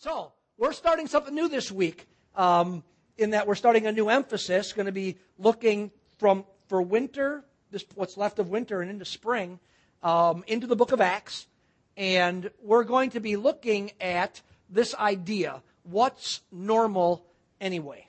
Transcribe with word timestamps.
So, 0.00 0.30
we're 0.58 0.74
starting 0.74 1.08
something 1.08 1.34
new 1.34 1.48
this 1.48 1.72
week 1.72 2.06
um, 2.36 2.84
in 3.16 3.30
that 3.30 3.48
we're 3.48 3.56
starting 3.56 3.88
a 3.88 3.90
new 3.90 4.08
emphasis, 4.08 4.72
going 4.72 4.86
to 4.86 4.92
be 4.92 5.16
looking 5.38 5.90
from 6.18 6.44
for 6.68 6.80
winter, 6.80 7.42
this, 7.72 7.84
what's 7.96 8.16
left 8.16 8.38
of 8.38 8.48
winter 8.48 8.80
and 8.80 8.92
into 8.92 9.04
spring, 9.04 9.58
um, 10.04 10.44
into 10.46 10.68
the 10.68 10.76
book 10.76 10.92
of 10.92 11.00
Acts. 11.00 11.48
And 11.96 12.48
we're 12.62 12.84
going 12.84 13.10
to 13.10 13.20
be 13.20 13.34
looking 13.34 13.90
at 14.00 14.40
this 14.70 14.94
idea 14.94 15.64
what's 15.82 16.42
normal 16.52 17.26
anyway? 17.60 18.06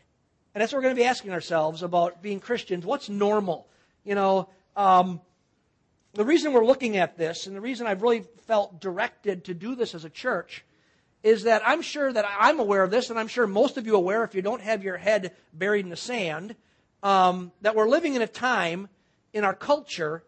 And 0.54 0.62
that's 0.62 0.72
what 0.72 0.78
we're 0.78 0.84
going 0.84 0.96
to 0.96 1.02
be 1.02 1.08
asking 1.08 1.32
ourselves 1.32 1.82
about 1.82 2.22
being 2.22 2.40
Christians. 2.40 2.86
What's 2.86 3.10
normal? 3.10 3.68
You 4.04 4.14
know, 4.14 4.50
um, 4.76 5.22
the 6.14 6.24
reason 6.24 6.54
we're 6.54 6.66
looking 6.66 6.98
at 6.98 7.18
this, 7.18 7.48
and 7.48 7.56
the 7.56 7.62
reason 7.62 7.88
I've 7.88 8.04
really 8.04 8.26
felt 8.46 8.80
directed 8.80 9.46
to 9.46 9.56
do 9.56 9.74
this 9.74 9.96
as 9.96 10.06
a 10.06 10.10
church, 10.12 10.64
is 11.24 11.44
that 11.44 11.62
I'm 11.66 11.82
sure 11.82 12.12
that 12.12 12.26
I'm 12.40 12.60
aware 12.60 12.84
of 12.84 12.92
this, 12.92 13.10
and 13.10 13.20
I'm 13.20 13.28
sure 13.28 13.48
most 13.48 13.78
of 13.78 13.86
you 13.86 13.94
are 13.94 13.98
aware 13.98 14.24
if 14.24 14.36
you 14.36 14.42
don't 14.42 14.62
have 14.62 14.84
your 14.84 14.98
head 14.98 15.36
buried 15.54 15.86
in 15.86 15.90
the 15.90 15.98
sand, 15.98 16.56
um, 17.04 17.52
that 17.62 17.76
we're 17.76 17.90
living 17.90 18.16
in 18.16 18.22
a 18.22 18.28
time 18.28 18.88
in 19.34 19.44
our 19.44 19.54
culture, 19.54 20.24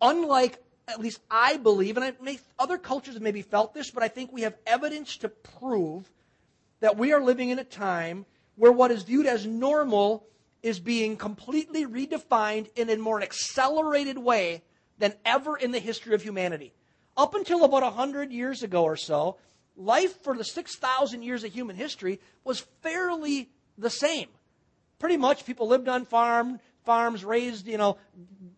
unlike 0.00 0.60
at 0.86 1.00
least 1.00 1.20
I 1.30 1.56
believe, 1.56 1.96
and 1.96 2.04
I 2.04 2.12
may, 2.20 2.38
other 2.58 2.78
cultures 2.78 3.14
have 3.14 3.22
maybe 3.22 3.42
felt 3.42 3.74
this, 3.74 3.90
but 3.90 4.02
I 4.02 4.08
think 4.08 4.32
we 4.32 4.42
have 4.42 4.54
evidence 4.66 5.16
to 5.18 5.28
prove 5.28 6.10
that 6.80 6.96
we 6.96 7.12
are 7.12 7.22
living 7.22 7.50
in 7.50 7.58
a 7.58 7.64
time 7.64 8.26
where 8.56 8.72
what 8.72 8.90
is 8.90 9.02
viewed 9.02 9.26
as 9.26 9.46
normal 9.46 10.26
is 10.62 10.78
being 10.78 11.16
completely 11.16 11.86
redefined 11.86 12.68
in 12.76 12.90
a 12.90 12.96
more 12.96 13.22
accelerated 13.22 14.18
way 14.18 14.62
than 14.98 15.14
ever 15.24 15.56
in 15.56 15.72
the 15.72 15.78
history 15.78 16.14
of 16.14 16.22
humanity. 16.22 16.72
Up 17.16 17.34
until 17.34 17.64
about 17.64 17.82
100 17.82 18.32
years 18.32 18.62
ago 18.62 18.84
or 18.84 18.96
so, 18.96 19.36
life 19.76 20.22
for 20.22 20.36
the 20.36 20.44
6,000 20.44 21.22
years 21.22 21.44
of 21.44 21.52
human 21.52 21.76
history 21.76 22.20
was 22.44 22.60
fairly 22.82 23.48
the 23.76 23.90
same. 23.90 24.28
Pretty 24.98 25.16
much 25.16 25.44
people 25.44 25.66
lived 25.66 25.88
on 25.88 26.04
farm, 26.04 26.60
farms, 26.84 27.24
raised, 27.24 27.66
you 27.66 27.78
know, 27.78 27.96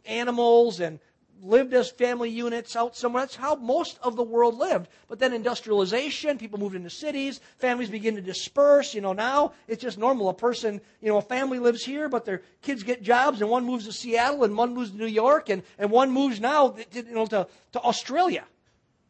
animals 0.05 0.81
and 0.81 1.01
lived 1.43 1.75
as 1.75 1.91
family 1.91 2.31
units 2.31 2.77
out 2.77 2.97
somewhere. 2.97 3.23
That's 3.23 3.37
how 3.37 3.57
most 3.57 3.99
of 4.03 4.17
the 4.17 4.23
world 4.23 4.57
lived. 4.57 4.89
But 5.09 5.19
then 5.19 5.33
industrialization, 5.33 6.39
people 6.39 6.59
moved 6.59 6.75
into 6.75 6.91
cities, 6.91 7.41
families 7.59 7.91
begin 7.91 8.17
to 8.17 8.23
disperse. 8.23 8.95
You 8.95 9.01
know, 9.01 9.13
now 9.13 9.53
it's 9.69 9.83
just 9.83 9.99
normal. 9.99 10.29
A 10.29 10.35
person, 10.35 10.81
you 11.01 11.09
know, 11.09 11.19
a 11.19 11.23
family 11.23 11.59
lives 11.59 11.85
here, 11.85 12.09
but 12.09 12.25
their 12.25 12.43
kids 12.63 12.83
get 12.83 13.03
jobs, 13.03 13.41
and 13.41 13.51
one 13.51 13.65
moves 13.65 13.87
to 13.87 13.93
Seattle, 13.93 14.45
and 14.45 14.57
one 14.57 14.75
moves 14.75 14.91
to 14.91 14.97
New 14.97 15.07
York, 15.07 15.49
and, 15.49 15.63
and 15.79 15.91
one 15.91 16.11
moves 16.11 16.41
now, 16.41 16.77
you 16.93 17.03
know, 17.05 17.27
to, 17.27 17.47
to 17.73 17.81
Australia. 17.81 18.45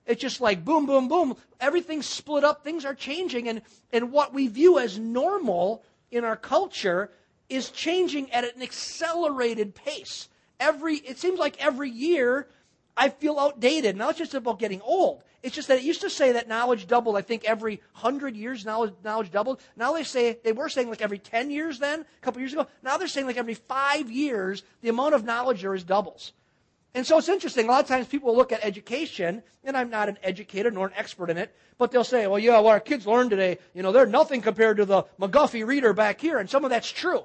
It's 0.06 0.20
just 0.20 0.40
like 0.40 0.64
boom, 0.64 0.86
boom, 0.86 1.08
boom. 1.08 1.36
Everything's 1.60 2.06
split 2.06 2.44
up. 2.44 2.62
Things 2.62 2.84
are 2.84 2.94
changing. 2.94 3.48
And, 3.48 3.62
and 3.92 4.12
what 4.12 4.32
we 4.32 4.46
view 4.46 4.78
as 4.78 4.98
normal 4.98 5.82
in 6.10 6.24
our 6.24 6.36
culture 6.36 7.10
is 7.48 7.70
changing 7.70 8.30
at 8.32 8.44
an 8.44 8.62
accelerated 8.62 9.74
pace 9.74 10.28
every, 10.60 10.96
it 10.96 11.18
seems 11.18 11.38
like 11.38 11.62
every 11.62 11.90
year 11.90 12.48
I 12.96 13.10
feel 13.10 13.38
outdated. 13.38 13.96
Now 13.96 14.10
it's 14.10 14.18
just 14.18 14.34
about 14.34 14.58
getting 14.58 14.80
old. 14.82 15.22
It's 15.42 15.54
just 15.54 15.68
that 15.68 15.78
it 15.78 15.84
used 15.84 16.00
to 16.00 16.10
say 16.10 16.32
that 16.32 16.48
knowledge 16.48 16.86
doubled, 16.86 17.16
I 17.16 17.22
think 17.22 17.44
every 17.44 17.80
hundred 17.92 18.36
years 18.36 18.64
knowledge, 18.64 18.94
knowledge 19.04 19.30
doubled. 19.30 19.60
Now 19.76 19.92
they 19.92 20.02
say, 20.02 20.38
they 20.42 20.52
were 20.52 20.68
saying 20.68 20.88
like 20.88 21.02
every 21.02 21.18
10 21.18 21.50
years 21.50 21.78
then, 21.78 22.00
a 22.00 22.24
couple 22.24 22.40
years 22.40 22.52
ago. 22.52 22.66
Now 22.82 22.96
they're 22.96 23.08
saying 23.08 23.26
like 23.26 23.36
every 23.36 23.54
five 23.54 24.10
years, 24.10 24.62
the 24.80 24.88
amount 24.88 25.14
of 25.14 25.24
knowledge 25.24 25.62
there 25.62 25.74
is 25.74 25.84
doubles. 25.84 26.32
And 26.94 27.06
so 27.06 27.18
it's 27.18 27.28
interesting. 27.28 27.66
A 27.66 27.70
lot 27.70 27.82
of 27.82 27.88
times 27.88 28.06
people 28.06 28.34
look 28.34 28.52
at 28.52 28.64
education, 28.64 29.42
and 29.64 29.76
I'm 29.76 29.90
not 29.90 30.08
an 30.08 30.16
educator 30.22 30.70
nor 30.70 30.86
an 30.86 30.94
expert 30.96 31.28
in 31.28 31.36
it, 31.36 31.54
but 31.76 31.90
they'll 31.90 32.04
say, 32.04 32.26
well, 32.26 32.38
yeah, 32.38 32.58
what 32.58 32.72
our 32.72 32.80
kids 32.80 33.06
learned 33.06 33.30
today, 33.30 33.58
you 33.74 33.82
know, 33.82 33.92
they're 33.92 34.06
nothing 34.06 34.40
compared 34.40 34.78
to 34.78 34.86
the 34.86 35.02
McGuffey 35.20 35.66
reader 35.66 35.92
back 35.92 36.20
here. 36.20 36.38
And 36.38 36.48
some 36.48 36.64
of 36.64 36.70
that's 36.70 36.90
true. 36.90 37.24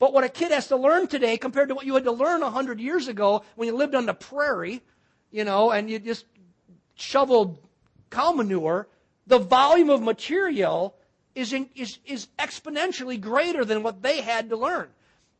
But 0.00 0.12
what 0.12 0.24
a 0.24 0.28
kid 0.28 0.50
has 0.50 0.68
to 0.68 0.76
learn 0.76 1.06
today 1.06 1.36
compared 1.36 1.68
to 1.68 1.74
what 1.74 1.86
you 1.86 1.94
had 1.94 2.04
to 2.04 2.12
learn 2.12 2.40
100 2.40 2.80
years 2.80 3.06
ago 3.08 3.44
when 3.54 3.68
you 3.68 3.76
lived 3.76 3.94
on 3.94 4.06
the 4.06 4.14
prairie, 4.14 4.82
you 5.30 5.44
know, 5.44 5.70
and 5.70 5.88
you 5.88 5.98
just 5.98 6.26
shoveled 6.96 7.58
cow 8.10 8.32
manure, 8.32 8.88
the 9.26 9.38
volume 9.38 9.90
of 9.90 10.02
material 10.02 10.94
is, 11.34 11.52
in, 11.52 11.68
is, 11.74 11.98
is 12.04 12.28
exponentially 12.38 13.20
greater 13.20 13.64
than 13.64 13.82
what 13.82 14.02
they 14.02 14.20
had 14.20 14.50
to 14.50 14.56
learn. 14.56 14.88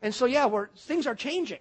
And 0.03 0.15
so, 0.15 0.27
yeah, 0.27 0.47
we're, 0.47 0.69
things 0.69 1.06
are 1.06 1.15
changing. 1.15 1.61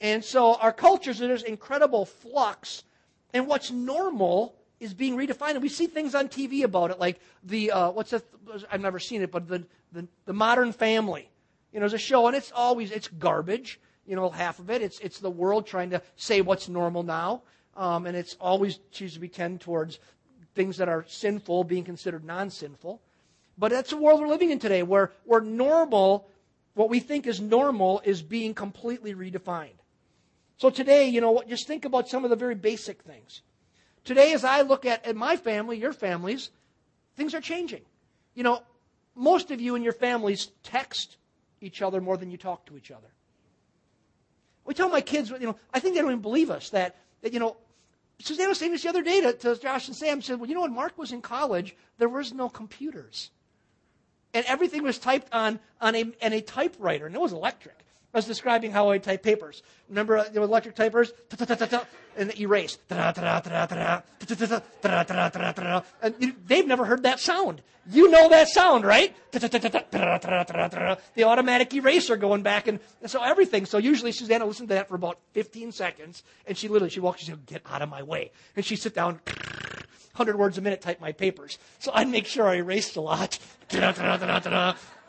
And 0.00 0.24
so 0.24 0.54
our 0.54 0.72
culture 0.72 1.12
cultures, 1.12 1.18
there's 1.18 1.42
incredible 1.42 2.06
flux. 2.06 2.84
And 3.32 3.46
what's 3.46 3.70
normal 3.70 4.56
is 4.80 4.94
being 4.94 5.16
redefined. 5.16 5.52
And 5.52 5.62
we 5.62 5.68
see 5.68 5.86
things 5.86 6.14
on 6.14 6.28
TV 6.28 6.62
about 6.64 6.90
it, 6.90 6.98
like 6.98 7.20
the, 7.44 7.70
uh, 7.70 7.90
what's 7.90 8.10
the, 8.10 8.22
I've 8.70 8.80
never 8.80 8.98
seen 8.98 9.22
it, 9.22 9.30
but 9.30 9.46
the, 9.46 9.64
the, 9.92 10.08
the 10.24 10.32
modern 10.32 10.72
family 10.72 11.30
you 11.72 11.78
know, 11.78 11.84
there's 11.84 11.94
a 11.94 11.98
show, 11.98 12.26
and 12.26 12.36
it's 12.36 12.52
always 12.52 12.90
it's 12.90 13.08
garbage. 13.08 13.80
You 14.06 14.16
know, 14.16 14.28
half 14.28 14.58
of 14.58 14.70
it 14.70 14.82
it's 14.82 14.98
it's 15.00 15.18
the 15.20 15.30
world 15.30 15.66
trying 15.66 15.90
to 15.90 16.02
say 16.16 16.40
what's 16.40 16.68
normal 16.68 17.02
now, 17.02 17.42
um, 17.76 18.06
and 18.06 18.16
it's 18.16 18.36
always 18.40 18.80
chooses 18.90 19.14
to 19.14 19.20
be 19.20 19.28
tend 19.28 19.60
towards 19.60 19.98
things 20.54 20.76
that 20.78 20.88
are 20.88 21.04
sinful 21.08 21.64
being 21.64 21.84
considered 21.84 22.24
non-sinful. 22.24 23.00
But 23.56 23.70
that's 23.70 23.90
the 23.90 23.96
world 23.96 24.20
we're 24.20 24.26
living 24.26 24.50
in 24.50 24.58
today, 24.58 24.82
where 24.82 25.12
where 25.24 25.40
normal, 25.40 26.28
what 26.74 26.90
we 26.90 26.98
think 26.98 27.26
is 27.26 27.40
normal, 27.40 28.02
is 28.04 28.20
being 28.20 28.52
completely 28.52 29.14
redefined. 29.14 29.79
So 30.60 30.68
today, 30.68 31.08
you 31.08 31.22
know, 31.22 31.42
just 31.48 31.66
think 31.66 31.86
about 31.86 32.06
some 32.06 32.22
of 32.22 32.28
the 32.28 32.36
very 32.36 32.54
basic 32.54 33.00
things. 33.00 33.40
Today, 34.04 34.34
as 34.34 34.44
I 34.44 34.60
look 34.60 34.84
at, 34.84 35.06
at 35.06 35.16
my 35.16 35.36
family, 35.36 35.78
your 35.78 35.94
families, 35.94 36.50
things 37.16 37.34
are 37.34 37.40
changing. 37.40 37.80
You 38.34 38.42
know, 38.42 38.62
most 39.14 39.50
of 39.50 39.58
you 39.58 39.74
and 39.74 39.82
your 39.82 39.94
families 39.94 40.50
text 40.62 41.16
each 41.62 41.80
other 41.80 41.98
more 41.98 42.18
than 42.18 42.30
you 42.30 42.36
talk 42.36 42.66
to 42.66 42.76
each 42.76 42.90
other. 42.90 43.06
We 44.66 44.74
tell 44.74 44.90
my 44.90 45.00
kids, 45.00 45.30
you 45.30 45.38
know, 45.38 45.56
I 45.72 45.80
think 45.80 45.94
they 45.94 46.02
don't 46.02 46.10
even 46.10 46.20
believe 46.20 46.50
us 46.50 46.68
that, 46.70 46.94
that 47.22 47.32
you 47.32 47.38
know, 47.38 47.56
Suzanne 48.18 48.50
was 48.50 48.58
saying 48.58 48.72
this 48.72 48.82
the 48.82 48.90
other 48.90 49.02
day 49.02 49.22
to, 49.22 49.32
to 49.32 49.56
Josh 49.56 49.88
and 49.88 49.96
Sam. 49.96 50.20
Said, 50.20 50.40
well, 50.40 50.48
you 50.50 50.54
know, 50.54 50.60
when 50.60 50.74
Mark 50.74 50.98
was 50.98 51.10
in 51.10 51.22
college, 51.22 51.74
there 51.96 52.10
was 52.10 52.34
no 52.34 52.50
computers. 52.50 53.30
And 54.34 54.44
everything 54.44 54.82
was 54.82 54.98
typed 54.98 55.32
on, 55.32 55.58
on, 55.80 55.94
a, 55.94 56.02
on 56.22 56.34
a 56.34 56.42
typewriter, 56.42 57.06
and 57.06 57.14
it 57.14 57.20
was 57.20 57.32
electric. 57.32 57.78
I 58.12 58.18
was 58.18 58.26
describing 58.26 58.72
how 58.72 58.90
I 58.90 58.98
type 58.98 59.22
papers. 59.22 59.62
Remember 59.88 60.28
the 60.28 60.42
electric 60.42 60.74
typers? 60.74 61.12
And 62.16 62.38
erase. 62.40 62.76
And 66.02 66.36
they've 66.46 66.66
never 66.66 66.84
heard 66.84 67.04
that 67.04 67.20
sound. 67.20 67.62
You 67.88 68.10
know 68.10 68.28
that 68.28 68.48
sound, 68.48 68.84
right? 68.84 69.14
The 69.32 71.24
automatic 71.24 71.72
eraser 71.72 72.16
going 72.16 72.42
back 72.42 72.66
and, 72.66 72.80
so 73.06 73.22
everything. 73.22 73.64
So 73.64 73.78
usually 73.78 74.12
Susanna 74.12 74.44
listened 74.44 74.68
to 74.70 74.74
that 74.74 74.88
for 74.88 74.96
about 74.96 75.18
15 75.32 75.70
seconds 75.72 76.22
and 76.46 76.58
she 76.58 76.66
literally, 76.68 76.90
she 76.90 77.00
walks, 77.00 77.20
she 77.20 77.26
said, 77.26 77.46
get 77.46 77.62
out 77.64 77.80
of 77.80 77.88
my 77.88 78.02
way. 78.02 78.32
And 78.56 78.64
she'd 78.64 78.76
sit 78.80 78.94
down, 78.94 79.20
100 79.24 80.36
words 80.36 80.58
a 80.58 80.60
minute 80.60 80.80
type 80.80 81.00
my 81.00 81.12
papers. 81.12 81.58
So 81.78 81.92
I'd 81.94 82.08
make 82.08 82.26
sure 82.26 82.46
I 82.48 82.56
erased 82.56 82.96
a 82.96 83.00
lot, 83.00 83.38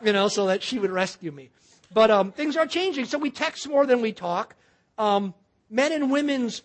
you 0.02 0.12
know, 0.12 0.28
so 0.28 0.46
that 0.46 0.62
she 0.62 0.78
would 0.78 0.90
rescue 0.92 1.32
me. 1.32 1.50
But 1.94 2.10
um, 2.10 2.32
things 2.32 2.56
are 2.56 2.66
changing. 2.66 3.04
So 3.06 3.18
we 3.18 3.30
text 3.30 3.68
more 3.68 3.86
than 3.86 4.00
we 4.00 4.12
talk. 4.12 4.56
Um, 4.98 5.34
men 5.70 5.92
and 5.92 6.10
women's 6.10 6.62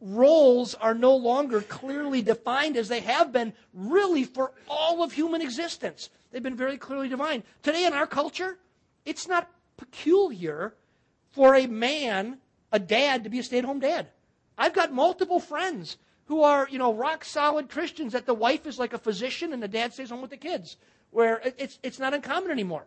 roles 0.00 0.74
are 0.74 0.94
no 0.94 1.14
longer 1.14 1.60
clearly 1.60 2.22
defined 2.22 2.76
as 2.76 2.88
they 2.88 3.00
have 3.00 3.32
been 3.32 3.52
really 3.74 4.24
for 4.24 4.52
all 4.68 5.02
of 5.02 5.12
human 5.12 5.42
existence. 5.42 6.08
They've 6.30 6.42
been 6.42 6.56
very 6.56 6.78
clearly 6.78 7.08
defined. 7.08 7.42
Today 7.62 7.84
in 7.84 7.92
our 7.92 8.06
culture, 8.06 8.58
it's 9.04 9.28
not 9.28 9.50
peculiar 9.76 10.74
for 11.32 11.54
a 11.54 11.66
man, 11.66 12.38
a 12.72 12.78
dad, 12.78 13.24
to 13.24 13.30
be 13.30 13.38
a 13.38 13.42
stay 13.42 13.58
at 13.58 13.64
home 13.64 13.80
dad. 13.80 14.08
I've 14.56 14.74
got 14.74 14.92
multiple 14.92 15.40
friends 15.40 15.98
who 16.26 16.42
are, 16.42 16.68
you 16.70 16.78
know, 16.78 16.94
rock 16.94 17.24
solid 17.24 17.68
Christians 17.68 18.12
that 18.12 18.26
the 18.26 18.34
wife 18.34 18.66
is 18.66 18.78
like 18.78 18.92
a 18.92 18.98
physician 18.98 19.52
and 19.52 19.62
the 19.62 19.68
dad 19.68 19.92
stays 19.92 20.10
home 20.10 20.20
with 20.20 20.30
the 20.30 20.36
kids, 20.36 20.76
where 21.10 21.40
it's, 21.58 21.78
it's 21.82 21.98
not 21.98 22.14
uncommon 22.14 22.50
anymore 22.50 22.84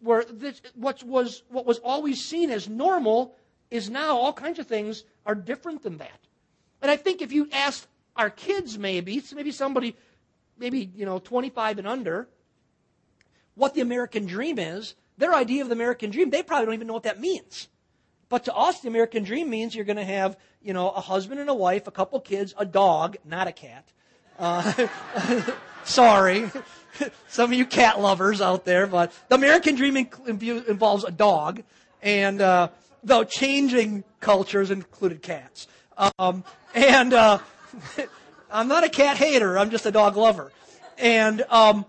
where 0.00 0.24
this, 0.24 0.60
what, 0.74 1.02
was, 1.02 1.42
what 1.48 1.66
was 1.66 1.78
always 1.78 2.24
seen 2.24 2.50
as 2.50 2.68
normal 2.68 3.34
is 3.70 3.90
now 3.90 4.16
all 4.16 4.32
kinds 4.32 4.58
of 4.58 4.66
things 4.66 5.04
are 5.26 5.34
different 5.34 5.82
than 5.82 5.98
that. 5.98 6.20
And 6.80 6.90
I 6.90 6.96
think 6.96 7.20
if 7.20 7.32
you 7.32 7.48
ask 7.52 7.86
our 8.16 8.30
kids, 8.30 8.78
maybe, 8.78 9.22
maybe 9.34 9.52
somebody, 9.52 9.96
maybe, 10.58 10.90
you 10.94 11.04
know, 11.04 11.18
25 11.18 11.78
and 11.78 11.86
under, 11.86 12.28
what 13.54 13.74
the 13.74 13.80
American 13.80 14.26
dream 14.26 14.58
is, 14.58 14.94
their 15.18 15.34
idea 15.34 15.62
of 15.62 15.68
the 15.68 15.74
American 15.74 16.10
dream, 16.10 16.30
they 16.30 16.42
probably 16.42 16.66
don't 16.66 16.74
even 16.74 16.86
know 16.86 16.94
what 16.94 17.02
that 17.02 17.20
means. 17.20 17.68
But 18.28 18.44
to 18.44 18.54
us, 18.54 18.80
the 18.80 18.88
American 18.88 19.24
dream 19.24 19.50
means 19.50 19.74
you're 19.74 19.84
going 19.84 19.96
to 19.96 20.04
have, 20.04 20.36
you 20.62 20.72
know, 20.72 20.90
a 20.90 21.00
husband 21.00 21.40
and 21.40 21.48
a 21.48 21.54
wife, 21.54 21.86
a 21.86 21.90
couple 21.90 22.20
kids, 22.20 22.54
a 22.58 22.64
dog, 22.64 23.16
not 23.24 23.48
a 23.48 23.52
cat. 23.52 23.84
Uh, 24.38 24.86
sorry. 25.84 26.50
Some 27.28 27.52
of 27.52 27.58
you 27.58 27.66
cat 27.66 28.00
lovers 28.00 28.40
out 28.40 28.64
there, 28.64 28.86
but 28.86 29.12
the 29.28 29.34
American 29.34 29.74
dream 29.74 29.96
involves 29.96 31.04
a 31.04 31.10
dog, 31.10 31.62
and 32.02 32.40
uh, 32.40 32.68
though 33.02 33.24
changing 33.24 34.04
cultures 34.20 34.70
included 34.70 35.22
cats. 35.22 35.66
Um, 36.18 36.44
and 36.74 37.12
uh, 37.12 37.38
I'm 38.50 38.68
not 38.68 38.84
a 38.84 38.88
cat 38.88 39.16
hater, 39.16 39.58
I'm 39.58 39.70
just 39.70 39.86
a 39.86 39.90
dog 39.90 40.16
lover. 40.16 40.52
and 40.96 41.42
um, 41.50 41.84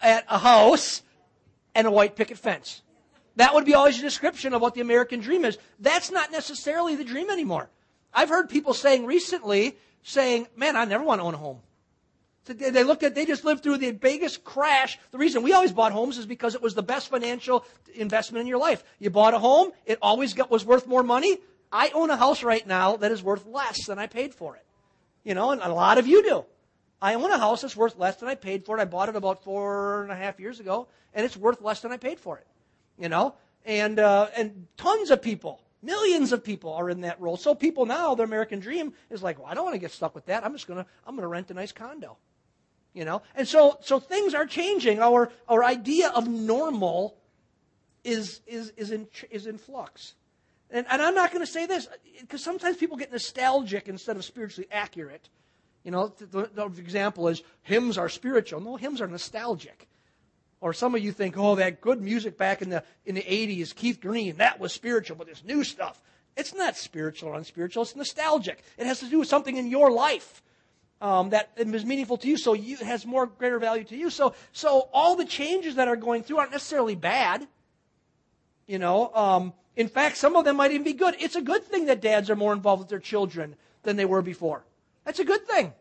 at 0.00 0.24
a 0.28 0.38
house 0.38 1.02
and 1.74 1.86
a 1.86 1.90
white 1.90 2.16
picket 2.16 2.38
fence. 2.38 2.82
That 3.36 3.52
would 3.54 3.66
be 3.66 3.74
always 3.74 3.98
a 3.98 4.02
description 4.02 4.54
of 4.54 4.62
what 4.62 4.74
the 4.74 4.80
American 4.80 5.20
dream 5.20 5.44
is. 5.44 5.58
That's 5.78 6.10
not 6.10 6.32
necessarily 6.32 6.96
the 6.96 7.04
dream 7.04 7.28
anymore. 7.30 7.68
I've 8.14 8.30
heard 8.30 8.48
people 8.48 8.72
saying 8.72 9.04
recently, 9.04 9.76
saying, 10.02 10.48
man, 10.56 10.74
I 10.74 10.86
never 10.86 11.04
want 11.04 11.20
to 11.20 11.26
own 11.26 11.34
a 11.34 11.38
home. 11.38 11.58
They 12.46 12.84
looked 12.84 13.02
at, 13.02 13.14
they 13.14 13.26
just 13.26 13.44
lived 13.44 13.62
through 13.62 13.78
the 13.78 13.90
biggest 13.90 14.44
crash. 14.44 14.98
The 15.10 15.18
reason 15.18 15.42
we 15.42 15.52
always 15.52 15.72
bought 15.72 15.92
homes 15.92 16.16
is 16.16 16.26
because 16.26 16.54
it 16.54 16.62
was 16.62 16.74
the 16.74 16.82
best 16.82 17.08
financial 17.08 17.64
investment 17.94 18.42
in 18.42 18.46
your 18.46 18.58
life. 18.58 18.84
You 18.98 19.10
bought 19.10 19.34
a 19.34 19.38
home, 19.38 19.72
it 19.84 19.98
always 20.00 20.32
got, 20.32 20.50
was 20.50 20.64
worth 20.64 20.86
more 20.86 21.02
money. 21.02 21.38
I 21.72 21.90
own 21.92 22.10
a 22.10 22.16
house 22.16 22.44
right 22.44 22.64
now 22.66 22.96
that 22.98 23.10
is 23.10 23.22
worth 23.22 23.46
less 23.46 23.86
than 23.86 23.98
I 23.98 24.06
paid 24.06 24.32
for 24.32 24.54
it. 24.56 24.64
You 25.24 25.34
know, 25.34 25.50
and 25.50 25.60
a 25.60 25.72
lot 25.72 25.98
of 25.98 26.06
you 26.06 26.22
do. 26.22 26.44
I 27.02 27.14
own 27.14 27.30
a 27.30 27.38
house 27.38 27.62
that's 27.62 27.76
worth 27.76 27.98
less 27.98 28.16
than 28.16 28.28
I 28.28 28.36
paid 28.36 28.64
for 28.64 28.78
it. 28.78 28.80
I 28.80 28.84
bought 28.84 29.08
it 29.08 29.16
about 29.16 29.42
four 29.42 30.02
and 30.04 30.12
a 30.12 30.16
half 30.16 30.38
years 30.40 30.60
ago, 30.60 30.88
and 31.12 31.26
it's 31.26 31.36
worth 31.36 31.60
less 31.60 31.80
than 31.80 31.92
I 31.92 31.96
paid 31.96 32.20
for 32.20 32.38
it. 32.38 32.46
You 32.98 33.08
know, 33.08 33.34
and 33.64 33.98
uh, 33.98 34.28
and 34.36 34.66
tons 34.76 35.10
of 35.10 35.20
people, 35.20 35.60
millions 35.82 36.32
of 36.32 36.42
people 36.42 36.72
are 36.72 36.88
in 36.88 37.02
that 37.02 37.20
role. 37.20 37.36
So 37.36 37.54
people 37.54 37.84
now, 37.84 38.14
their 38.14 38.24
American 38.24 38.60
dream 38.60 38.94
is 39.10 39.22
like, 39.22 39.38
well, 39.38 39.48
I 39.48 39.54
don't 39.54 39.64
want 39.64 39.74
to 39.74 39.80
get 39.80 39.90
stuck 39.90 40.14
with 40.14 40.26
that. 40.26 40.46
I'm 40.46 40.52
just 40.52 40.66
gonna 40.66 40.86
I'm 41.06 41.16
gonna 41.16 41.28
rent 41.28 41.50
a 41.50 41.54
nice 41.54 41.72
condo. 41.72 42.16
You 42.96 43.04
know, 43.04 43.20
and 43.34 43.46
so 43.46 43.76
so 43.82 44.00
things 44.00 44.32
are 44.32 44.46
changing. 44.46 45.02
Our 45.02 45.30
our 45.50 45.62
idea 45.62 46.08
of 46.08 46.26
normal 46.26 47.18
is 48.04 48.40
is 48.46 48.72
is 48.78 48.90
in 48.90 49.06
is 49.30 49.46
in 49.46 49.58
flux. 49.58 50.14
And, 50.70 50.86
and 50.88 51.02
I'm 51.02 51.14
not 51.14 51.30
going 51.30 51.44
to 51.44 51.52
say 51.52 51.66
this 51.66 51.88
because 52.22 52.42
sometimes 52.42 52.78
people 52.78 52.96
get 52.96 53.12
nostalgic 53.12 53.88
instead 53.88 54.16
of 54.16 54.24
spiritually 54.24 54.66
accurate. 54.72 55.28
You 55.84 55.90
know, 55.90 56.08
the, 56.08 56.48
the, 56.52 56.64
example 56.64 57.28
is 57.28 57.42
hymns 57.62 57.98
are 57.98 58.08
spiritual. 58.08 58.62
No, 58.62 58.76
hymns 58.76 59.02
are 59.02 59.06
nostalgic. 59.06 59.86
Or 60.62 60.72
some 60.72 60.94
of 60.94 61.02
you 61.04 61.12
think, 61.12 61.36
oh, 61.36 61.54
that 61.56 61.82
good 61.82 62.00
music 62.00 62.38
back 62.38 62.62
in 62.62 62.70
the 62.70 62.82
in 63.04 63.14
the 63.14 63.22
80s, 63.22 63.74
Keith 63.74 64.00
Green, 64.00 64.38
that 64.38 64.58
was 64.58 64.72
spiritual, 64.72 65.18
but 65.18 65.26
this 65.26 65.44
new 65.44 65.64
stuff, 65.64 66.00
it's 66.34 66.54
not 66.54 66.78
spiritual 66.78 67.28
or 67.28 67.34
unspiritual. 67.34 67.82
It's 67.82 67.94
nostalgic. 67.94 68.64
It 68.78 68.86
has 68.86 69.00
to 69.00 69.06
do 69.06 69.18
with 69.18 69.28
something 69.28 69.58
in 69.58 69.66
your 69.66 69.90
life 69.90 70.42
um, 71.00 71.30
that 71.30 71.50
is 71.56 71.84
meaningful 71.84 72.16
to 72.18 72.28
you, 72.28 72.38
so 72.38 72.54
you, 72.54 72.76
it 72.76 72.86
has 72.86 73.04
more 73.04 73.26
greater 73.26 73.58
value 73.58 73.84
to 73.84 73.96
you. 73.96 74.08
So, 74.08 74.34
so 74.52 74.88
all 74.92 75.14
the 75.14 75.26
changes 75.26 75.74
that 75.74 75.88
are 75.88 75.96
going 75.96 76.22
through 76.22 76.38
aren't 76.38 76.52
necessarily 76.52 76.94
bad. 76.94 77.46
You 78.66 78.78
know, 78.78 79.12
um, 79.14 79.52
in 79.76 79.88
fact, 79.88 80.16
some 80.16 80.36
of 80.36 80.44
them 80.44 80.56
might 80.56 80.70
even 80.70 80.84
be 80.84 80.94
good. 80.94 81.14
It's 81.20 81.36
a 81.36 81.42
good 81.42 81.64
thing 81.64 81.86
that 81.86 82.00
dads 82.00 82.30
are 82.30 82.36
more 82.36 82.52
involved 82.52 82.80
with 82.80 82.88
their 82.88 82.98
children 82.98 83.56
than 83.82 83.96
they 83.96 84.06
were 84.06 84.22
before. 84.22 84.64
That's 85.04 85.18
a 85.20 85.24
good 85.24 85.46
thing. 85.46 85.72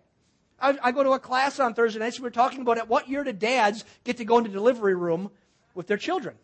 I, 0.60 0.78
I 0.84 0.92
go 0.92 1.04
to 1.04 1.12
a 1.12 1.20
class 1.20 1.60
on 1.60 1.74
Thursday 1.74 2.00
nights. 2.00 2.20
We 2.20 2.28
are 2.28 2.32
talking 2.32 2.62
about 2.62 2.78
at 2.78 2.90
what 2.90 3.10
year 3.10 3.24
did 3.24 3.40
dads 3.40 3.86
get 4.04 4.18
to 4.18 4.26
go 4.26 4.38
into 4.38 4.50
delivery 4.50 4.96
room 4.96 5.32
with 5.74 5.88
their 5.88 5.98
children? 5.98 6.36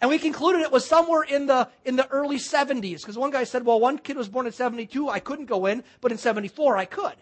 And 0.00 0.10
we 0.10 0.18
concluded 0.18 0.60
it 0.60 0.72
was 0.72 0.86
somewhere 0.86 1.22
in 1.22 1.46
the 1.46 1.68
in 1.84 1.96
the 1.96 2.06
early 2.08 2.36
70s 2.36 3.00
because 3.00 3.16
one 3.16 3.30
guy 3.30 3.44
said, 3.44 3.64
"Well, 3.64 3.80
one 3.80 3.96
kid 3.96 4.16
was 4.16 4.28
born 4.28 4.46
in 4.46 4.52
72, 4.52 5.08
I 5.08 5.18
couldn't 5.18 5.46
go 5.46 5.66
in, 5.66 5.82
but 6.02 6.12
in 6.12 6.18
74 6.18 6.76
I 6.76 6.84
could." 6.84 7.14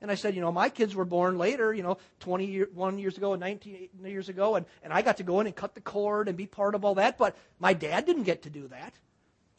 And 0.00 0.10
I 0.10 0.14
said, 0.14 0.34
"You 0.34 0.40
know, 0.40 0.52
my 0.52 0.68
kids 0.68 0.94
were 0.94 1.04
born 1.04 1.38
later, 1.38 1.72
you 1.72 1.82
know, 1.82 1.98
21 2.20 2.98
years 2.98 3.16
ago 3.16 3.32
and 3.32 3.40
19 3.40 3.88
years 4.04 4.28
ago, 4.28 4.56
and, 4.56 4.66
and 4.82 4.92
I 4.92 5.02
got 5.02 5.16
to 5.18 5.22
go 5.22 5.40
in 5.40 5.46
and 5.46 5.56
cut 5.56 5.74
the 5.74 5.80
cord 5.80 6.28
and 6.28 6.36
be 6.36 6.46
part 6.46 6.74
of 6.74 6.84
all 6.84 6.96
that, 6.96 7.16
but 7.16 7.36
my 7.58 7.72
dad 7.72 8.06
didn't 8.06 8.24
get 8.24 8.42
to 8.42 8.50
do 8.50 8.68
that." 8.68 8.94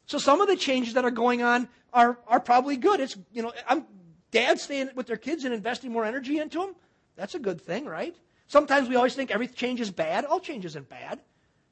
So 0.05 0.17
some 0.19 0.39
of 0.39 0.47
the 0.47 0.55
changes 0.55 0.93
that 0.93 1.05
are 1.05 1.11
going 1.11 1.41
on 1.41 1.67
are 1.91 2.17
are 2.27 2.39
probably 2.39 2.77
good. 2.77 2.99
It's 2.99 3.17
you 3.31 3.41
know, 3.41 3.51
I'm 3.67 3.85
dads 4.31 4.63
staying 4.63 4.91
with 4.95 5.07
their 5.07 5.17
kids 5.17 5.45
and 5.45 5.53
investing 5.53 5.91
more 5.91 6.05
energy 6.05 6.39
into 6.39 6.59
them, 6.59 6.75
that's 7.15 7.35
a 7.35 7.39
good 7.39 7.61
thing, 7.61 7.85
right? 7.85 8.15
Sometimes 8.47 8.87
we 8.87 8.95
always 8.95 9.15
think 9.15 9.31
every 9.31 9.47
change 9.47 9.81
is 9.81 9.91
bad. 9.91 10.25
All 10.25 10.39
change 10.39 10.65
isn't 10.65 10.87
bad. 10.89 11.19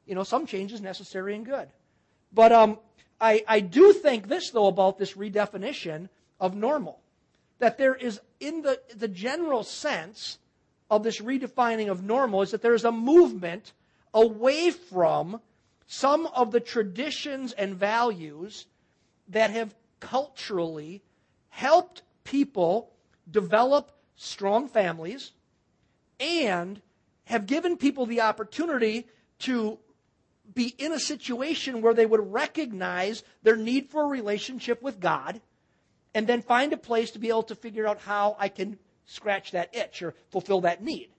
You 0.05 0.15
know, 0.15 0.23
some 0.23 0.45
change 0.45 0.73
is 0.73 0.81
necessary 0.81 1.35
and 1.35 1.45
good. 1.45 1.69
But 2.33 2.51
um, 2.51 2.79
I, 3.21 3.43
I 3.47 3.59
do 3.59 3.93
think 3.93 4.27
this, 4.27 4.49
though, 4.49 4.67
about 4.67 4.97
this 4.97 5.13
redefinition 5.13 6.09
of 6.39 6.55
normal. 6.55 6.99
That 7.59 7.77
there 7.77 7.95
is, 7.95 8.19
in 8.39 8.61
the, 8.61 8.79
the 8.95 9.07
general 9.07 9.63
sense 9.63 10.39
of 10.89 11.03
this 11.03 11.21
redefining 11.21 11.89
of 11.89 12.03
normal, 12.03 12.41
is 12.41 12.51
that 12.51 12.61
there 12.61 12.73
is 12.73 12.85
a 12.85 12.91
movement 12.91 13.73
away 14.13 14.71
from 14.71 15.41
some 15.87 16.27
of 16.27 16.51
the 16.51 16.59
traditions 16.59 17.53
and 17.53 17.75
values 17.75 18.65
that 19.29 19.51
have 19.51 19.75
culturally 19.99 21.01
helped 21.49 22.01
people 22.23 22.91
develop 23.29 23.91
strong 24.15 24.67
families 24.67 25.31
and 26.19 26.81
have 27.25 27.45
given 27.45 27.77
people 27.77 28.05
the 28.05 28.21
opportunity 28.21 29.07
to 29.39 29.77
be 30.53 30.73
in 30.77 30.91
a 30.91 30.99
situation 30.99 31.81
where 31.81 31.93
they 31.93 32.05
would 32.05 32.31
recognize 32.31 33.23
their 33.43 33.55
need 33.55 33.89
for 33.89 34.03
a 34.03 34.07
relationship 34.07 34.81
with 34.81 34.99
God 34.99 35.41
and 36.15 36.25
then 36.25 36.41
find 36.41 36.73
a 36.73 36.77
place 36.77 37.11
to 37.11 37.19
be 37.19 37.29
able 37.29 37.43
to 37.43 37.55
figure 37.55 37.85
out 37.85 37.99
how 37.99 38.35
I 38.39 38.47
can 38.49 38.79
scratch 39.05 39.51
that 39.51 39.75
itch 39.75 40.01
or 40.01 40.15
fulfill 40.31 40.61
that 40.61 40.81
need. 40.81 41.09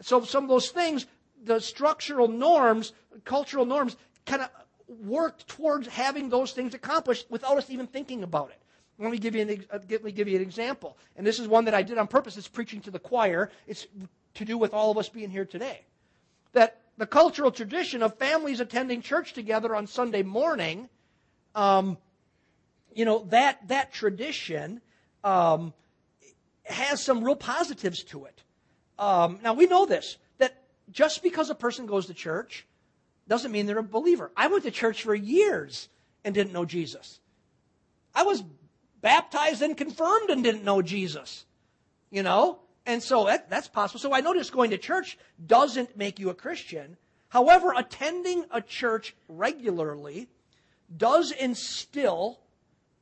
So 0.00 0.24
some 0.24 0.42
of 0.42 0.48
those 0.48 0.70
things, 0.70 1.06
the 1.44 1.60
structural 1.60 2.26
norms, 2.26 2.92
cultural 3.24 3.66
norms, 3.66 3.96
kind 4.26 4.42
of 4.42 4.48
worked 4.88 5.46
towards 5.46 5.86
having 5.86 6.30
those 6.30 6.52
things 6.52 6.74
accomplished 6.74 7.26
without 7.30 7.58
us 7.58 7.70
even 7.70 7.86
thinking 7.86 8.22
about 8.22 8.50
it. 8.50 8.60
Let 8.98 9.12
me 9.12 9.18
give 9.18 9.36
you 9.36 9.42
an, 9.42 9.64
uh, 9.70 9.78
let 9.90 10.02
me 10.02 10.10
give 10.10 10.26
you 10.26 10.36
an 10.36 10.42
example. 10.42 10.96
And 11.16 11.24
this 11.24 11.38
is 11.38 11.46
one 11.46 11.66
that 11.66 11.74
I 11.74 11.82
did 11.82 11.98
on 11.98 12.08
purpose. 12.08 12.36
It's 12.36 12.48
preaching 12.48 12.80
to 12.80 12.90
the 12.90 12.98
choir. 12.98 13.50
It's 13.66 13.86
to 14.34 14.44
do 14.44 14.58
with 14.58 14.72
all 14.72 14.90
of 14.90 14.98
us 14.98 15.08
being 15.08 15.30
here 15.30 15.44
today. 15.44 15.82
That 16.52 16.80
the 16.96 17.06
cultural 17.06 17.52
tradition 17.52 18.02
of 18.02 18.16
families 18.16 18.60
attending 18.60 19.02
church 19.02 19.34
together 19.34 19.76
on 19.76 19.86
Sunday 19.86 20.22
morning, 20.22 20.88
um, 21.54 21.98
you 22.94 23.04
know, 23.04 23.26
that, 23.30 23.68
that 23.68 23.92
tradition 23.92 24.80
um, 25.24 25.72
has 26.64 27.02
some 27.02 27.24
real 27.24 27.36
positives 27.36 28.02
to 28.04 28.24
it. 28.24 28.42
Um, 28.98 29.38
now, 29.42 29.54
we 29.54 29.66
know 29.66 29.86
this, 29.86 30.16
that 30.38 30.62
just 30.90 31.22
because 31.22 31.50
a 31.50 31.54
person 31.54 31.86
goes 31.86 32.06
to 32.06 32.14
church 32.14 32.66
doesn't 33.28 33.52
mean 33.52 33.66
they're 33.66 33.78
a 33.78 33.82
believer. 33.82 34.30
I 34.36 34.48
went 34.48 34.64
to 34.64 34.70
church 34.70 35.02
for 35.02 35.14
years 35.14 35.88
and 36.24 36.34
didn't 36.34 36.52
know 36.52 36.64
Jesus. 36.64 37.20
I 38.14 38.22
was 38.22 38.42
baptized 39.00 39.62
and 39.62 39.76
confirmed 39.76 40.30
and 40.30 40.42
didn't 40.42 40.64
know 40.64 40.82
Jesus. 40.82 41.44
You 42.10 42.22
know? 42.22 42.60
And 42.86 43.02
so 43.02 43.26
that, 43.26 43.50
that's 43.50 43.68
possible. 43.68 44.00
So 44.00 44.14
I 44.14 44.20
notice 44.20 44.50
going 44.50 44.70
to 44.70 44.78
church 44.78 45.18
doesn't 45.46 45.96
make 45.96 46.18
you 46.18 46.30
a 46.30 46.34
Christian. 46.34 46.96
However, 47.28 47.74
attending 47.76 48.46
a 48.50 48.62
church 48.62 49.14
regularly 49.28 50.28
does 50.96 51.30
instill 51.30 52.40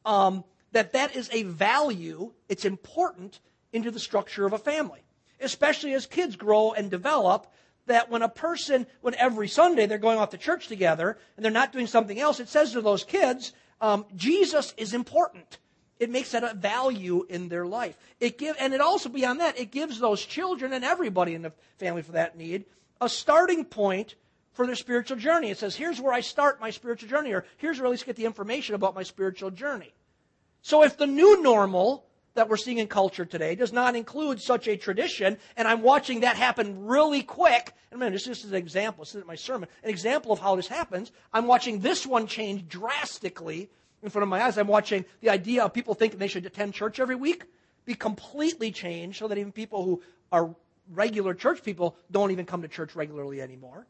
um, 0.07 0.45
that 0.73 0.93
that 0.93 1.15
is 1.15 1.29
a 1.33 1.43
value, 1.43 2.33
it's 2.49 2.65
important 2.65 3.41
into 3.73 3.91
the 3.91 4.01
structure 4.01 4.47
of 4.47 4.55
a 4.55 4.59
family. 4.59 5.01
Especially 5.41 5.93
as 5.93 6.07
kids 6.07 6.37
grow 6.37 6.73
and 6.73 6.91
develop, 6.91 7.53
that 7.85 8.11
when 8.11 8.23
a 8.23 8.29
person, 8.29 8.87
when 9.03 9.15
every 9.17 9.49
Sunday 9.49 9.85
they're 9.85 9.99
going 9.99 10.19
off 10.19 10.31
to 10.31 10.39
church 10.39 10.67
together 10.67 11.19
and 11.37 11.45
they're 11.45 11.53
not 11.53 11.73
doing 11.73 11.87
something 11.87 12.19
else, 12.19 12.41
it 12.41 12.49
says 12.49 12.73
to 12.73 12.81
those 12.81 13.05
kids, 13.05 13.53
um, 13.81 14.07
Jesus 14.17 14.73
is 14.79 14.95
important. 14.95 15.59
It 15.99 16.11
makes 16.11 16.33
that 16.33 16.45
a 16.45 16.55
value 16.55 17.27
in 17.29 17.49
their 17.49 17.67
life. 17.67 17.97
It 18.19 18.39
give, 18.39 18.57
and 18.59 18.73
it 18.73 18.81
also 18.81 19.09
beyond 19.09 19.41
that, 19.41 19.59
it 19.59 19.71
gives 19.71 19.99
those 19.99 20.25
children 20.25 20.73
and 20.73 20.85
everybody 20.85 21.35
in 21.35 21.43
the 21.43 21.53
family 21.79 22.03
for 22.03 22.13
that 22.13 22.37
need 22.37 22.65
a 23.01 23.09
starting 23.09 23.65
point 23.65 24.15
for 24.53 24.67
their 24.67 24.75
spiritual 24.75 25.19
journey. 25.19 25.51
It 25.51 25.59
says, 25.59 25.77
here's 25.77 26.01
where 26.01 26.13
I 26.13 26.21
start 26.21 26.61
my 26.61 26.71
spiritual 26.71 27.09
journey, 27.09 27.33
or 27.33 27.45
here's 27.59 27.79
where 27.79 27.87
I 27.87 27.89
at 27.89 27.93
least 27.93 28.07
get 28.07 28.17
the 28.17 28.25
information 28.25 28.75
about 28.75 28.95
my 28.95 29.03
spiritual 29.03 29.51
journey. 29.51 29.93
So 30.67 30.83
if 30.83 30.97
the 30.97 31.07
new 31.07 31.45
normal 31.45 32.07
that 32.35 32.49
we're 32.49 32.57
seeing 32.57 32.79
in 32.79 32.89
culture 32.89 33.25
today 33.25 33.55
does 33.55 33.73
not 33.73 33.95
include 33.95 34.41
such 34.41 34.67
a 34.67 34.77
tradition, 34.77 35.39
and 35.57 35.69
I'm 35.69 35.81
watching 35.81 36.21
that 36.21 36.35
happen 36.35 36.87
really 36.87 37.23
quick, 37.23 37.73
and 37.93 38.01
man, 38.01 38.11
this 38.11 38.27
is 38.27 38.45
an 38.47 38.57
example, 38.57 39.05
this 39.05 39.11
isn't 39.11 39.29
my 39.29 39.37
sermon, 39.37 39.69
an 39.85 39.91
example 39.91 40.33
of 40.33 40.41
how 40.41 40.57
this 40.57 40.67
happens. 40.67 41.13
I'm 41.33 41.47
watching 41.47 41.79
this 41.79 42.05
one 42.05 42.27
change 42.27 42.67
drastically 42.67 43.71
in 44.03 44.11
front 44.11 44.25
of 44.25 44.29
my 44.29 44.43
eyes. 44.43 44.59
I'm 44.59 44.67
watching 44.67 45.05
the 45.21 45.31
idea 45.31 45.63
of 45.63 45.73
people 45.73 45.95
thinking 45.95 46.19
they 46.19 46.27
should 46.27 46.47
attend 46.47 46.75
church 46.75 46.99
every 46.99 47.15
week 47.15 47.45
be 47.85 47.95
completely 47.95 48.73
changed 48.73 49.21
so 49.21 49.29
that 49.29 49.39
even 49.39 49.53
people 49.53 49.85
who 49.85 50.03
are 50.33 50.53
regular 50.91 51.33
church 51.33 51.63
people 51.63 51.97
don't 52.11 52.33
even 52.33 52.45
come 52.45 52.63
to 52.63 52.69
church 52.69 52.97
regularly 52.97 53.41
anymore. 53.41 53.87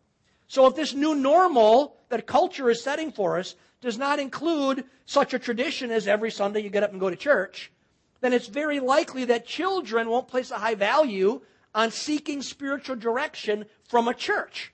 So 0.48 0.66
if 0.66 0.76
this 0.76 0.94
new 0.94 1.14
normal 1.14 1.96
that 2.08 2.26
culture 2.26 2.70
is 2.70 2.82
setting 2.82 3.10
for 3.10 3.38
us 3.38 3.56
does 3.80 3.98
not 3.98 4.18
include 4.18 4.84
such 5.04 5.34
a 5.34 5.38
tradition 5.38 5.90
as 5.90 6.06
every 6.06 6.30
Sunday 6.30 6.60
you 6.60 6.70
get 6.70 6.82
up 6.82 6.92
and 6.92 7.00
go 7.00 7.10
to 7.10 7.16
church, 7.16 7.72
then 8.20 8.32
it's 8.32 8.46
very 8.46 8.80
likely 8.80 9.24
that 9.26 9.46
children 9.46 10.08
won't 10.08 10.28
place 10.28 10.50
a 10.50 10.58
high 10.58 10.74
value 10.74 11.40
on 11.74 11.90
seeking 11.90 12.42
spiritual 12.42 12.96
direction 12.96 13.66
from 13.84 14.08
a 14.08 14.14
church 14.14 14.72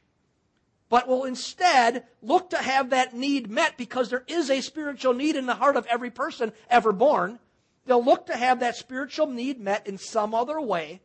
but 0.92 1.08
will 1.08 1.24
instead 1.24 2.04
look 2.20 2.50
to 2.50 2.58
have 2.58 2.90
that 2.90 3.14
need 3.14 3.50
met 3.50 3.78
because 3.78 4.10
there 4.10 4.24
is 4.26 4.50
a 4.50 4.60
spiritual 4.60 5.14
need 5.14 5.36
in 5.36 5.46
the 5.46 5.54
heart 5.54 5.74
of 5.74 5.86
every 5.86 6.10
person 6.10 6.52
ever 6.68 6.92
born. 6.92 7.38
They'll 7.86 8.04
look 8.04 8.26
to 8.26 8.36
have 8.36 8.60
that 8.60 8.76
spiritual 8.76 9.26
need 9.26 9.58
met 9.58 9.86
in 9.86 9.96
some 9.96 10.34
other 10.34 10.60
way 10.60 11.00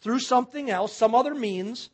through 0.00 0.20
something 0.20 0.70
else, 0.70 0.96
some 0.96 1.12
other 1.12 1.34
means, 1.34 1.90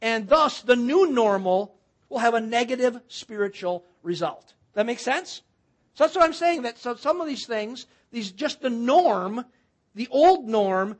and 0.00 0.28
thus 0.28 0.62
the 0.62 0.76
new 0.76 1.10
normal 1.10 1.74
will 2.08 2.18
have 2.18 2.34
a 2.34 2.40
negative 2.40 3.00
spiritual 3.08 3.84
result. 4.02 4.54
That 4.74 4.86
makes 4.86 5.02
sense? 5.02 5.42
So 5.94 6.04
that's 6.04 6.14
what 6.14 6.24
I'm 6.24 6.32
saying. 6.32 6.62
That 6.62 6.78
so 6.78 6.94
some 6.94 7.20
of 7.20 7.26
these 7.26 7.46
things, 7.46 7.86
these 8.10 8.30
just 8.30 8.60
the 8.60 8.70
norm, 8.70 9.44
the 9.94 10.08
old 10.10 10.48
norm, 10.48 10.96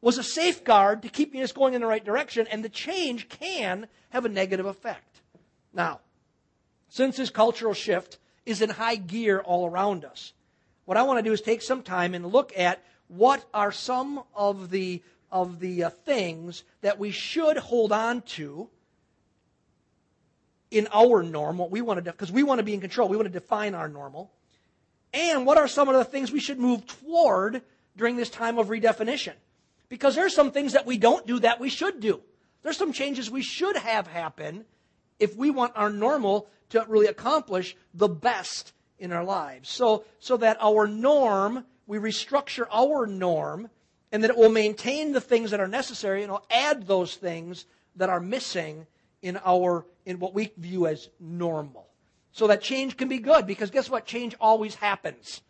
was 0.00 0.18
a 0.18 0.22
safeguard 0.22 1.02
to 1.02 1.08
keeping 1.08 1.42
us 1.42 1.52
going 1.52 1.74
in 1.74 1.80
the 1.80 1.86
right 1.86 2.04
direction, 2.04 2.46
and 2.50 2.64
the 2.64 2.68
change 2.68 3.28
can 3.28 3.86
have 4.10 4.24
a 4.24 4.28
negative 4.28 4.66
effect. 4.66 5.20
Now, 5.72 6.00
since 6.88 7.16
this 7.16 7.30
cultural 7.30 7.74
shift 7.74 8.18
is 8.44 8.62
in 8.62 8.70
high 8.70 8.96
gear 8.96 9.40
all 9.40 9.66
around 9.66 10.04
us, 10.04 10.32
what 10.84 10.96
I 10.96 11.02
want 11.02 11.18
to 11.18 11.22
do 11.22 11.32
is 11.32 11.40
take 11.40 11.62
some 11.62 11.82
time 11.82 12.14
and 12.14 12.26
look 12.26 12.52
at 12.56 12.82
what 13.08 13.44
are 13.54 13.70
some 13.70 14.22
of 14.34 14.70
the 14.70 15.02
of 15.32 15.60
the 15.60 15.84
uh, 15.84 15.90
things 15.90 16.64
that 16.80 16.98
we 16.98 17.10
should 17.10 17.56
hold 17.56 17.92
on 17.92 18.22
to 18.22 18.68
in 20.70 20.88
our 20.92 21.22
normal. 21.22 21.68
We 21.68 21.80
want 21.80 22.04
to 22.04 22.12
because 22.12 22.32
we 22.32 22.42
want 22.42 22.58
to 22.58 22.64
be 22.64 22.74
in 22.74 22.80
control. 22.80 23.08
We 23.08 23.16
want 23.16 23.26
to 23.26 23.32
define 23.32 23.74
our 23.74 23.88
normal. 23.88 24.32
And 25.12 25.44
what 25.44 25.58
are 25.58 25.68
some 25.68 25.88
of 25.88 25.96
the 25.96 26.04
things 26.04 26.30
we 26.30 26.40
should 26.40 26.58
move 26.58 26.86
toward 26.86 27.62
during 27.96 28.16
this 28.16 28.30
time 28.30 28.58
of 28.58 28.68
redefinition? 28.68 29.32
Because 29.88 30.14
there's 30.14 30.34
some 30.34 30.52
things 30.52 30.74
that 30.74 30.86
we 30.86 30.98
don't 30.98 31.26
do 31.26 31.40
that 31.40 31.58
we 31.58 31.68
should 31.68 32.00
do. 32.00 32.20
There's 32.62 32.76
some 32.76 32.92
changes 32.92 33.30
we 33.30 33.42
should 33.42 33.76
have 33.76 34.06
happen 34.06 34.64
if 35.18 35.36
we 35.36 35.50
want 35.50 35.72
our 35.74 35.90
normal 35.90 36.48
to 36.70 36.84
really 36.88 37.06
accomplish 37.06 37.76
the 37.92 38.08
best 38.08 38.72
in 38.98 39.12
our 39.12 39.24
lives. 39.24 39.68
So, 39.68 40.04
so 40.20 40.36
that 40.36 40.58
our 40.60 40.86
norm, 40.86 41.64
we 41.86 41.98
restructure 41.98 42.66
our 42.70 43.06
norm, 43.06 43.68
and 44.12 44.22
that 44.22 44.30
it 44.30 44.36
will 44.36 44.50
maintain 44.50 45.12
the 45.12 45.20
things 45.20 45.50
that 45.50 45.60
are 45.60 45.68
necessary 45.68 46.22
and 46.22 46.32
will 46.32 46.46
add 46.50 46.86
those 46.86 47.14
things 47.14 47.66
that 47.96 48.10
are 48.10 48.20
missing 48.20 48.86
in 49.22 49.38
our 49.44 49.86
in 50.04 50.18
what 50.18 50.34
we 50.34 50.52
view 50.56 50.86
as 50.86 51.08
normal. 51.20 51.86
So 52.32 52.46
that 52.46 52.62
change 52.62 52.96
can 52.96 53.08
be 53.08 53.18
good 53.18 53.46
because 53.46 53.70
guess 53.70 53.90
what? 53.90 54.06
Change 54.06 54.34
always 54.40 54.74
happens. 54.74 55.42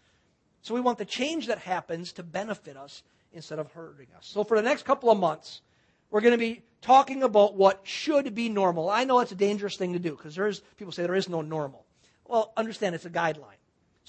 So 0.62 0.75
we 0.75 0.81
want 0.81 0.99
the 0.99 1.05
change 1.05 1.47
that 1.47 1.59
happens 1.59 2.12
to 2.12 2.23
benefit 2.23 2.76
us 2.76 3.02
instead 3.33 3.59
of 3.59 3.71
hurting 3.73 4.09
us. 4.17 4.26
So 4.26 4.45
for 4.45 4.57
the 4.57 4.62
next 4.62 4.85
couple 4.85 5.11
of 5.11 5.19
months, 5.19 5.62
we're 6.11 6.21
going 6.21 6.33
to 6.33 6.38
be 6.38 6.62
talking 6.83 7.23
about 7.23 7.55
what 7.55 7.81
should 7.85 8.35
be 8.35 8.49
normal. 8.49 8.90
I 8.90 9.05
know 9.05 9.21
it's 9.21 9.33
a 9.33 9.37
dangerous 9.37 9.76
thing 9.76 9.93
to 9.93 9.99
do 9.99 10.17
because 10.17 10.35
there's 10.35 10.61
people 10.76 10.93
say 10.93 11.02
there 11.02 11.14
is 11.14 11.29
no 11.29 11.40
normal. 11.40 11.85
Well, 12.26 12.52
understand 12.57 12.95
it's 12.95 13.05
a 13.05 13.11
guideline. 13.11 13.60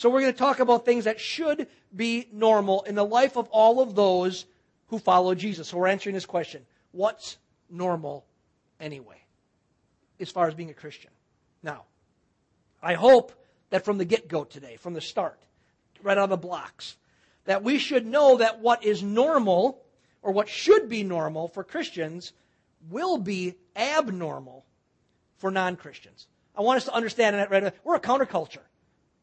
So 0.01 0.10
we're 0.10 0.22
going 0.22 0.34
to 0.34 0.39
talk 0.39 0.60
about 0.60 0.84
things 0.84 1.03
that 1.03 1.20
should 1.20 1.67
be 1.96 2.27
normal 2.34 2.81
in 2.81 2.96
the 2.96 3.05
life 3.05 3.38
of 3.38 3.48
all 3.50 3.81
of 3.81 3.93
those 3.93 4.48
who 4.88 4.98
follow 4.98 5.36
Jesus. 5.36 5.67
So 5.67 5.77
we're 5.77 5.89
answering 5.89 6.15
this 6.15 6.25
question. 6.25 6.65
What's 6.91 7.38
normal 7.70 8.25
anyway? 8.79 9.22
As 10.20 10.31
far 10.31 10.48
as 10.48 10.55
being 10.55 10.72
a 10.72 10.74
Christian. 10.74 11.12
Now, 11.62 11.84
I 12.81 12.96
hope 12.96 13.31
that 13.70 13.86
from 13.86 14.00
the 14.00 14.05
get 14.05 14.27
go 14.27 14.43
today, 14.43 14.75
from 14.75 14.96
the 14.96 15.01
start, 15.01 15.39
right 16.01 16.17
out 16.17 16.24
of 16.24 16.29
the 16.31 16.38
blocks, 16.38 16.98
that 17.46 17.62
we 17.62 17.77
should 17.77 18.08
know 18.08 18.38
that 18.38 18.60
what 18.60 18.84
is 18.84 19.03
normal, 19.03 19.84
or 20.24 20.31
what 20.31 20.50
should 20.50 20.89
be 20.89 21.03
normal 21.03 21.48
for 21.48 21.63
Christians, 21.63 22.34
will 22.89 23.20
be 23.20 23.53
abnormal 23.75 24.65
for 25.38 25.51
non 25.51 25.75
Christians. 25.75 26.25
I 26.58 26.62
want 26.62 26.77
us 26.77 26.86
to 26.86 26.93
understand 26.96 27.36
that 27.36 27.51
right 27.51 27.62
away. 27.62 27.74
We're 27.84 27.98
a 27.98 28.00
counterculture. 28.00 28.63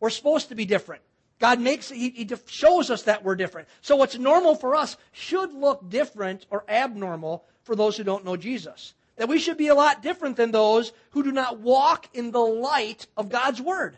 We're 0.00 0.10
supposed 0.10 0.48
to 0.48 0.54
be 0.54 0.64
different. 0.64 1.02
God 1.38 1.60
makes 1.60 1.88
he, 1.88 2.10
he 2.10 2.28
shows 2.46 2.90
us 2.90 3.02
that 3.02 3.24
we're 3.24 3.36
different. 3.36 3.68
So 3.80 3.96
what's 3.96 4.18
normal 4.18 4.54
for 4.54 4.74
us 4.74 4.96
should 5.12 5.52
look 5.52 5.88
different 5.88 6.46
or 6.50 6.64
abnormal 6.68 7.44
for 7.62 7.76
those 7.76 7.96
who 7.96 8.04
don't 8.04 8.24
know 8.24 8.36
Jesus. 8.36 8.94
That 9.16 9.28
we 9.28 9.38
should 9.38 9.56
be 9.56 9.68
a 9.68 9.74
lot 9.74 10.02
different 10.02 10.36
than 10.36 10.50
those 10.50 10.92
who 11.10 11.22
do 11.22 11.32
not 11.32 11.60
walk 11.60 12.08
in 12.14 12.30
the 12.30 12.38
light 12.38 13.06
of 13.16 13.28
God's 13.28 13.60
Word. 13.60 13.96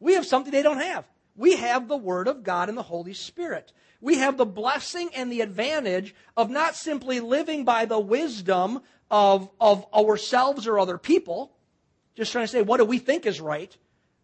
We 0.00 0.14
have 0.14 0.26
something 0.26 0.52
they 0.52 0.62
don't 0.62 0.80
have. 0.80 1.04
We 1.36 1.56
have 1.56 1.88
the 1.88 1.96
Word 1.96 2.28
of 2.28 2.44
God 2.44 2.68
and 2.68 2.78
the 2.78 2.82
Holy 2.82 3.14
Spirit. 3.14 3.72
We 4.00 4.18
have 4.18 4.36
the 4.36 4.46
blessing 4.46 5.10
and 5.14 5.30
the 5.30 5.40
advantage 5.40 6.14
of 6.36 6.50
not 6.50 6.76
simply 6.76 7.20
living 7.20 7.64
by 7.64 7.84
the 7.84 7.98
wisdom 7.98 8.82
of, 9.10 9.48
of 9.60 9.86
ourselves 9.92 10.66
or 10.66 10.78
other 10.78 10.98
people, 10.98 11.52
just 12.14 12.30
trying 12.30 12.44
to 12.44 12.48
say, 12.48 12.62
what 12.62 12.76
do 12.76 12.84
we 12.84 12.98
think 12.98 13.26
is 13.26 13.40
right? 13.40 13.76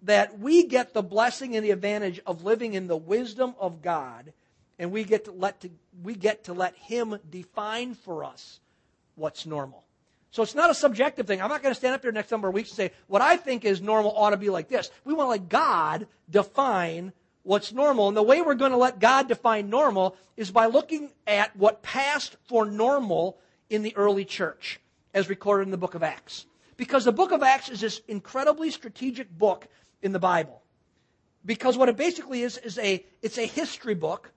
That 0.02 0.38
we 0.38 0.66
get 0.66 0.94
the 0.94 1.02
blessing 1.02 1.56
and 1.56 1.64
the 1.64 1.72
advantage 1.72 2.20
of 2.26 2.42
living 2.42 2.74
in 2.74 2.86
the 2.86 2.96
wisdom 2.96 3.54
of 3.60 3.82
God, 3.82 4.32
and 4.78 4.90
we 4.92 5.04
get 5.04 5.26
to 5.26 5.32
let, 5.32 5.60
to, 5.60 5.70
we 6.02 6.14
get 6.14 6.44
to 6.44 6.54
let 6.54 6.74
Him 6.76 7.18
define 7.30 7.94
for 7.94 8.24
us 8.24 8.60
what's 9.14 9.44
normal. 9.44 9.84
So 10.30 10.42
it's 10.42 10.54
not 10.54 10.70
a 10.70 10.74
subjective 10.74 11.26
thing. 11.26 11.42
I'm 11.42 11.48
not 11.48 11.62
going 11.62 11.74
to 11.74 11.78
stand 11.78 11.94
up 11.94 12.02
here 12.02 12.12
next 12.12 12.30
number 12.30 12.48
of 12.48 12.54
weeks 12.54 12.70
and 12.70 12.76
say, 12.76 12.92
what 13.08 13.20
I 13.20 13.36
think 13.36 13.64
is 13.64 13.82
normal 13.82 14.12
ought 14.16 14.30
to 14.30 14.36
be 14.36 14.48
like 14.48 14.68
this. 14.68 14.90
We 15.04 15.12
want 15.12 15.26
to 15.26 15.30
let 15.30 15.48
God 15.48 16.06
define 16.30 17.12
what's 17.42 17.72
normal. 17.72 18.08
And 18.08 18.16
the 18.16 18.22
way 18.22 18.40
we're 18.40 18.54
going 18.54 18.70
to 18.70 18.76
let 18.76 19.00
God 19.00 19.26
define 19.26 19.68
normal 19.68 20.16
is 20.36 20.50
by 20.50 20.66
looking 20.66 21.10
at 21.26 21.56
what 21.56 21.82
passed 21.82 22.36
for 22.46 22.64
normal 22.64 23.38
in 23.68 23.82
the 23.82 23.96
early 23.96 24.24
church, 24.24 24.80
as 25.14 25.28
recorded 25.28 25.64
in 25.64 25.72
the 25.72 25.76
book 25.76 25.96
of 25.96 26.02
Acts. 26.02 26.46
Because 26.76 27.04
the 27.04 27.12
book 27.12 27.32
of 27.32 27.42
Acts 27.42 27.68
is 27.68 27.80
this 27.80 28.00
incredibly 28.06 28.70
strategic 28.70 29.30
book 29.36 29.66
in 30.02 30.12
the 30.12 30.18
Bible. 30.18 30.62
Because 31.44 31.76
what 31.76 31.88
it 31.88 31.96
basically 31.96 32.42
is, 32.42 32.58
is 32.58 32.78
a, 32.78 33.04
it's 33.22 33.38
a 33.38 33.46
history 33.46 33.94
book 33.94 34.32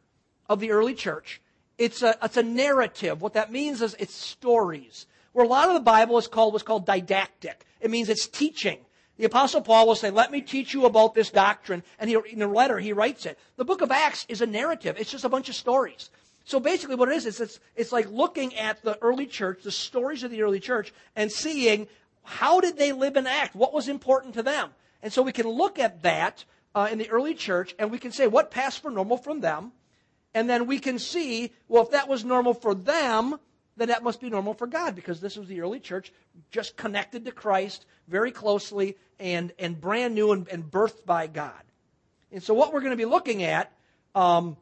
of 0.49 0.59
the 0.59 0.71
early 0.71 0.93
church. 0.93 1.41
It's 1.77 2.01
a, 2.01 2.15
it's 2.23 2.37
a 2.37 2.43
narrative. 2.43 3.21
What 3.21 3.33
that 3.33 3.51
means 3.51 3.81
is 3.81 3.95
it's 3.99 4.13
stories 4.13 5.05
where 5.33 5.45
a 5.45 5.49
lot 5.49 5.67
of 5.67 5.73
the 5.73 5.81
Bible 5.81 6.17
is 6.17 6.27
called 6.27 6.53
what's 6.53 6.63
called 6.63 6.85
didactic. 6.85 7.65
It 7.81 7.91
means 7.91 8.07
it's 8.09 8.27
teaching. 8.27 8.79
The 9.17 9.25
apostle 9.25 9.61
Paul 9.61 9.87
will 9.87 9.95
say, 9.95 10.09
let 10.09 10.31
me 10.31 10.41
teach 10.41 10.73
you 10.73 10.85
about 10.85 11.13
this 11.13 11.29
doctrine. 11.29 11.83
And 11.99 12.09
he, 12.09 12.17
in 12.31 12.41
a 12.41 12.47
letter, 12.47 12.79
he 12.79 12.93
writes 12.93 13.25
it. 13.25 13.37
The 13.57 13.65
book 13.65 13.81
of 13.81 13.91
Acts 13.91 14.25
is 14.29 14.41
a 14.41 14.45
narrative. 14.45 14.95
It's 14.97 15.11
just 15.11 15.25
a 15.25 15.29
bunch 15.29 15.49
of 15.49 15.55
stories. 15.55 16.09
So 16.45 16.59
basically 16.59 16.95
what 16.95 17.09
it 17.09 17.15
is, 17.15 17.25
is 17.25 17.41
it's, 17.41 17.59
it's 17.75 17.91
like 17.91 18.09
looking 18.09 18.55
at 18.55 18.81
the 18.81 18.97
early 19.01 19.25
church, 19.25 19.63
the 19.63 19.71
stories 19.71 20.23
of 20.23 20.31
the 20.31 20.41
early 20.41 20.59
church, 20.59 20.93
and 21.15 21.31
seeing 21.31 21.87
how 22.23 22.59
did 22.59 22.77
they 22.77 22.91
live 22.91 23.15
and 23.15 23.27
act? 23.27 23.55
What 23.55 23.73
was 23.73 23.87
important 23.87 24.33
to 24.35 24.43
them? 24.43 24.69
And 25.03 25.11
so 25.11 25.21
we 25.21 25.33
can 25.33 25.47
look 25.47 25.77
at 25.77 26.01
that 26.01 26.45
uh, 26.73 26.87
in 26.91 26.97
the 26.97 27.09
early 27.09 27.35
church, 27.35 27.75
and 27.77 27.91
we 27.91 27.99
can 27.99 28.11
say 28.11 28.25
what 28.25 28.49
passed 28.49 28.81
for 28.81 28.89
normal 28.89 29.17
from 29.17 29.41
them. 29.41 29.73
And 30.33 30.49
then 30.49 30.65
we 30.65 30.79
can 30.79 30.97
see, 30.97 31.51
well, 31.67 31.83
if 31.83 31.91
that 31.91 32.07
was 32.07 32.25
normal 32.25 32.55
for 32.55 32.73
them, 32.73 33.37
then 33.75 33.89
that 33.89 34.01
must 34.01 34.21
be 34.21 34.29
normal 34.29 34.53
for 34.53 34.65
God 34.65 34.95
because 34.95 35.19
this 35.19 35.35
was 35.35 35.47
the 35.47 35.61
early 35.61 35.79
church 35.79 36.11
just 36.51 36.77
connected 36.77 37.25
to 37.25 37.31
Christ 37.31 37.85
very 38.07 38.31
closely 38.31 38.97
and, 39.19 39.51
and 39.59 39.79
brand 39.79 40.15
new 40.15 40.31
and, 40.31 40.47
and 40.47 40.63
birthed 40.63 41.05
by 41.05 41.27
God. 41.27 41.61
And 42.31 42.41
so, 42.41 42.53
what 42.53 42.73
we're 42.73 42.79
going 42.79 42.91
to 42.91 42.97
be 42.97 43.05
looking 43.05 43.43
at 43.43 43.71
um, 44.15 44.57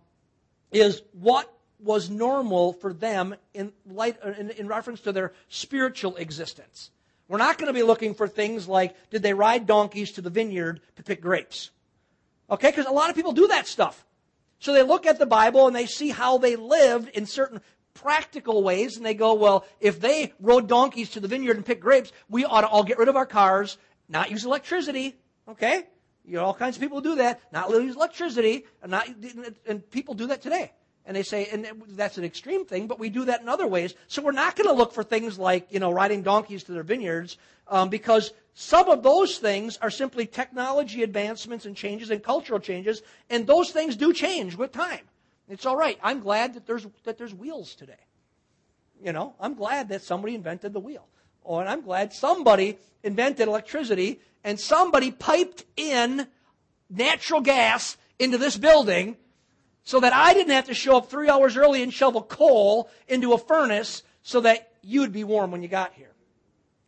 is 0.72 1.02
what 1.14 1.54
was 1.80 2.10
normal 2.10 2.74
for 2.74 2.94
them 2.94 3.36
in, 3.54 3.72
light, 3.90 4.18
in, 4.38 4.50
in 4.52 4.68
reference 4.68 5.02
to 5.02 5.12
their 5.12 5.34
spiritual 5.50 6.16
existence. 6.18 6.92
We're 7.32 7.38
not 7.38 7.58
going 7.58 7.68
to 7.68 7.74
be 7.74 7.82
looking 7.82 8.14
for 8.14 8.28
things 8.28 8.68
like 8.68 8.94
did 9.10 9.24
they 9.24 9.34
ride 9.34 9.66
donkeys 9.66 10.12
to 10.12 10.22
the 10.22 10.30
vineyard 10.30 10.82
to 10.98 11.04
pick 11.04 11.22
grapes? 11.22 11.72
Okay, 12.50 12.70
because 12.70 12.88
a 12.88 12.92
lot 12.92 13.10
of 13.10 13.16
people 13.16 13.32
do 13.32 13.48
that 13.48 13.68
stuff. 13.68 14.06
So 14.60 14.74
they 14.74 14.84
look 14.84 15.06
at 15.06 15.18
the 15.18 15.26
Bible 15.26 15.66
and 15.66 15.74
they 15.74 15.86
see 15.86 16.10
how 16.10 16.40
they 16.40 16.58
lived 16.58 17.08
in 17.08 17.26
certain 17.26 17.62
practical 17.94 18.64
ways 18.64 18.98
and 18.98 19.06
they 19.06 19.14
go, 19.14 19.34
well, 19.34 19.64
if 19.80 20.02
they 20.02 20.34
rode 20.42 20.68
donkeys 20.68 21.12
to 21.12 21.22
the 21.22 21.30
vineyard 21.30 21.56
and 21.56 21.66
picked 21.66 21.80
grapes, 21.80 22.12
we 22.28 22.44
ought 22.44 22.62
to 22.62 22.68
all 22.68 22.84
get 22.84 22.98
rid 22.98 23.08
of 23.08 23.16
our 23.16 23.26
cars, 23.26 23.78
not 24.10 24.30
use 24.30 24.44
electricity. 24.44 25.16
Okay? 25.48 25.86
You 26.26 26.36
know, 26.36 26.44
all 26.44 26.54
kinds 26.54 26.76
of 26.76 26.82
people 26.82 27.00
do 27.00 27.16
that, 27.16 27.40
not 27.54 27.70
use 27.70 27.96
electricity, 27.96 28.66
and, 28.84 28.92
not, 28.92 29.08
and 29.66 29.90
people 29.90 30.16
do 30.16 30.28
that 30.28 30.42
today. 30.42 30.74
And 31.12 31.18
they 31.18 31.24
say, 31.24 31.50
and 31.52 31.68
that's 31.90 32.18
an 32.18 32.24
extreme 32.24 32.64
thing, 32.64 32.88
but 32.88 32.98
we 32.98 33.10
do 33.10 33.26
that 33.26 33.42
in 33.42 33.50
other 33.50 33.68
ways. 33.68 33.96
So 34.08 34.22
we're 34.22 34.32
not 34.32 34.56
going 34.56 34.70
to 34.70 34.74
look 34.74 34.94
for 34.94 35.04
things 35.04 35.38
like, 35.38 35.68
you 35.70 35.78
know, 35.82 35.92
riding 35.92 36.22
donkeys 36.22 36.64
to 36.64 36.72
their 36.72 36.84
vineyards, 36.84 37.36
um, 37.68 37.90
because 37.90 38.32
some 38.54 38.88
of 38.88 39.04
those 39.04 39.38
things 39.38 39.76
are 39.82 39.90
simply 39.90 40.26
technology 40.26 41.04
advancements 41.04 41.66
and 41.66 41.76
changes 41.76 42.12
and 42.12 42.24
cultural 42.24 42.62
changes, 42.62 43.02
and 43.30 43.46
those 43.46 43.72
things 43.72 43.98
do 43.98 44.14
change 44.14 44.56
with 44.56 44.72
time. 44.72 45.02
It's 45.50 45.66
all 45.66 45.76
right. 45.76 46.00
I'm 46.02 46.22
glad 46.22 46.54
that 46.54 46.66
there's, 46.66 46.88
that 47.04 47.18
there's 47.18 47.34
wheels 47.34 47.76
today. 47.76 48.06
You 49.04 49.12
know, 49.12 49.36
I'm 49.38 49.56
glad 49.56 49.90
that 49.90 50.04
somebody 50.04 50.34
invented 50.34 50.72
the 50.72 50.80
wheel. 50.80 51.06
Oh, 51.46 51.60
and 51.60 51.68
I'm 51.68 51.82
glad 51.82 52.14
somebody 52.14 52.78
invented 53.04 53.50
electricity 53.50 54.22
and 54.46 54.58
somebody 54.58 55.12
piped 55.12 55.66
in 55.76 56.26
natural 56.90 57.42
gas 57.42 57.98
into 58.18 58.38
this 58.38 58.56
building 58.56 59.18
so 59.84 60.00
that 60.00 60.14
I 60.14 60.34
didn't 60.34 60.54
have 60.54 60.68
to 60.68 60.74
show 60.74 60.98
up 60.98 61.10
three 61.10 61.30
hours 61.30 61.58
early 61.58 61.84
and 61.84 61.94
shovel 61.94 62.22
coal 62.22 62.90
into 63.08 63.34
a 63.34 63.38
furnace 63.38 64.04
so 64.24 64.42
that 64.42 64.72
you'd 64.82 65.12
be 65.12 65.24
warm 65.24 65.52
when 65.52 65.62
you 65.62 65.68
got 65.68 65.94
here. 65.94 66.12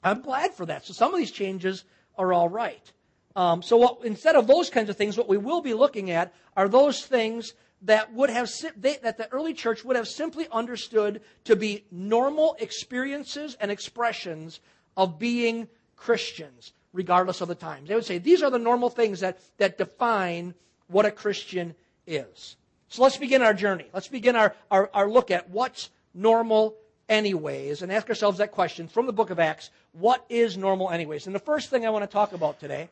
I'm 0.04 0.22
glad 0.22 0.54
for 0.54 0.66
that. 0.66 0.86
So 0.86 0.94
some 0.94 1.14
of 1.14 1.20
these 1.20 1.32
changes 1.32 1.86
are 2.18 2.34
all 2.34 2.50
right. 2.50 2.92
Um, 3.36 3.64
so 3.64 3.78
what, 3.78 4.00
instead 4.04 4.36
of 4.36 4.48
those 4.48 4.70
kinds 4.70 4.90
of 4.90 4.98
things, 4.98 5.18
what 5.18 5.30
we 5.30 5.38
will 5.38 5.62
be 5.62 5.74
looking 5.74 6.12
at 6.12 6.34
are 6.56 6.68
those 6.68 7.04
things 7.06 7.54
that 7.84 8.14
would 8.14 8.30
have 8.30 8.50
they, 8.78 8.98
that 8.98 9.18
the 9.18 9.32
early 9.32 9.54
church 9.54 9.84
would 9.84 9.96
have 9.96 10.08
simply 10.08 10.48
understood 10.52 11.22
to 11.46 11.56
be 11.56 11.86
normal 11.92 12.56
experiences 12.60 13.58
and 13.60 13.72
expressions 13.72 14.60
of 14.96 15.20
being 15.20 15.68
Christians, 15.96 16.74
regardless 16.94 17.42
of 17.42 17.48
the 17.48 17.56
times. 17.56 17.90
They 17.90 17.96
would 17.96 18.06
say 18.06 18.20
these 18.20 18.44
are 18.44 18.52
the 18.52 18.60
normal 18.60 18.90
things 18.90 19.20
that, 19.22 19.40
that 19.58 19.78
define 19.78 20.54
what 20.88 21.06
a 21.06 21.12
Christian 21.12 21.76
is. 22.06 22.56
So 22.94 23.02
let's 23.02 23.18
begin 23.18 23.42
our 23.42 23.56
journey. 23.56 23.88
Let's 23.92 24.08
begin 24.08 24.36
our, 24.36 24.54
our, 24.70 24.88
our 24.94 25.10
look 25.10 25.32
at 25.32 25.50
what's 25.50 25.90
normal 26.14 26.76
anyways 27.10 27.82
and 27.82 27.92
ask 27.92 28.08
ourselves 28.08 28.38
that 28.38 28.52
question 28.52 28.88
from 28.88 29.08
the 29.08 29.12
book 29.12 29.32
of 29.32 29.40
Acts 29.40 29.72
what 29.94 30.24
is 30.30 30.58
normal 30.58 30.92
anyways? 30.92 31.26
And 31.26 31.34
the 31.34 31.40
first 31.40 31.72
thing 31.72 31.88
I 31.88 31.90
want 31.90 32.04
to 32.04 32.08
talk 32.08 32.34
about 32.34 32.60
today 32.60 32.90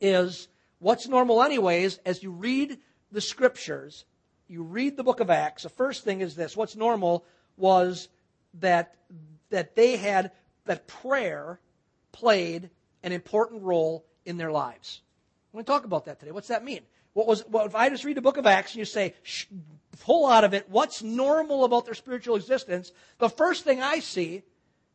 is 0.00 0.48
what's 0.78 1.06
normal 1.06 1.42
anyways 1.42 1.98
as 2.06 2.22
you 2.22 2.30
read 2.30 2.78
the 3.10 3.20
scriptures, 3.20 4.06
you 4.48 4.62
read 4.62 4.96
the 4.96 5.04
book 5.04 5.20
of 5.20 5.28
Acts, 5.28 5.64
the 5.64 5.68
first 5.68 6.02
thing 6.02 6.22
is 6.22 6.34
this 6.34 6.56
what's 6.56 6.74
normal 6.74 7.26
was 7.58 8.08
that, 8.60 8.94
that 9.50 9.76
they 9.76 9.98
had, 9.98 10.30
that 10.64 10.86
prayer 10.86 11.60
played 12.10 12.70
an 13.02 13.12
important 13.12 13.64
role 13.64 14.06
in 14.24 14.38
their 14.38 14.50
lives. 14.50 15.02
I'm 15.52 15.58
going 15.58 15.66
to 15.66 15.70
talk 15.70 15.84
about 15.84 16.06
that 16.06 16.18
today. 16.20 16.32
What's 16.32 16.48
that 16.48 16.64
mean? 16.64 16.80
What 17.14 17.26
was, 17.26 17.44
well, 17.48 17.66
if 17.66 17.74
I 17.74 17.88
just 17.88 18.04
read 18.04 18.16
the 18.16 18.22
book 18.22 18.36
of 18.36 18.46
Acts 18.46 18.72
and 18.72 18.78
you 18.78 18.84
say, 18.84 19.14
pull 20.00 20.26
out 20.26 20.44
of 20.44 20.54
it 20.54 20.68
what's 20.68 21.02
normal 21.02 21.64
about 21.64 21.84
their 21.84 21.94
spiritual 21.94 22.36
existence, 22.36 22.92
the 23.18 23.28
first 23.28 23.64
thing 23.64 23.82
I 23.82 23.98
see 23.98 24.42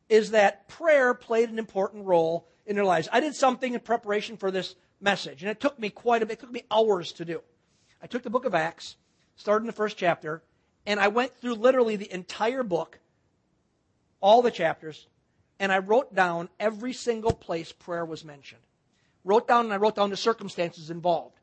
is 0.10 0.32
that 0.32 0.68
prayer 0.68 1.14
played 1.14 1.50
an 1.50 1.60
important 1.60 2.06
role 2.06 2.48
in 2.66 2.76
their 2.76 2.86
lives. 2.86 3.08
I 3.12 3.20
did 3.20 3.36
something 3.36 3.74
in 3.74 3.80
preparation 3.80 4.38
for 4.38 4.52
this 4.52 4.76
message, 5.00 5.44
and 5.44 5.52
it 5.52 5.60
took 5.60 5.78
me 5.80 5.90
quite 5.90 6.24
a 6.24 6.26
bit, 6.26 6.40
it 6.40 6.42
took 6.42 6.52
me 6.52 6.64
hours 6.72 7.12
to 7.14 7.26
do. 7.26 7.42
I 8.02 8.08
took 8.08 8.24
the 8.24 8.30
book 8.30 8.46
of 8.46 8.56
Acts, 8.56 8.96
started 9.36 9.64
in 9.64 9.68
the 9.68 9.74
first 9.74 9.98
chapter, 9.98 10.42
and 10.86 11.00
I 11.00 11.10
went 11.10 11.36
through 11.36 11.56
literally 11.56 11.96
the 11.96 12.12
entire 12.12 12.64
book, 12.64 13.00
all 14.22 14.42
the 14.42 14.52
chapters, 14.52 15.08
and 15.60 15.72
I 15.72 15.80
wrote 15.80 16.16
down 16.16 16.50
every 16.60 16.94
single 16.94 17.34
place 17.34 17.72
prayer 17.72 18.06
was 18.06 18.24
mentioned. 18.24 18.62
Wrote 19.24 19.48
down 19.48 19.66
and 19.66 19.74
I 19.74 19.78
wrote 19.78 19.96
down 19.96 20.10
the 20.10 20.18
circumstances 20.18 20.90
involved. 20.90 21.37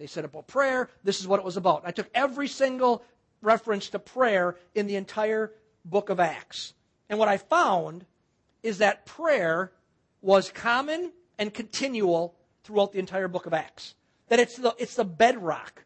They 0.00 0.06
said 0.06 0.24
about 0.24 0.46
prayer, 0.46 0.88
this 1.04 1.20
is 1.20 1.28
what 1.28 1.40
it 1.40 1.44
was 1.44 1.58
about. 1.58 1.82
I 1.84 1.90
took 1.90 2.08
every 2.14 2.48
single 2.48 3.04
reference 3.42 3.90
to 3.90 3.98
prayer 3.98 4.56
in 4.74 4.86
the 4.86 4.96
entire 4.96 5.52
book 5.84 6.08
of 6.08 6.18
Acts. 6.18 6.72
And 7.10 7.18
what 7.18 7.28
I 7.28 7.36
found 7.36 8.06
is 8.62 8.78
that 8.78 9.04
prayer 9.04 9.72
was 10.22 10.50
common 10.50 11.12
and 11.38 11.52
continual 11.52 12.34
throughout 12.64 12.92
the 12.92 12.98
entire 12.98 13.28
book 13.28 13.44
of 13.44 13.52
Acts. 13.52 13.94
That 14.28 14.40
it's 14.40 14.56
the, 14.56 14.74
it's 14.78 14.94
the 14.94 15.04
bedrock 15.04 15.84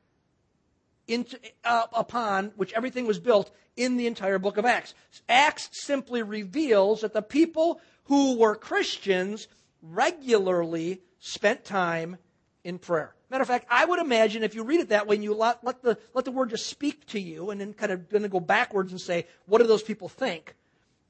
into, 1.09 1.37
uh, 1.64 1.87
upon 1.92 2.52
which 2.54 2.73
everything 2.75 3.09
was 3.09 3.18
built 3.18 3.50
in 3.76 3.97
the 3.97 4.06
entire 4.06 4.38
book 4.38 4.59
of 4.59 4.64
Acts. 4.64 4.94
Acts 5.28 5.71
simply 5.73 6.23
reveals 6.23 7.00
that 7.00 7.14
the 7.14 7.23
people 7.23 7.80
who 8.04 8.38
were 8.38 8.54
Christians 8.54 9.49
regularly 9.83 11.00
spent 11.18 11.64
time 11.64 12.18
in 12.62 12.78
prayer. 12.78 13.16
Matter 13.34 13.42
of 13.42 13.48
fact, 13.48 13.66
I 13.68 13.84
would 13.84 13.98
imagine 13.98 14.44
if 14.44 14.54
you 14.54 14.62
read 14.62 14.78
it 14.78 14.90
that 14.90 15.08
way 15.08 15.16
and 15.16 15.24
you 15.24 15.34
let, 15.34 15.64
let, 15.64 15.82
the, 15.82 15.98
let 16.14 16.24
the 16.24 16.30
word 16.30 16.50
just 16.50 16.66
speak 16.66 17.04
to 17.06 17.18
you 17.18 17.50
and 17.50 17.60
then 17.60 17.72
kind 17.72 17.90
of 17.90 18.08
to 18.10 18.28
go 18.28 18.38
backwards 18.38 18.92
and 18.92 19.00
say, 19.00 19.26
what 19.46 19.60
do 19.60 19.66
those 19.66 19.82
people 19.82 20.08
think? 20.08 20.54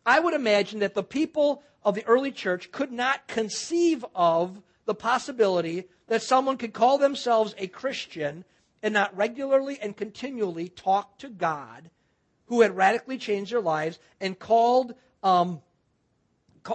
I 0.07 0.21
would 0.21 0.33
imagine 0.33 0.81
that 0.81 0.95
the 0.95 1.03
people 1.03 1.63
of 1.83 1.95
the 1.95 2.07
early 2.07 2.33
church 2.33 2.73
could 2.73 2.91
not 2.91 3.29
conceive 3.29 4.07
of 4.15 4.63
the 4.87 4.95
possibility 4.95 5.85
that 6.07 6.23
someone 6.23 6.57
could 6.57 6.73
call 6.73 6.97
themselves 6.97 7.55
a 7.59 7.67
Christian 7.67 8.47
and 8.83 8.95
not 8.95 9.15
regularly 9.15 9.79
and 9.83 9.95
continually 9.95 10.71
talk 10.71 11.19
to 11.19 11.29
God, 11.29 11.91
who 12.47 12.63
had 12.63 12.75
radically 12.75 13.19
changed 13.19 13.53
their 13.53 13.61
lives 13.61 13.99
and 14.19 14.39
called, 14.39 14.95
um, 15.23 15.61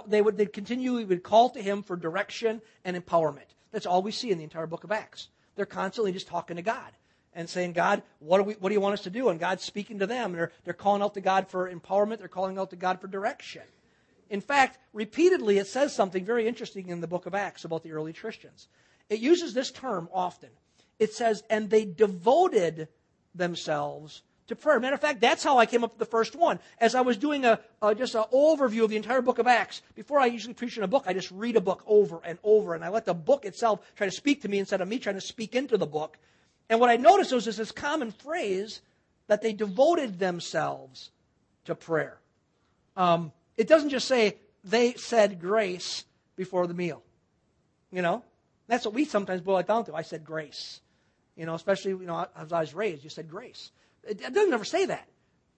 they 0.06 0.22
would 0.22 0.36
they 0.36 0.46
continually 0.46 1.04
would 1.04 1.24
call 1.24 1.50
to 1.50 1.60
Him 1.60 1.82
for 1.82 1.96
direction 1.96 2.62
and 2.84 2.96
empowerment. 2.96 3.56
That's 3.72 3.86
all 3.86 4.00
we 4.00 4.12
see 4.12 4.30
in 4.30 4.38
the 4.38 4.44
entire 4.44 4.68
book 4.68 4.84
of 4.84 4.92
Acts. 4.92 5.26
They're 5.56 5.66
constantly 5.66 6.12
just 6.12 6.28
talking 6.28 6.56
to 6.56 6.62
God 6.62 6.92
and 7.32 7.48
saying, 7.48 7.72
God, 7.72 8.02
what 8.18 8.38
do, 8.38 8.44
we, 8.44 8.54
what 8.54 8.70
do 8.70 8.74
you 8.74 8.80
want 8.80 8.94
us 8.94 9.02
to 9.02 9.10
do? 9.10 9.28
And 9.28 9.38
God's 9.38 9.62
speaking 9.62 9.98
to 10.00 10.06
them. 10.06 10.32
They're, 10.32 10.52
they're 10.64 10.74
calling 10.74 11.02
out 11.02 11.14
to 11.14 11.20
God 11.20 11.48
for 11.48 11.72
empowerment. 11.72 12.18
They're 12.18 12.28
calling 12.28 12.58
out 12.58 12.70
to 12.70 12.76
God 12.76 13.00
for 13.00 13.06
direction. 13.06 13.62
In 14.28 14.40
fact, 14.40 14.78
repeatedly, 14.92 15.58
it 15.58 15.66
says 15.66 15.94
something 15.94 16.24
very 16.24 16.46
interesting 16.46 16.88
in 16.88 17.00
the 17.00 17.06
book 17.06 17.26
of 17.26 17.34
Acts 17.34 17.64
about 17.64 17.82
the 17.82 17.92
early 17.92 18.12
Christians. 18.12 18.68
It 19.08 19.20
uses 19.20 19.54
this 19.54 19.70
term 19.70 20.08
often 20.12 20.50
it 21.00 21.14
says, 21.14 21.42
and 21.50 21.68
they 21.68 21.86
devoted 21.86 22.86
themselves 23.34 24.22
to 24.50 24.56
prayer. 24.56 24.78
Matter 24.78 24.94
of 24.94 25.00
fact, 25.00 25.20
that's 25.20 25.42
how 25.42 25.58
I 25.58 25.66
came 25.66 25.82
up 25.82 25.92
with 25.92 25.98
the 25.98 26.04
first 26.04 26.36
one. 26.36 26.60
As 26.78 26.94
I 26.94 27.00
was 27.00 27.16
doing 27.16 27.44
a, 27.44 27.58
a 27.80 27.94
just 27.94 28.14
an 28.14 28.24
overview 28.32 28.84
of 28.84 28.90
the 28.90 28.96
entire 28.96 29.22
book 29.22 29.38
of 29.38 29.46
Acts, 29.46 29.82
before 29.94 30.20
I 30.20 30.26
usually 30.26 30.54
preach 30.54 30.76
in 30.76 30.82
a 30.82 30.88
book, 30.88 31.04
I 31.06 31.12
just 31.14 31.30
read 31.30 31.56
a 31.56 31.60
book 31.60 31.82
over 31.86 32.20
and 32.24 32.38
over, 32.44 32.74
and 32.74 32.84
I 32.84 32.88
let 32.90 33.06
the 33.06 33.14
book 33.14 33.44
itself 33.44 33.80
try 33.96 34.06
to 34.06 34.12
speak 34.12 34.42
to 34.42 34.48
me 34.48 34.58
instead 34.58 34.80
of 34.80 34.88
me 34.88 34.98
trying 34.98 35.14
to 35.16 35.20
speak 35.20 35.54
into 35.54 35.78
the 35.78 35.86
book. 35.86 36.18
And 36.68 36.78
what 36.78 36.90
I 36.90 36.96
noticed 36.96 37.32
was 37.32 37.44
this 37.44 37.72
common 37.72 38.12
phrase 38.12 38.80
that 39.26 39.42
they 39.42 39.52
devoted 39.52 40.18
themselves 40.18 41.10
to 41.64 41.74
prayer. 41.74 42.18
Um, 42.96 43.32
it 43.56 43.68
doesn't 43.68 43.90
just 43.90 44.06
say 44.06 44.36
they 44.64 44.94
said 44.94 45.40
grace 45.40 46.04
before 46.36 46.66
the 46.66 46.74
meal. 46.74 47.02
You 47.92 48.02
know, 48.02 48.24
that's 48.68 48.84
what 48.84 48.94
we 48.94 49.04
sometimes 49.04 49.40
boil 49.40 49.58
it 49.58 49.66
down 49.66 49.84
to. 49.86 49.94
I 49.94 50.02
said 50.02 50.24
grace. 50.24 50.80
You 51.36 51.46
know, 51.46 51.54
especially, 51.54 51.92
you 51.92 52.06
know, 52.06 52.26
as 52.36 52.52
I 52.52 52.60
was 52.60 52.74
raised, 52.74 53.02
you 53.02 53.10
said 53.10 53.28
grace. 53.28 53.70
It, 54.04 54.32
doesn't 54.32 54.52
ever 54.52 54.64
say 54.64 54.86
that. 54.86 55.08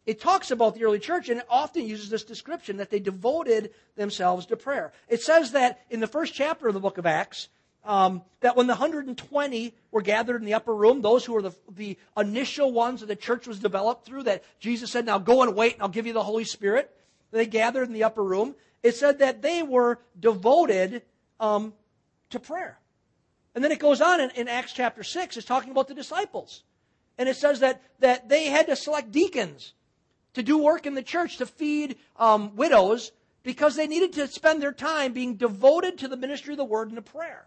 It 0.04 0.20
talks 0.20 0.50
about 0.50 0.74
the 0.74 0.84
early 0.84 0.98
church 0.98 1.28
and 1.28 1.40
it 1.40 1.46
often 1.48 1.86
uses 1.86 2.10
this 2.10 2.24
description 2.24 2.78
that 2.78 2.90
they 2.90 2.98
devoted 2.98 3.70
themselves 3.94 4.46
to 4.46 4.56
prayer. 4.56 4.92
It 5.08 5.22
says 5.22 5.52
that 5.52 5.80
in 5.90 6.00
the 6.00 6.08
first 6.08 6.34
chapter 6.34 6.66
of 6.66 6.74
the 6.74 6.80
book 6.80 6.98
of 6.98 7.06
Acts, 7.06 7.48
um, 7.84 8.22
that 8.40 8.56
when 8.56 8.66
the 8.66 8.74
120 8.74 9.74
were 9.90 10.02
gathered 10.02 10.40
in 10.40 10.46
the 10.46 10.54
upper 10.54 10.74
room, 10.74 11.02
those 11.02 11.24
who 11.24 11.32
were 11.32 11.42
the, 11.42 11.54
the 11.70 11.98
initial 12.16 12.72
ones 12.72 13.00
that 13.00 13.06
the 13.06 13.16
church 13.16 13.46
was 13.46 13.58
developed 13.58 14.04
through, 14.04 14.24
that 14.24 14.42
Jesus 14.60 14.90
said, 14.90 15.06
now 15.06 15.18
go 15.18 15.42
and 15.42 15.54
wait 15.54 15.74
and 15.74 15.82
I'll 15.82 15.88
give 15.88 16.06
you 16.06 16.12
the 16.12 16.22
Holy 16.22 16.44
Spirit. 16.44 16.90
They 17.30 17.46
gathered 17.46 17.88
in 17.88 17.92
the 17.92 18.04
upper 18.04 18.22
room. 18.22 18.54
It 18.82 18.96
said 18.96 19.20
that 19.20 19.42
they 19.42 19.62
were 19.62 20.00
devoted 20.18 21.02
um, 21.38 21.74
to 22.30 22.40
prayer. 22.40 22.78
And 23.54 23.62
then 23.62 23.72
it 23.72 23.78
goes 23.78 24.00
on 24.00 24.20
in, 24.20 24.30
in 24.30 24.48
Acts 24.48 24.72
chapter 24.72 25.02
6, 25.02 25.36
it's 25.36 25.46
talking 25.46 25.70
about 25.70 25.88
the 25.88 25.94
disciples. 25.94 26.64
And 27.18 27.28
it 27.28 27.36
says 27.36 27.60
that, 27.60 27.82
that 28.00 28.28
they 28.28 28.46
had 28.46 28.66
to 28.66 28.76
select 28.76 29.12
deacons 29.12 29.74
to 30.34 30.42
do 30.42 30.58
work 30.58 30.86
in 30.86 30.94
the 30.94 31.02
church 31.02 31.38
to 31.38 31.46
feed 31.46 31.96
um, 32.16 32.56
widows 32.56 33.12
because 33.42 33.76
they 33.76 33.86
needed 33.86 34.12
to 34.14 34.28
spend 34.28 34.62
their 34.62 34.72
time 34.72 35.12
being 35.12 35.36
devoted 35.36 35.98
to 35.98 36.08
the 36.08 36.16
ministry 36.16 36.54
of 36.54 36.58
the 36.58 36.64
word 36.64 36.88
and 36.88 36.96
the 36.96 37.02
prayer. 37.02 37.46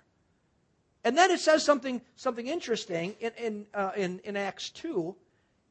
And 1.03 1.17
then 1.17 1.31
it 1.31 1.39
says 1.39 1.63
something, 1.63 2.01
something 2.15 2.47
interesting 2.47 3.15
in, 3.19 3.31
in, 3.37 3.65
uh, 3.73 3.91
in, 3.95 4.19
in 4.23 4.35
Acts 4.35 4.69
2. 4.71 5.15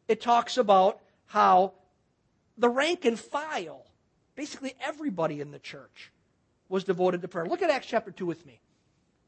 It 0.09 0.21
talks 0.21 0.59
about 0.59 1.01
how 1.27 1.73
the 2.57 2.69
rank 2.69 3.05
and 3.05 3.19
file, 3.19 3.85
basically 4.37 4.75
everybody 4.81 5.41
in 5.41 5.51
the 5.51 5.59
church, 5.59 6.13
was 6.69 6.85
devoted 6.85 7.23
to 7.23 7.29
prayer. 7.29 7.47
Look 7.47 7.63
at 7.63 7.71
Acts 7.71 7.87
chapter 7.87 8.11
2 8.11 8.25
with 8.27 8.47
me. 8.47 8.61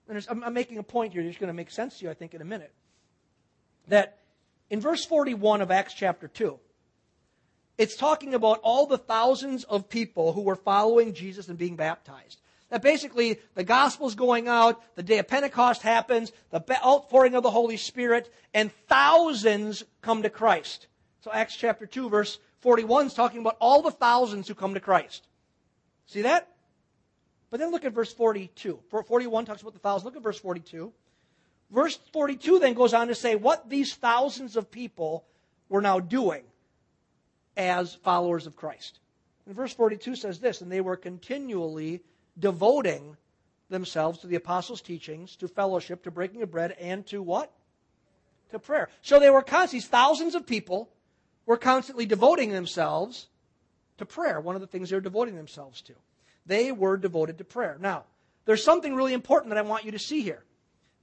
I'm, 0.08 0.44
I'm 0.44 0.54
making 0.54 0.78
a 0.78 0.82
point 0.82 1.12
here 1.12 1.24
that's 1.24 1.38
going 1.38 1.48
to 1.48 1.54
make 1.54 1.70
sense 1.70 1.98
to 1.98 2.04
you, 2.04 2.10
I 2.10 2.14
think, 2.14 2.34
in 2.34 2.40
a 2.40 2.44
minute. 2.44 2.72
That 3.88 4.18
in 4.70 4.80
verse 4.80 5.04
41 5.04 5.60
of 5.62 5.70
Acts 5.70 5.94
chapter 5.94 6.28
2, 6.28 6.58
it's 7.78 7.96
talking 7.96 8.34
about 8.34 8.60
all 8.62 8.86
the 8.86 8.98
thousands 8.98 9.64
of 9.64 9.88
people 9.88 10.32
who 10.32 10.42
were 10.42 10.56
following 10.56 11.12
Jesus 11.12 11.48
and 11.48 11.58
being 11.58 11.76
baptized. 11.76 12.40
That 12.70 12.82
basically 12.82 13.38
the 13.54 13.64
gospel's 13.64 14.14
going 14.14 14.48
out, 14.48 14.82
the 14.96 15.02
day 15.02 15.18
of 15.18 15.28
Pentecost 15.28 15.82
happens, 15.82 16.32
the 16.50 16.64
outpouring 16.84 17.34
of 17.34 17.42
the 17.42 17.50
Holy 17.50 17.76
Spirit, 17.76 18.32
and 18.54 18.72
thousands 18.88 19.84
come 20.02 20.22
to 20.22 20.30
Christ. 20.30 20.88
So 21.20 21.30
Acts 21.32 21.56
chapter 21.56 21.86
2, 21.86 22.08
verse 22.08 22.38
41 22.60 23.06
is 23.06 23.14
talking 23.14 23.40
about 23.40 23.56
all 23.60 23.82
the 23.82 23.90
thousands 23.90 24.48
who 24.48 24.54
come 24.54 24.74
to 24.74 24.80
Christ. 24.80 25.28
See 26.06 26.22
that? 26.22 26.48
But 27.50 27.60
then 27.60 27.70
look 27.70 27.84
at 27.84 27.92
verse 27.92 28.12
42. 28.12 28.80
41 29.06 29.44
talks 29.44 29.62
about 29.62 29.74
the 29.74 29.78
thousands. 29.78 30.06
Look 30.06 30.16
at 30.16 30.22
verse 30.22 30.38
42. 30.38 30.92
Verse 31.70 31.98
42 32.12 32.58
then 32.58 32.74
goes 32.74 32.94
on 32.94 33.08
to 33.08 33.14
say 33.14 33.34
what 33.34 33.68
these 33.68 33.94
thousands 33.94 34.56
of 34.56 34.70
people 34.70 35.24
were 35.68 35.80
now 35.80 35.98
doing 35.98 36.44
as 37.56 37.94
followers 37.94 38.46
of 38.46 38.56
Christ. 38.56 39.00
And 39.46 39.54
verse 39.54 39.72
42 39.72 40.16
says 40.16 40.38
this, 40.38 40.60
and 40.60 40.70
they 40.70 40.80
were 40.80 40.96
continually 40.96 42.02
devoting 42.38 43.16
themselves 43.68 44.20
to 44.20 44.26
the 44.26 44.36
apostles' 44.36 44.82
teachings, 44.82 45.36
to 45.36 45.48
fellowship, 45.48 46.02
to 46.04 46.10
breaking 46.10 46.42
of 46.42 46.50
bread, 46.50 46.76
and 46.80 47.06
to 47.06 47.22
what? 47.22 47.52
To 48.50 48.58
prayer. 48.58 48.88
So 49.02 49.18
they 49.18 49.30
were 49.30 49.42
constantly, 49.42 49.88
thousands 49.88 50.34
of 50.34 50.46
people 50.46 50.88
were 51.46 51.56
constantly 51.56 52.06
devoting 52.06 52.50
themselves 52.50 53.28
to 53.98 54.06
prayer, 54.06 54.40
one 54.40 54.54
of 54.54 54.60
the 54.60 54.66
things 54.66 54.90
they 54.90 54.96
were 54.96 55.00
devoting 55.00 55.36
themselves 55.36 55.80
to. 55.82 55.94
They 56.44 56.70
were 56.70 56.96
devoted 56.96 57.38
to 57.38 57.44
prayer. 57.44 57.76
Now, 57.80 58.04
there's 58.44 58.62
something 58.62 58.94
really 58.94 59.14
important 59.14 59.50
that 59.50 59.58
I 59.58 59.62
want 59.62 59.84
you 59.84 59.92
to 59.92 59.98
see 59.98 60.22
here. 60.22 60.44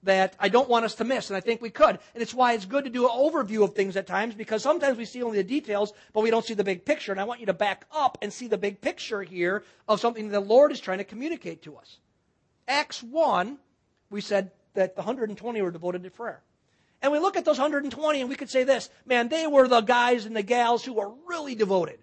That 0.03 0.35
I 0.39 0.49
don't 0.49 0.69
want 0.69 0.85
us 0.85 0.95
to 0.95 1.03
miss, 1.03 1.29
and 1.29 1.37
I 1.37 1.39
think 1.39 1.61
we 1.61 1.69
could. 1.69 1.97
And 2.13 2.21
it's 2.21 2.33
why 2.33 2.53
it's 2.53 2.65
good 2.65 2.83
to 2.83 2.89
do 2.89 3.05
an 3.05 3.11
overview 3.11 3.63
of 3.63 3.73
things 3.73 3.95
at 3.95 4.07
times, 4.07 4.35
because 4.35 4.61
sometimes 4.61 4.97
we 4.97 5.05
see 5.05 5.23
only 5.23 5.37
the 5.37 5.43
details, 5.43 5.93
but 6.13 6.21
we 6.21 6.29
don't 6.29 6.45
see 6.45 6.53
the 6.53 6.63
big 6.63 6.85
picture. 6.85 7.11
And 7.11 7.21
I 7.21 7.23
want 7.23 7.39
you 7.39 7.45
to 7.47 7.53
back 7.53 7.85
up 7.93 8.17
and 8.21 8.31
see 8.31 8.47
the 8.47 8.57
big 8.57 8.81
picture 8.81 9.23
here 9.23 9.63
of 9.87 9.99
something 9.99 10.29
the 10.29 10.39
Lord 10.39 10.71
is 10.71 10.79
trying 10.79 10.99
to 10.99 11.03
communicate 11.03 11.61
to 11.63 11.77
us. 11.77 11.97
Acts 12.67 13.01
1, 13.03 13.57
we 14.09 14.21
said 14.21 14.51
that 14.73 14.95
the 14.95 15.01
120 15.01 15.61
were 15.61 15.71
devoted 15.71 16.03
to 16.03 16.09
prayer. 16.09 16.41
And 17.01 17.11
we 17.11 17.19
look 17.19 17.35
at 17.35 17.43
those 17.43 17.59
120 17.59 18.21
and 18.21 18.29
we 18.29 18.35
could 18.35 18.49
say 18.49 18.63
this, 18.63 18.89
man, 19.05 19.27
they 19.27 19.45
were 19.45 19.67
the 19.67 19.81
guys 19.81 20.25
and 20.25 20.35
the 20.35 20.43
gals 20.43 20.85
who 20.85 20.93
were 20.93 21.11
really 21.27 21.53
devoted. 21.53 21.99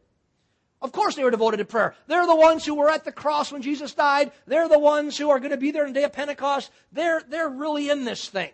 Of 0.83 0.93
course 0.93 1.15
they 1.15 1.25
were 1.25 1.31
devoted 1.31 1.59
to 1.59 1.65
prayer. 1.65 1.95
They're 2.07 2.27
the 2.27 2.35
ones 2.35 2.65
who 2.65 2.75
were 2.75 2.91
at 2.91 3.05
the 3.05 3.13
cross 3.13 3.53
when 3.53 3.61
Jesus 3.61 3.93
died. 3.93 4.33
They're 4.47 4.69
the 4.69 4.79
ones 4.79 5.19
who 5.19 5.29
are 5.31 5.39
going 5.39 5.51
to 5.51 5.59
be 5.59 5.71
there 5.71 5.85
on 5.85 5.93
the 5.93 6.01
day 6.01 6.05
of 6.05 6.13
Pentecost. 6.13 6.71
They're, 6.93 7.23
they're 7.29 7.49
really 7.49 7.91
in 7.91 8.05
this 8.05 8.29
thing. 8.29 8.51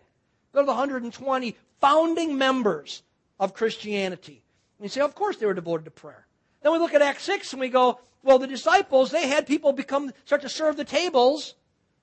They're 0.52 0.64
the 0.64 0.72
120 0.72 1.56
founding 1.80 2.36
members 2.36 3.02
of 3.38 3.54
Christianity. 3.54 4.42
And 4.78 4.84
you 4.84 4.88
say, 4.88 5.02
of 5.02 5.14
course 5.14 5.36
they 5.36 5.46
were 5.46 5.54
devoted 5.54 5.84
to 5.84 5.90
prayer. 5.90 6.26
Then 6.62 6.72
we 6.72 6.78
look 6.78 6.94
at 6.94 7.02
Acts 7.02 7.22
6 7.24 7.52
and 7.52 7.60
we 7.60 7.68
go, 7.68 8.00
well, 8.22 8.38
the 8.40 8.48
disciples, 8.48 9.12
they 9.12 9.28
had 9.28 9.46
people 9.46 9.72
become, 9.72 10.10
start 10.24 10.42
to 10.42 10.48
serve 10.48 10.76
the 10.76 10.84
tables 10.84 11.54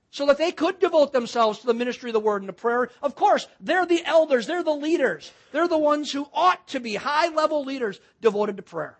so 0.10 0.28
that 0.28 0.38
they 0.38 0.52
could 0.52 0.80
devote 0.80 1.12
themselves 1.12 1.60
to 1.60 1.66
the 1.66 1.74
ministry 1.74 2.12
of 2.12 2.14
the 2.14 2.20
word 2.20 2.42
and 2.42 2.48
the 2.48 2.54
prayer. 2.54 2.90
Of 3.02 3.16
course, 3.16 3.48
they're 3.60 3.86
the 3.86 4.06
elders, 4.06 4.48
they're 4.48 4.64
the 4.64 4.72
leaders. 4.72 5.32
They're 5.52 5.68
the 5.68 5.78
ones 5.78 6.12
who 6.12 6.28
ought 6.32 6.66
to 6.70 6.80
be 6.80 6.96
high 6.96 7.28
level 7.30 7.66
leaders 7.66 8.00
devoted 8.22 8.56
to 8.58 8.64
prayer. 8.64 8.98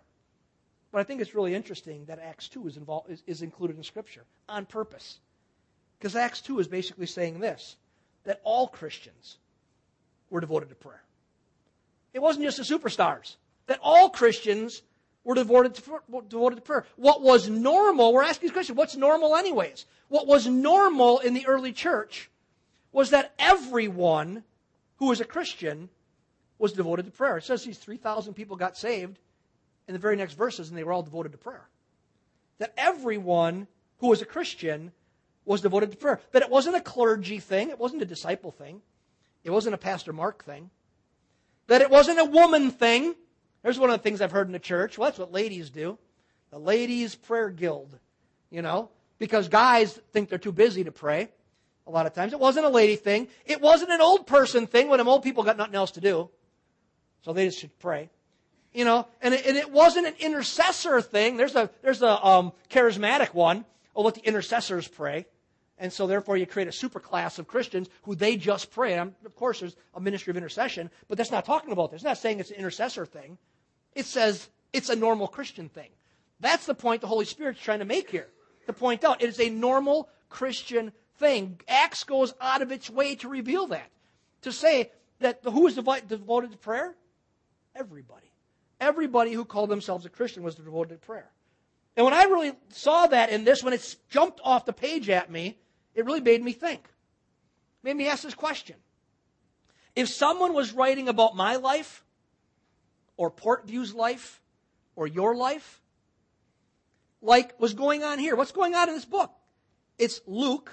But 0.94 1.00
I 1.00 1.02
think 1.02 1.20
it's 1.20 1.34
really 1.34 1.56
interesting 1.56 2.04
that 2.04 2.20
Acts 2.20 2.46
2 2.46 2.68
is, 2.68 2.76
involved, 2.76 3.10
is, 3.10 3.24
is 3.26 3.42
included 3.42 3.76
in 3.76 3.82
Scripture 3.82 4.22
on 4.48 4.64
purpose. 4.64 5.18
Because 5.98 6.14
Acts 6.14 6.40
2 6.42 6.60
is 6.60 6.68
basically 6.68 7.06
saying 7.06 7.40
this 7.40 7.74
that 8.22 8.40
all 8.44 8.68
Christians 8.68 9.38
were 10.30 10.40
devoted 10.40 10.68
to 10.68 10.76
prayer. 10.76 11.02
It 12.12 12.22
wasn't 12.22 12.44
just 12.44 12.58
the 12.58 12.62
superstars, 12.62 13.34
that 13.66 13.80
all 13.82 14.08
Christians 14.08 14.82
were 15.24 15.34
devoted 15.34 15.74
to, 15.74 16.00
devoted 16.28 16.56
to 16.56 16.62
prayer. 16.62 16.86
What 16.94 17.22
was 17.22 17.48
normal, 17.48 18.12
we're 18.12 18.22
asking 18.22 18.46
this 18.46 18.52
question, 18.52 18.76
what's 18.76 18.94
normal 18.94 19.34
anyways? 19.34 19.86
What 20.06 20.28
was 20.28 20.46
normal 20.46 21.18
in 21.18 21.34
the 21.34 21.48
early 21.48 21.72
church 21.72 22.30
was 22.92 23.10
that 23.10 23.34
everyone 23.40 24.44
who 24.98 25.06
was 25.06 25.20
a 25.20 25.24
Christian 25.24 25.88
was 26.60 26.72
devoted 26.72 27.06
to 27.06 27.10
prayer. 27.10 27.38
It 27.38 27.44
says 27.44 27.64
these 27.64 27.78
3,000 27.78 28.34
people 28.34 28.54
got 28.54 28.78
saved 28.78 29.18
in 29.86 29.92
the 29.92 29.98
very 29.98 30.16
next 30.16 30.34
verses, 30.34 30.68
and 30.68 30.78
they 30.78 30.84
were 30.84 30.92
all 30.92 31.02
devoted 31.02 31.32
to 31.32 31.38
prayer. 31.38 31.68
That 32.58 32.72
everyone 32.76 33.66
who 33.98 34.08
was 34.08 34.22
a 34.22 34.26
Christian 34.26 34.92
was 35.44 35.60
devoted 35.60 35.90
to 35.90 35.96
prayer. 35.96 36.20
That 36.32 36.42
it 36.42 36.50
wasn't 36.50 36.76
a 36.76 36.80
clergy 36.80 37.38
thing, 37.38 37.70
it 37.70 37.78
wasn't 37.78 38.02
a 38.02 38.06
disciple 38.06 38.50
thing, 38.50 38.80
it 39.42 39.50
wasn't 39.50 39.74
a 39.74 39.78
Pastor 39.78 40.12
Mark 40.12 40.44
thing, 40.44 40.70
that 41.66 41.82
it 41.82 41.90
wasn't 41.90 42.20
a 42.20 42.24
woman 42.24 42.70
thing. 42.70 43.14
There's 43.62 43.78
one 43.78 43.90
of 43.90 43.98
the 43.98 44.02
things 44.02 44.20
I've 44.20 44.32
heard 44.32 44.46
in 44.46 44.52
the 44.52 44.58
church. 44.58 44.98
Well, 44.98 45.08
that's 45.08 45.18
what 45.18 45.32
ladies 45.32 45.70
do. 45.70 45.98
The 46.50 46.58
ladies' 46.58 47.14
prayer 47.14 47.48
guild, 47.50 47.98
you 48.50 48.62
know, 48.62 48.90
because 49.18 49.48
guys 49.48 49.98
think 50.12 50.28
they're 50.28 50.38
too 50.38 50.52
busy 50.52 50.84
to 50.84 50.92
pray 50.92 51.30
a 51.86 51.90
lot 51.90 52.06
of 52.06 52.12
times. 52.12 52.32
It 52.32 52.38
wasn't 52.40 52.66
a 52.66 52.70
lady 52.70 52.96
thing. 52.96 53.28
It 53.46 53.60
wasn't 53.60 53.90
an 53.90 54.00
old 54.00 54.26
person 54.26 54.66
thing 54.66 54.88
when 54.88 54.98
them 54.98 55.08
old 55.08 55.22
people 55.22 55.42
got 55.42 55.56
nothing 55.56 55.74
else 55.74 55.92
to 55.92 56.00
do. 56.00 56.28
So 57.22 57.32
they 57.32 57.46
just 57.46 57.58
should 57.58 57.78
pray 57.78 58.10
you 58.74 58.84
know, 58.84 59.06
and 59.22 59.32
it, 59.32 59.46
and 59.46 59.56
it 59.56 59.70
wasn't 59.70 60.08
an 60.08 60.14
intercessor 60.18 61.00
thing. 61.00 61.36
There's 61.36 61.54
a, 61.54 61.70
there's 61.82 62.02
a 62.02 62.26
um, 62.26 62.52
charismatic 62.68 63.32
one. 63.32 63.64
Oh, 63.94 64.02
let 64.02 64.16
the 64.16 64.26
intercessors 64.26 64.88
pray. 64.88 65.26
And 65.78 65.92
so 65.92 66.06
therefore 66.06 66.36
you 66.36 66.46
create 66.46 66.68
a 66.68 66.72
super 66.72 67.00
class 67.00 67.38
of 67.38 67.46
Christians 67.46 67.88
who 68.02 68.14
they 68.14 68.36
just 68.36 68.72
pray. 68.72 68.94
And 68.94 69.14
of 69.24 69.36
course 69.36 69.60
there's 69.60 69.76
a 69.94 70.00
ministry 70.00 70.32
of 70.32 70.36
intercession, 70.36 70.90
but 71.08 71.16
that's 71.16 71.30
not 71.30 71.44
talking 71.44 71.72
about 71.72 71.90
this. 71.90 71.98
It's 71.98 72.04
not 72.04 72.18
saying 72.18 72.40
it's 72.40 72.50
an 72.50 72.56
intercessor 72.56 73.06
thing. 73.06 73.38
It 73.94 74.06
says 74.06 74.48
it's 74.72 74.88
a 74.88 74.96
normal 74.96 75.28
Christian 75.28 75.68
thing. 75.68 75.90
That's 76.40 76.66
the 76.66 76.74
point 76.74 77.00
the 77.00 77.06
Holy 77.06 77.24
Spirit's 77.24 77.60
trying 77.60 77.78
to 77.78 77.84
make 77.84 78.10
here. 78.10 78.28
To 78.66 78.72
point 78.72 79.04
out, 79.04 79.22
it 79.22 79.28
is 79.28 79.40
a 79.40 79.50
normal 79.50 80.08
Christian 80.28 80.92
thing. 81.18 81.60
Acts 81.68 82.02
goes 82.02 82.34
out 82.40 82.62
of 82.62 82.72
its 82.72 82.90
way 82.90 83.14
to 83.16 83.28
reveal 83.28 83.68
that. 83.68 83.90
To 84.42 84.52
say 84.52 84.90
that 85.20 85.40
who 85.44 85.66
is 85.68 85.74
devoted 85.74 86.50
to 86.50 86.58
prayer? 86.58 86.94
Everybody 87.76 88.33
everybody 88.80 89.32
who 89.32 89.44
called 89.44 89.70
themselves 89.70 90.06
a 90.06 90.10
Christian 90.10 90.42
was 90.42 90.54
devoted 90.54 91.00
to 91.00 91.06
prayer. 91.06 91.30
And 91.96 92.04
when 92.04 92.14
I 92.14 92.24
really 92.24 92.52
saw 92.70 93.06
that 93.06 93.30
in 93.30 93.44
this, 93.44 93.62
when 93.62 93.72
it 93.72 93.96
jumped 94.10 94.40
off 94.42 94.64
the 94.64 94.72
page 94.72 95.08
at 95.08 95.30
me, 95.30 95.58
it 95.94 96.04
really 96.04 96.20
made 96.20 96.42
me 96.42 96.52
think. 96.52 96.88
Made 97.82 97.96
me 97.96 98.08
ask 98.08 98.22
this 98.22 98.34
question. 98.34 98.76
If 99.94 100.08
someone 100.08 100.54
was 100.54 100.72
writing 100.72 101.08
about 101.08 101.36
my 101.36 101.56
life, 101.56 102.04
or 103.16 103.30
Portview's 103.30 103.94
life, 103.94 104.42
or 104.96 105.06
your 105.06 105.36
life, 105.36 105.80
like 107.22 107.58
was 107.60 107.74
going 107.74 108.02
on 108.02 108.18
here, 108.18 108.34
what's 108.34 108.52
going 108.52 108.74
on 108.74 108.88
in 108.88 108.94
this 108.94 109.04
book? 109.04 109.32
It's 109.98 110.20
Luke, 110.26 110.72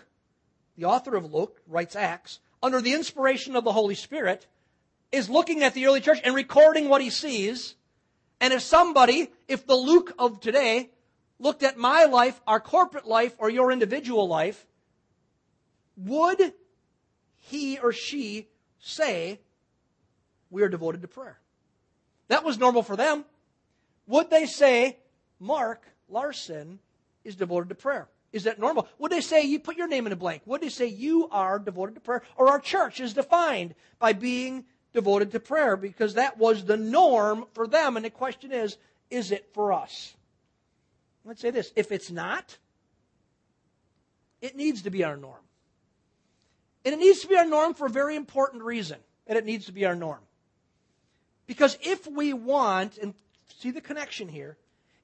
the 0.75 0.85
author 0.85 1.15
of 1.15 1.31
Luke, 1.31 1.61
writes 1.67 1.95
Acts, 1.95 2.39
under 2.63 2.81
the 2.81 2.93
inspiration 2.93 3.55
of 3.55 3.63
the 3.63 3.71
Holy 3.71 3.95
Spirit, 3.95 4.47
is 5.11 5.29
looking 5.29 5.61
at 5.61 5.73
the 5.75 5.85
early 5.85 6.01
church 6.01 6.19
and 6.23 6.33
recording 6.33 6.89
what 6.89 7.01
he 7.01 7.09
sees 7.09 7.75
and 8.41 8.51
if 8.53 8.61
somebody, 8.63 9.29
if 9.47 9.65
the 9.67 9.75
Luke 9.75 10.13
of 10.19 10.41
today 10.41 10.89
looked 11.39 11.63
at 11.63 11.77
my 11.77 12.05
life, 12.05 12.41
our 12.47 12.59
corporate 12.59 13.07
life, 13.07 13.35
or 13.37 13.49
your 13.49 13.71
individual 13.71 14.27
life, 14.27 14.65
would 15.95 16.53
he 17.37 17.77
or 17.77 17.93
she 17.93 18.47
say, 18.79 19.39
we 20.49 20.63
are 20.63 20.69
devoted 20.69 21.03
to 21.03 21.07
prayer? 21.07 21.39
That 22.29 22.43
was 22.43 22.57
normal 22.57 22.81
for 22.81 22.95
them. 22.95 23.25
Would 24.07 24.29
they 24.29 24.47
say, 24.47 24.97
Mark 25.39 25.85
Larson 26.09 26.79
is 27.23 27.35
devoted 27.35 27.69
to 27.69 27.75
prayer? 27.75 28.09
Is 28.33 28.45
that 28.45 28.59
normal? 28.59 28.87
Would 28.97 29.11
they 29.11 29.21
say, 29.21 29.43
you 29.43 29.59
put 29.59 29.77
your 29.77 29.87
name 29.87 30.07
in 30.07 30.13
a 30.13 30.15
blank? 30.15 30.41
Would 30.45 30.61
they 30.61 30.69
say, 30.69 30.87
you 30.87 31.27
are 31.29 31.59
devoted 31.59 31.95
to 31.95 32.01
prayer? 32.01 32.23
Or 32.37 32.47
our 32.47 32.59
church 32.59 32.99
is 32.99 33.13
defined 33.13 33.75
by 33.99 34.13
being 34.13 34.65
devoted 34.93 35.31
to 35.31 35.39
prayer 35.39 35.77
because 35.77 36.15
that 36.15 36.37
was 36.37 36.65
the 36.65 36.77
norm 36.77 37.45
for 37.53 37.67
them. 37.67 37.95
And 37.95 38.05
the 38.05 38.09
question 38.09 38.51
is, 38.51 38.77
is 39.09 39.31
it 39.31 39.49
for 39.53 39.73
us? 39.73 40.15
Let's 41.25 41.41
say 41.41 41.51
this 41.51 41.71
if 41.75 41.91
it's 41.91 42.11
not, 42.11 42.57
it 44.41 44.55
needs 44.55 44.83
to 44.83 44.89
be 44.89 45.03
our 45.03 45.17
norm. 45.17 45.41
And 46.83 46.93
it 46.93 46.99
needs 46.99 47.21
to 47.21 47.27
be 47.27 47.35
our 47.35 47.45
norm 47.45 47.73
for 47.73 47.85
a 47.85 47.91
very 47.91 48.15
important 48.15 48.63
reason. 48.63 48.97
And 49.27 49.37
it 49.37 49.45
needs 49.45 49.67
to 49.67 49.71
be 49.71 49.85
our 49.85 49.95
norm. 49.95 50.21
Because 51.45 51.77
if 51.83 52.07
we 52.07 52.33
want, 52.33 52.97
and 52.97 53.13
see 53.59 53.71
the 53.71 53.81
connection 53.81 54.27
here, 54.27 54.57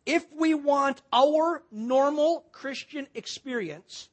if 0.06 0.26
we 0.34 0.54
want 0.54 1.02
our 1.12 1.62
normal 1.72 2.46
Christian 2.52 3.08
experience 3.14 4.10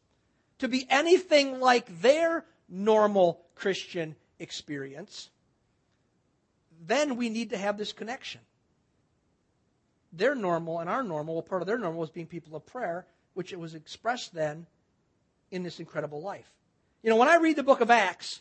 to 0.58 0.68
be 0.68 0.86
anything 0.90 1.60
like 1.60 2.00
their 2.00 2.44
normal 2.68 3.40
Christian 3.54 4.16
experience, 4.38 5.30
then 6.86 7.16
we 7.16 7.28
need 7.28 7.50
to 7.50 7.58
have 7.58 7.78
this 7.78 7.92
connection. 7.92 8.40
Their 10.12 10.34
normal 10.34 10.78
and 10.78 10.88
our 10.88 11.02
normal, 11.02 11.34
well, 11.34 11.42
part 11.42 11.62
of 11.62 11.66
their 11.66 11.78
normal 11.78 12.00
was 12.00 12.10
being 12.10 12.26
people 12.26 12.56
of 12.56 12.66
prayer, 12.66 13.06
which 13.34 13.52
it 13.52 13.58
was 13.58 13.74
expressed 13.74 14.32
then 14.34 14.66
in 15.50 15.62
this 15.62 15.80
incredible 15.80 16.22
life. 16.22 16.50
You 17.02 17.10
know, 17.10 17.16
when 17.16 17.28
I 17.28 17.36
read 17.36 17.56
the 17.56 17.62
book 17.62 17.80
of 17.80 17.90
Acts, 17.90 18.40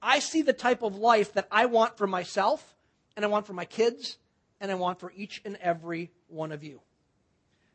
I 0.00 0.18
see 0.18 0.42
the 0.42 0.52
type 0.52 0.82
of 0.82 0.96
life 0.96 1.34
that 1.34 1.48
I 1.50 1.66
want 1.66 1.96
for 1.96 2.06
myself, 2.06 2.74
and 3.14 3.24
I 3.24 3.28
want 3.28 3.46
for 3.46 3.52
my 3.52 3.64
kids, 3.64 4.18
and 4.60 4.70
I 4.70 4.74
want 4.74 5.00
for 5.00 5.12
each 5.14 5.42
and 5.44 5.56
every 5.60 6.10
one 6.28 6.50
of 6.50 6.64
you. 6.64 6.80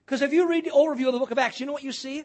Because 0.05 0.21
if 0.21 0.33
you 0.33 0.49
read 0.49 0.65
the 0.65 0.71
overview 0.71 1.07
of 1.07 1.13
the 1.13 1.19
book 1.19 1.31
of 1.31 1.37
Acts, 1.37 1.59
you 1.59 1.65
know 1.65 1.73
what 1.73 1.83
you 1.83 1.91
see? 1.91 2.23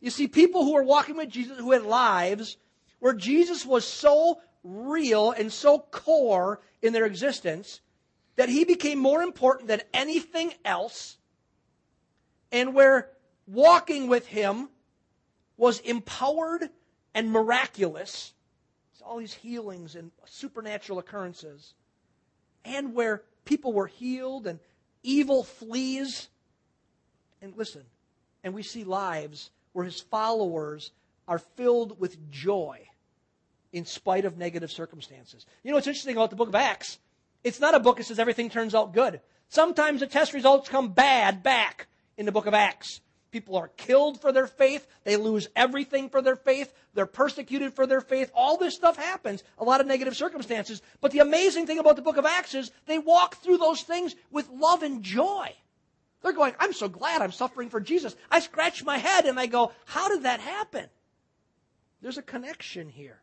You 0.00 0.10
see 0.10 0.26
people 0.28 0.64
who 0.64 0.76
are 0.76 0.82
walking 0.82 1.16
with 1.16 1.28
Jesus 1.28 1.58
who 1.58 1.72
had 1.72 1.82
lives 1.82 2.56
where 2.98 3.12
Jesus 3.12 3.64
was 3.64 3.86
so 3.86 4.40
real 4.62 5.32
and 5.32 5.52
so 5.52 5.78
core 5.78 6.60
in 6.80 6.92
their 6.92 7.06
existence 7.06 7.80
that 8.36 8.48
he 8.48 8.64
became 8.64 8.98
more 8.98 9.22
important 9.22 9.68
than 9.68 9.82
anything 9.92 10.52
else, 10.64 11.18
and 12.50 12.74
where 12.74 13.10
walking 13.46 14.08
with 14.08 14.26
him 14.26 14.68
was 15.56 15.80
empowered 15.80 16.70
and 17.14 17.30
miraculous. 17.30 18.32
It's 18.92 19.02
All 19.02 19.18
these 19.18 19.34
healings 19.34 19.96
and 19.96 20.10
supernatural 20.24 20.98
occurrences, 20.98 21.74
and 22.64 22.94
where 22.94 23.22
people 23.44 23.72
were 23.72 23.86
healed 23.86 24.46
and 24.46 24.60
evil 25.02 25.44
flees. 25.44 26.28
And 27.42 27.54
listen, 27.56 27.82
and 28.44 28.54
we 28.54 28.62
see 28.62 28.84
lives 28.84 29.50
where 29.72 29.84
his 29.84 30.00
followers 30.00 30.92
are 31.28 31.38
filled 31.38 31.98
with 32.00 32.30
joy 32.30 32.88
in 33.72 33.84
spite 33.84 34.24
of 34.24 34.36
negative 34.36 34.70
circumstances. 34.70 35.46
You 35.62 35.70
know 35.70 35.76
what's 35.76 35.86
interesting 35.86 36.16
about 36.16 36.30
the 36.30 36.36
book 36.36 36.48
of 36.48 36.54
Acts? 36.54 36.98
It's 37.42 37.60
not 37.60 37.74
a 37.74 37.80
book 37.80 37.96
that 37.96 38.04
says 38.04 38.18
everything 38.18 38.50
turns 38.50 38.74
out 38.74 38.92
good. 38.92 39.20
Sometimes 39.48 40.00
the 40.00 40.06
test 40.06 40.32
results 40.32 40.68
come 40.68 40.92
bad 40.92 41.42
back 41.42 41.88
in 42.16 42.26
the 42.26 42.32
book 42.32 42.46
of 42.46 42.54
Acts. 42.54 43.00
People 43.32 43.56
are 43.56 43.68
killed 43.68 44.20
for 44.20 44.30
their 44.30 44.46
faith. 44.46 44.86
They 45.04 45.16
lose 45.16 45.48
everything 45.56 46.10
for 46.10 46.20
their 46.20 46.36
faith. 46.36 46.72
They're 46.92 47.06
persecuted 47.06 47.72
for 47.72 47.86
their 47.86 48.02
faith. 48.02 48.30
All 48.34 48.58
this 48.58 48.74
stuff 48.74 48.96
happens. 48.96 49.42
A 49.56 49.64
lot 49.64 49.80
of 49.80 49.86
negative 49.86 50.14
circumstances. 50.14 50.82
But 51.00 51.12
the 51.12 51.20
amazing 51.20 51.66
thing 51.66 51.78
about 51.78 51.96
the 51.96 52.02
book 52.02 52.18
of 52.18 52.26
Acts 52.26 52.54
is 52.54 52.70
they 52.84 52.98
walk 52.98 53.36
through 53.36 53.56
those 53.56 53.82
things 53.82 54.14
with 54.30 54.50
love 54.50 54.82
and 54.82 55.02
joy. 55.02 55.48
They're 56.22 56.32
going, 56.32 56.54
I'm 56.60 56.74
so 56.74 56.88
glad 56.88 57.22
I'm 57.22 57.32
suffering 57.32 57.70
for 57.70 57.80
Jesus. 57.80 58.14
I 58.30 58.40
scratch 58.40 58.84
my 58.84 58.98
head 58.98 59.24
and 59.24 59.40
I 59.40 59.46
go, 59.46 59.72
how 59.86 60.08
did 60.08 60.24
that 60.24 60.40
happen? 60.40 60.86
There's 62.02 62.18
a 62.18 62.22
connection 62.22 62.90
here. 62.90 63.22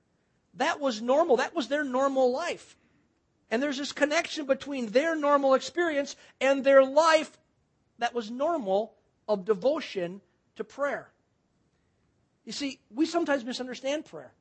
That 0.55 0.79
was 0.79 1.01
normal. 1.01 1.37
That 1.37 1.55
was 1.55 1.67
their 1.67 1.83
normal 1.83 2.31
life. 2.31 2.75
And 3.51 3.61
there's 3.61 3.77
this 3.77 3.91
connection 3.91 4.45
between 4.45 4.87
their 4.87 5.15
normal 5.15 5.53
experience 5.53 6.15
and 6.39 6.63
their 6.63 6.83
life 6.83 7.37
that 7.97 8.13
was 8.13 8.29
normal 8.29 8.93
of 9.27 9.45
devotion 9.45 10.21
to 10.55 10.63
prayer. 10.63 11.09
You 12.45 12.51
see, 12.51 12.79
we 12.93 13.05
sometimes 13.05 13.43
misunderstand 13.45 14.05
prayer. 14.05 14.33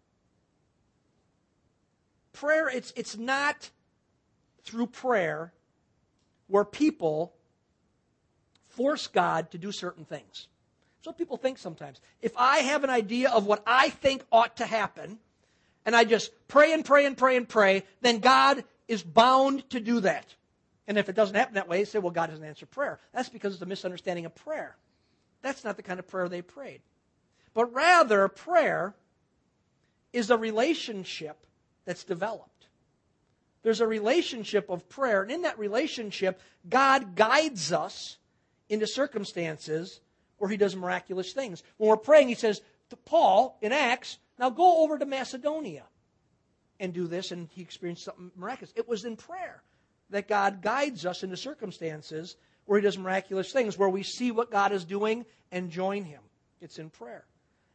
Prayer, 2.33 2.69
it's, 2.69 2.93
it's 2.97 3.17
not 3.17 3.71
through 4.63 4.87
prayer 4.87 5.53
where 6.47 6.65
people 6.65 7.35
force 8.69 9.07
God 9.07 9.51
to 9.51 9.59
do 9.59 9.73
certain 9.73 10.05
things. 10.05 10.49
So 11.03 11.13
people 11.13 11.37
think 11.37 11.59
sometimes. 11.59 12.01
If 12.23 12.33
I 12.37 12.59
have 12.59 12.85
an 12.85 12.91
idea 12.91 13.31
of 13.31 13.47
what 13.47 13.63
I 13.67 13.91
think 13.91 14.25
ought 14.31 14.57
to 14.59 14.67
happen, 14.67 15.19
and 15.89 15.97
I 15.97 16.05
just 16.05 16.33
pray 16.49 16.75
and 16.75 16.85
pray 16.85 17.07
and 17.07 17.17
pray 17.17 17.39
and 17.39 17.49
pray, 17.49 17.83
then 18.03 18.19
God 18.19 18.63
is 18.89 19.03
bound 19.03 19.71
to 19.71 19.81
do 19.81 20.01
that. 20.01 20.27
And 20.87 20.99
if 20.99 21.09
it 21.09 21.17
doesn't 21.17 21.35
happen 21.35 21.55
that 21.55 21.67
way, 21.67 21.79
you 21.79 21.87
say, 21.87 21.99
well, 21.99 22.11
God 22.13 22.29
doesn't 22.29 22.45
answer 22.45 22.67
prayer. 22.67 23.01
That's 23.15 23.31
because 23.31 23.55
it's 23.55 23.63
a 23.63 23.67
misunderstanding 23.67 24.27
of 24.27 24.35
prayer. 24.35 24.77
That's 25.41 25.65
not 25.65 25.79
the 25.79 25.83
kind 25.83 25.99
of 25.99 26.07
prayer 26.07 26.29
they 26.29 26.43
prayed. 26.43 26.83
But 27.55 27.73
rather, 27.73 28.29
prayer 28.29 28.95
is 30.13 30.29
a 30.29 30.37
relationship 30.37 31.39
that's 31.87 32.05
developed. 32.05 32.67
There's 33.63 33.81
a 33.81 33.87
relationship 33.87 34.69
of 34.69 34.91
prayer, 34.91 35.23
and 35.23 35.33
in 35.33 35.41
that 35.41 35.59
relationship, 35.59 36.39
God 36.69 37.17
guides 37.17 37.73
us 37.73 38.19
into 38.69 38.87
circumstances 38.87 40.03
where 40.37 40.51
He 40.51 40.59
does 40.59 40.77
miraculous 40.77 41.33
things. 41.33 41.63
When 41.79 41.89
we're 41.89 41.97
praying, 41.97 42.29
He 42.29 42.35
says 42.35 42.61
to 42.91 42.97
Paul 42.97 43.57
in 43.63 43.73
Acts, 43.73 44.19
now 44.39 44.51
go 44.51 44.83
over 44.83 44.99
to 44.99 45.07
Macedonia 45.07 45.85
and 46.81 46.93
do 46.93 47.07
this, 47.07 47.33
and 47.33 47.49
he 47.53 47.63
experienced 47.63 48.05
something 48.05 48.31
miraculous. 48.37 48.73
It 48.77 48.89
was 48.89 49.05
in 49.05 49.17
prayer 49.17 49.63
that 50.11 50.29
God 50.29 50.63
guides 50.63 51.05
us 51.05 51.23
into 51.23 51.37
circumstances 51.37 52.37
where 52.69 52.79
He 52.79 52.85
does 52.85 52.99
miraculous 52.99 53.51
things, 53.51 53.79
where 53.79 53.89
we 53.89 54.03
see 54.03 54.31
what 54.31 54.51
God 54.51 54.73
is 54.73 54.85
doing 54.85 55.25
and 55.51 55.71
join 55.71 56.05
Him. 56.05 56.21
It's 56.61 56.79
in 56.79 56.91
prayer. 56.91 57.25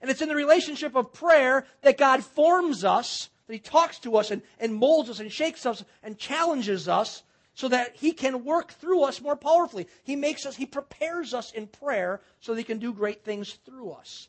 And 0.02 0.12
it's 0.12 0.22
in 0.22 0.30
the 0.30 0.36
relationship 0.36 0.96
of 0.96 1.14
prayer 1.14 1.66
that 1.82 1.98
God 1.98 2.24
forms 2.24 2.84
us, 2.84 3.30
that 3.48 3.54
He 3.54 3.60
talks 3.60 4.00
to 4.00 4.18
us 4.18 4.32
and, 4.32 4.42
and 4.60 4.76
molds 4.76 5.10
us 5.10 5.20
and 5.20 5.32
shakes 5.32 5.66
us 5.66 5.84
and 6.04 6.18
challenges 6.18 6.88
us 6.88 7.24
so 7.56 7.68
that 7.70 7.96
He 7.96 8.12
can 8.12 8.44
work 8.44 8.74
through 8.74 9.04
us 9.04 9.20
more 9.20 9.36
powerfully. 9.36 9.88
He 10.04 10.16
makes 10.16 10.46
us, 10.46 10.56
He 10.56 10.66
prepares 10.66 11.34
us 11.34 11.52
in 11.52 11.68
prayer 11.68 12.22
so 12.40 12.54
that 12.54 12.60
He 12.60 12.66
can 12.66 12.80
do 12.80 12.94
great 12.94 13.24
things 13.24 13.54
through 13.66 13.92
us. 13.92 14.28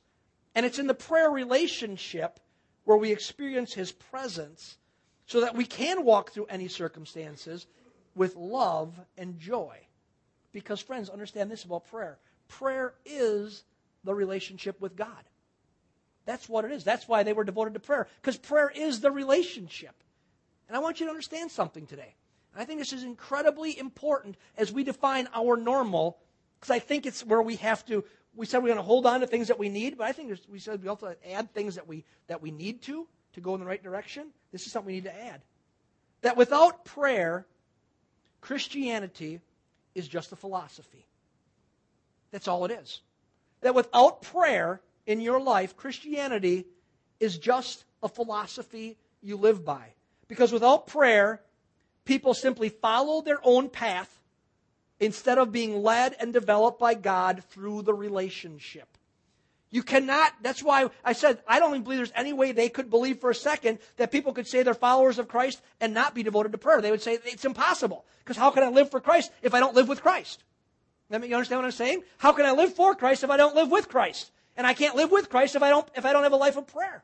And 0.54 0.64
it's 0.64 0.78
in 0.78 0.86
the 0.86 0.94
prayer 0.94 1.30
relationship 1.30 2.40
where 2.84 2.96
we 2.96 3.12
experience 3.12 3.74
His 3.74 3.92
presence 3.92 4.76
so 5.26 5.40
that 5.40 5.56
we 5.56 5.64
can 5.64 6.04
walk 6.04 6.32
through 6.32 6.46
any 6.46 6.68
circumstances 6.68 7.66
with 8.14 8.36
love 8.36 8.94
and 9.16 9.38
joy. 9.38 9.78
Because, 10.52 10.80
friends, 10.80 11.08
understand 11.08 11.50
this 11.50 11.64
about 11.64 11.86
prayer 11.86 12.18
prayer 12.46 12.94
is 13.04 13.64
the 14.04 14.14
relationship 14.14 14.80
with 14.80 14.94
God. 14.96 15.24
That's 16.26 16.48
what 16.48 16.64
it 16.64 16.70
is. 16.72 16.84
That's 16.84 17.08
why 17.08 17.22
they 17.22 17.32
were 17.32 17.44
devoted 17.44 17.74
to 17.74 17.80
prayer, 17.80 18.06
because 18.20 18.36
prayer 18.36 18.70
is 18.74 19.00
the 19.00 19.10
relationship. 19.10 19.94
And 20.68 20.76
I 20.76 20.80
want 20.80 21.00
you 21.00 21.06
to 21.06 21.10
understand 21.10 21.50
something 21.50 21.86
today. 21.86 22.14
I 22.56 22.64
think 22.64 22.78
this 22.78 22.92
is 22.92 23.02
incredibly 23.02 23.78
important 23.78 24.36
as 24.56 24.72
we 24.72 24.84
define 24.84 25.28
our 25.34 25.56
normal, 25.56 26.18
because 26.58 26.70
I 26.70 26.78
think 26.78 27.04
it's 27.04 27.24
where 27.24 27.42
we 27.42 27.56
have 27.56 27.84
to. 27.86 28.04
We 28.36 28.46
said 28.46 28.58
we're 28.58 28.68
going 28.68 28.76
to 28.76 28.82
hold 28.82 29.06
on 29.06 29.20
to 29.20 29.26
things 29.26 29.48
that 29.48 29.58
we 29.58 29.68
need, 29.68 29.96
but 29.96 30.06
I 30.06 30.12
think 30.12 30.36
we 30.50 30.58
said 30.58 30.82
we 30.82 30.88
also 30.88 31.14
add 31.30 31.52
things 31.52 31.76
that 31.76 31.86
we 31.86 32.04
that 32.26 32.42
we 32.42 32.50
need 32.50 32.82
to 32.82 33.06
to 33.34 33.40
go 33.40 33.54
in 33.54 33.60
the 33.60 33.66
right 33.66 33.82
direction. 33.82 34.28
This 34.52 34.66
is 34.66 34.72
something 34.72 34.88
we 34.88 34.94
need 34.94 35.04
to 35.04 35.24
add. 35.24 35.40
That 36.22 36.36
without 36.36 36.84
prayer, 36.84 37.46
Christianity 38.40 39.40
is 39.94 40.08
just 40.08 40.32
a 40.32 40.36
philosophy. 40.36 41.06
That's 42.30 42.48
all 42.48 42.64
it 42.64 42.72
is. 42.72 43.00
That 43.60 43.74
without 43.74 44.22
prayer 44.22 44.80
in 45.06 45.20
your 45.20 45.40
life, 45.40 45.76
Christianity 45.76 46.66
is 47.20 47.38
just 47.38 47.84
a 48.02 48.08
philosophy 48.08 48.96
you 49.22 49.36
live 49.36 49.64
by. 49.64 49.94
Because 50.28 50.52
without 50.52 50.86
prayer, 50.86 51.40
people 52.04 52.34
simply 52.34 52.68
follow 52.68 53.22
their 53.22 53.40
own 53.42 53.68
path 53.68 54.10
instead 55.00 55.38
of 55.38 55.52
being 55.52 55.82
led 55.82 56.16
and 56.20 56.32
developed 56.32 56.78
by 56.78 56.94
God 56.94 57.42
through 57.50 57.82
the 57.82 57.94
relationship. 57.94 58.88
You 59.70 59.82
cannot, 59.82 60.32
that's 60.40 60.62
why 60.62 60.88
I 61.04 61.14
said, 61.14 61.40
I 61.48 61.58
don't 61.58 61.70
even 61.70 61.82
believe 61.82 61.98
there's 61.98 62.12
any 62.14 62.32
way 62.32 62.52
they 62.52 62.68
could 62.68 62.90
believe 62.90 63.18
for 63.18 63.30
a 63.30 63.34
second 63.34 63.80
that 63.96 64.12
people 64.12 64.32
could 64.32 64.46
say 64.46 64.62
they're 64.62 64.72
followers 64.72 65.18
of 65.18 65.26
Christ 65.26 65.60
and 65.80 65.92
not 65.92 66.14
be 66.14 66.22
devoted 66.22 66.52
to 66.52 66.58
prayer. 66.58 66.80
They 66.80 66.92
would 66.92 67.02
say 67.02 67.18
it's 67.24 67.44
impossible. 67.44 68.04
Because 68.20 68.36
how 68.36 68.50
can 68.50 68.62
I 68.62 68.68
live 68.68 68.92
for 68.92 69.00
Christ 69.00 69.32
if 69.42 69.52
I 69.52 69.58
don't 69.58 69.74
live 69.74 69.88
with 69.88 70.00
Christ? 70.00 70.44
Let 71.10 71.20
me, 71.20 71.28
you 71.28 71.34
understand 71.34 71.58
what 71.58 71.64
I'm 71.64 71.72
saying? 71.72 72.04
How 72.18 72.32
can 72.32 72.46
I 72.46 72.52
live 72.52 72.74
for 72.74 72.94
Christ 72.94 73.24
if 73.24 73.30
I 73.30 73.36
don't 73.36 73.56
live 73.56 73.70
with 73.70 73.88
Christ? 73.88 74.30
And 74.56 74.64
I 74.64 74.74
can't 74.74 74.94
live 74.94 75.10
with 75.10 75.28
Christ 75.28 75.56
if 75.56 75.62
I 75.62 75.70
don't, 75.70 75.88
if 75.96 76.06
I 76.06 76.12
don't 76.12 76.22
have 76.22 76.32
a 76.32 76.36
life 76.36 76.56
of 76.56 76.68
prayer. 76.68 77.02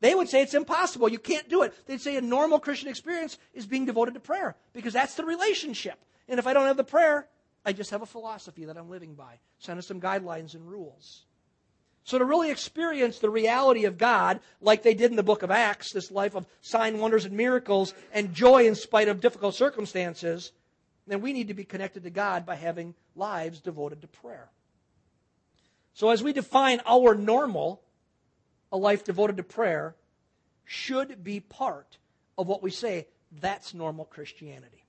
They 0.00 0.14
would 0.14 0.28
say 0.28 0.42
it's 0.42 0.52
impossible. 0.52 1.08
You 1.08 1.18
can't 1.18 1.48
do 1.48 1.62
it. 1.62 1.72
They'd 1.86 2.00
say 2.00 2.16
a 2.16 2.20
normal 2.20 2.60
Christian 2.60 2.88
experience 2.88 3.38
is 3.54 3.66
being 3.66 3.86
devoted 3.86 4.14
to 4.14 4.20
prayer 4.20 4.56
because 4.74 4.92
that's 4.92 5.14
the 5.14 5.24
relationship. 5.24 5.98
And 6.32 6.38
if 6.38 6.46
I 6.46 6.54
don't 6.54 6.66
have 6.66 6.78
the 6.78 6.82
prayer, 6.82 7.28
I 7.62 7.74
just 7.74 7.90
have 7.90 8.00
a 8.00 8.06
philosophy 8.06 8.64
that 8.64 8.78
I'm 8.78 8.88
living 8.88 9.12
by. 9.12 9.38
Send 9.58 9.78
us 9.78 9.86
some 9.86 10.00
guidelines 10.00 10.54
and 10.54 10.66
rules. 10.66 11.26
So 12.04 12.16
to 12.16 12.24
really 12.24 12.50
experience 12.50 13.18
the 13.18 13.28
reality 13.28 13.84
of 13.84 13.98
God, 13.98 14.40
like 14.62 14.82
they 14.82 14.94
did 14.94 15.10
in 15.10 15.16
the 15.18 15.22
book 15.22 15.42
of 15.42 15.50
Acts, 15.50 15.92
this 15.92 16.10
life 16.10 16.34
of 16.34 16.46
sign, 16.62 16.98
wonders, 16.98 17.26
and 17.26 17.36
miracles, 17.36 17.92
and 18.14 18.32
joy 18.32 18.66
in 18.66 18.74
spite 18.74 19.08
of 19.08 19.20
difficult 19.20 19.54
circumstances, 19.54 20.52
then 21.06 21.20
we 21.20 21.34
need 21.34 21.48
to 21.48 21.54
be 21.54 21.64
connected 21.64 22.02
to 22.04 22.10
God 22.10 22.46
by 22.46 22.54
having 22.54 22.94
lives 23.14 23.60
devoted 23.60 24.00
to 24.00 24.08
prayer. 24.08 24.48
So 25.92 26.08
as 26.08 26.22
we 26.22 26.32
define 26.32 26.80
our 26.86 27.14
normal, 27.14 27.82
a 28.72 28.78
life 28.78 29.04
devoted 29.04 29.36
to 29.36 29.42
prayer 29.42 29.96
should 30.64 31.22
be 31.22 31.40
part 31.40 31.98
of 32.38 32.46
what 32.46 32.62
we 32.62 32.70
say 32.70 33.06
that's 33.38 33.74
normal 33.74 34.06
Christianity. 34.06 34.81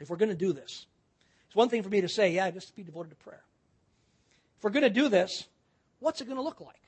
If 0.00 0.10
we're 0.10 0.16
going 0.16 0.30
to 0.30 0.34
do 0.34 0.52
this, 0.52 0.86
it's 1.46 1.56
one 1.56 1.68
thing 1.68 1.82
for 1.82 1.88
me 1.88 2.00
to 2.00 2.08
say, 2.08 2.32
yeah, 2.32 2.50
just 2.50 2.76
be 2.76 2.82
devoted 2.82 3.10
to 3.10 3.16
prayer. 3.16 3.42
If 4.58 4.64
we're 4.64 4.70
going 4.70 4.82
to 4.82 4.90
do 4.90 5.08
this, 5.08 5.44
what's 6.00 6.20
it 6.20 6.26
going 6.26 6.36
to 6.36 6.42
look 6.42 6.60
like? 6.60 6.80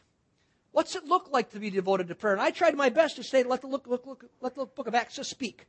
What's 0.73 0.95
it 0.95 1.05
look 1.07 1.31
like 1.33 1.51
to 1.51 1.59
be 1.59 1.71
devoted 1.71 2.09
to 2.09 2.15
prayer? 2.15 2.33
And 2.33 2.43
I 2.43 2.51
tried 2.51 2.75
my 2.75 2.91
best 2.91 3.17
to 3.17 3.25
say, 3.25 3.43
let 3.43 3.63
the, 3.63 3.67
look, 3.67 3.87
look, 3.87 4.07
look, 4.07 4.25
let 4.41 4.55
the 4.55 4.67
book 4.67 4.87
of 4.87 4.95
Acts 4.95 5.17
just 5.17 5.31
speak. 5.31 5.67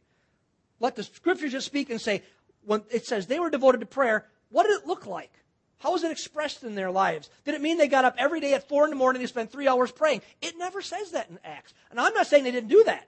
Let 0.80 0.96
the 0.96 1.04
scriptures 1.04 1.52
just 1.52 1.66
speak 1.66 1.90
and 1.90 2.00
say, 2.00 2.22
when 2.66 2.84
it 2.92 3.06
says 3.06 3.26
they 3.26 3.40
were 3.40 3.50
devoted 3.50 3.80
to 3.80 3.88
prayer, 3.88 4.28
what 4.50 4.68
did 4.68 4.80
it 4.80 4.88
look 4.88 5.08
like? 5.08 5.32
How 5.80 5.94
was 5.94 6.04
it 6.04 6.12
expressed 6.12 6.64
in 6.64 6.76
their 6.76 6.92
lives? 6.92 7.30
Did 7.44 7.56
it 7.56 7.62
mean 7.62 7.80
they 7.80 7.88
got 7.88 8.06
up 8.06 8.16
every 8.20 8.40
day 8.40 8.54
at 8.54 8.68
four 8.68 8.84
in 8.84 8.92
the 8.92 8.96
morning 8.96 9.20
and 9.20 9.28
they 9.28 9.32
spent 9.32 9.52
three 9.52 9.68
hours 9.68 9.92
praying? 9.92 10.22
It 10.40 10.56
never 10.58 10.82
says 10.82 11.12
that 11.12 11.30
in 11.32 11.40
Acts. 11.44 11.74
And 11.90 12.00
I'm 12.00 12.14
not 12.14 12.28
saying 12.28 12.44
they 12.44 12.52
didn't 12.52 12.70
do 12.70 12.84
that. 12.84 13.08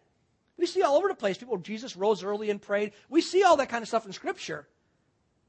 We 0.63 0.67
see 0.67 0.81
all 0.81 0.95
over 0.95 1.09
the 1.09 1.13
place 1.13 1.37
people, 1.37 1.57
Jesus 1.57 1.97
rose 1.97 2.23
early 2.23 2.49
and 2.49 2.61
prayed. 2.61 2.93
We 3.09 3.19
see 3.19 3.43
all 3.43 3.57
that 3.57 3.67
kind 3.67 3.81
of 3.81 3.89
stuff 3.89 4.05
in 4.05 4.13
Scripture. 4.13 4.65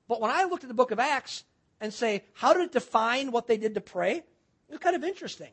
But 0.08 0.20
when 0.20 0.32
I 0.32 0.42
looked 0.42 0.64
at 0.64 0.68
the 0.68 0.74
book 0.74 0.90
of 0.90 0.98
Acts, 0.98 1.44
and 1.80 1.94
say, 1.94 2.24
how 2.32 2.52
did 2.52 2.64
it 2.64 2.72
define 2.72 3.30
what 3.30 3.46
they 3.46 3.56
did 3.56 3.74
to 3.74 3.80
pray? 3.80 4.24
It's 4.68 4.78
kind 4.78 4.96
of 4.96 5.04
interesting. 5.04 5.52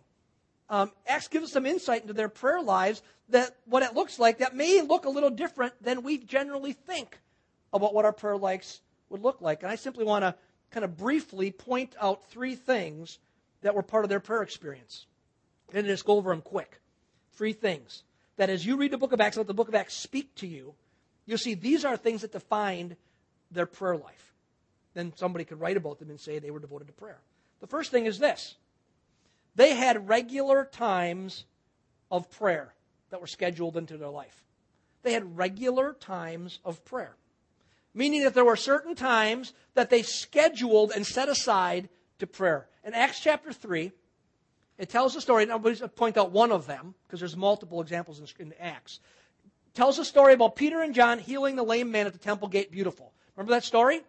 Um, 0.68 0.92
Acts 1.06 1.28
gives 1.28 1.46
us 1.46 1.52
some 1.52 1.68
insight 1.68 2.02
into 2.02 2.14
their 2.14 2.28
prayer 2.28 2.60
lives 2.60 3.04
that 3.30 3.56
what 3.66 3.84
it 3.84 3.94
looks 3.94 4.18
like 4.18 4.40
that 4.40 4.56
may 4.56 4.82
look 4.82 5.06
a 5.06 5.10
little 5.10 5.30
different 5.30 5.74
than 5.80 6.02
we 6.02 6.18
generally 6.18 6.74
think 6.74 7.20
about 7.72 7.94
what 7.94 8.06
our 8.06 8.14
prayer 8.14 8.38
lives 8.38 8.82
would 9.10 9.22
look 9.22 9.42
like. 9.42 9.62
And 9.62 9.72
I 9.72 9.76
simply 9.76 10.06
want 10.06 10.24
to 10.24 10.34
kind 10.72 10.84
of 10.84 10.98
briefly 10.98 11.52
point 11.52 11.96
out 12.02 12.26
three 12.32 12.56
things 12.56 13.20
that 13.62 13.76
were 13.76 13.84
part 13.84 14.06
of 14.06 14.10
their 14.10 14.20
prayer 14.20 14.42
experience. 14.42 15.06
And 15.72 15.86
just 15.86 16.06
go 16.06 16.18
over 16.18 16.32
them 16.32 16.42
quick. 16.42 16.82
Three 17.34 17.54
things. 17.54 18.04
That 18.38 18.50
as 18.50 18.66
you 18.66 18.78
read 18.78 18.92
the 18.92 18.98
book 18.98 19.12
of 19.12 19.22
Acts, 19.22 19.38
let 19.38 19.48
the 19.48 19.54
book 19.54 19.68
of 19.68 19.76
Acts 19.76 19.96
speak 19.96 20.34
to 20.36 20.48
you, 20.48 20.74
you'll 21.26 21.38
see 21.38 21.54
these 21.54 21.86
are 21.86 21.98
things 21.98 22.22
that 22.22 22.32
defined 22.32 22.96
their 23.52 23.66
prayer 23.66 23.98
life 23.98 24.32
then 24.94 25.14
somebody 25.16 25.46
could 25.46 25.60
write 25.60 25.78
about 25.78 26.00
them 26.00 26.10
and 26.10 26.20
say 26.20 26.40
they 26.40 26.52
were 26.52 26.60
devoted 26.60 26.88
to 26.88 26.94
prayer. 26.94 27.20
The 27.60 27.68
first 27.68 27.92
thing 27.92 28.06
is 28.06 28.20
this 28.20 28.56
they 29.56 29.76
had 29.76 30.08
regular 30.08 30.66
times 30.66 31.46
of 32.10 32.30
prayer 32.30 32.74
that 33.10 33.22
were 33.22 33.28
scheduled 33.28 33.78
into 33.78 33.98
their 33.98 34.10
life. 34.10 34.44
They 35.04 35.14
had 35.14 35.38
regular 35.38 35.94
times 35.94 36.60
of 36.64 36.84
prayer. 36.86 37.16
meaning 37.94 38.24
that 38.24 38.34
there 38.34 38.46
were 38.46 38.56
certain 38.56 38.96
times 38.96 39.54
that 39.74 39.90
they 39.90 40.02
scheduled 40.02 40.92
and 40.92 41.06
set 41.06 41.28
aside 41.28 41.90
to 42.20 42.28
prayer. 42.28 42.68
In 42.86 42.94
Acts 42.94 43.20
chapter 43.20 43.52
3, 43.52 43.92
it 44.82 44.90
tells 44.90 45.16
a 45.16 45.22
story, 45.22 45.44
and 45.44 45.52
I'm 45.52 45.62
going 45.62 45.76
to 45.76 45.88
point 45.88 46.18
out 46.18 46.32
one 46.32 46.52
of 46.52 46.66
them, 46.66 46.96
because 47.06 47.20
there's 47.20 47.38
multiple 47.38 47.82
examples 47.82 48.20
in, 48.20 48.48
in 48.48 48.54
Acts. 48.60 49.00
It 49.46 49.76
tells 49.76 50.00
a 50.00 50.04
story 50.04 50.34
about 50.34 50.56
Peter 50.56 50.82
and 50.82 50.96
John 50.96 51.20
healing 51.20 51.56
the 51.56 51.62
lame 51.62 51.92
man 51.92 52.08
at 52.08 52.14
the 52.14 52.20
temple 52.20 52.48
gate 52.48 52.72
beautiful. 52.72 53.14
Remember 53.36 53.54
that 53.54 53.64
story? 53.64 54.02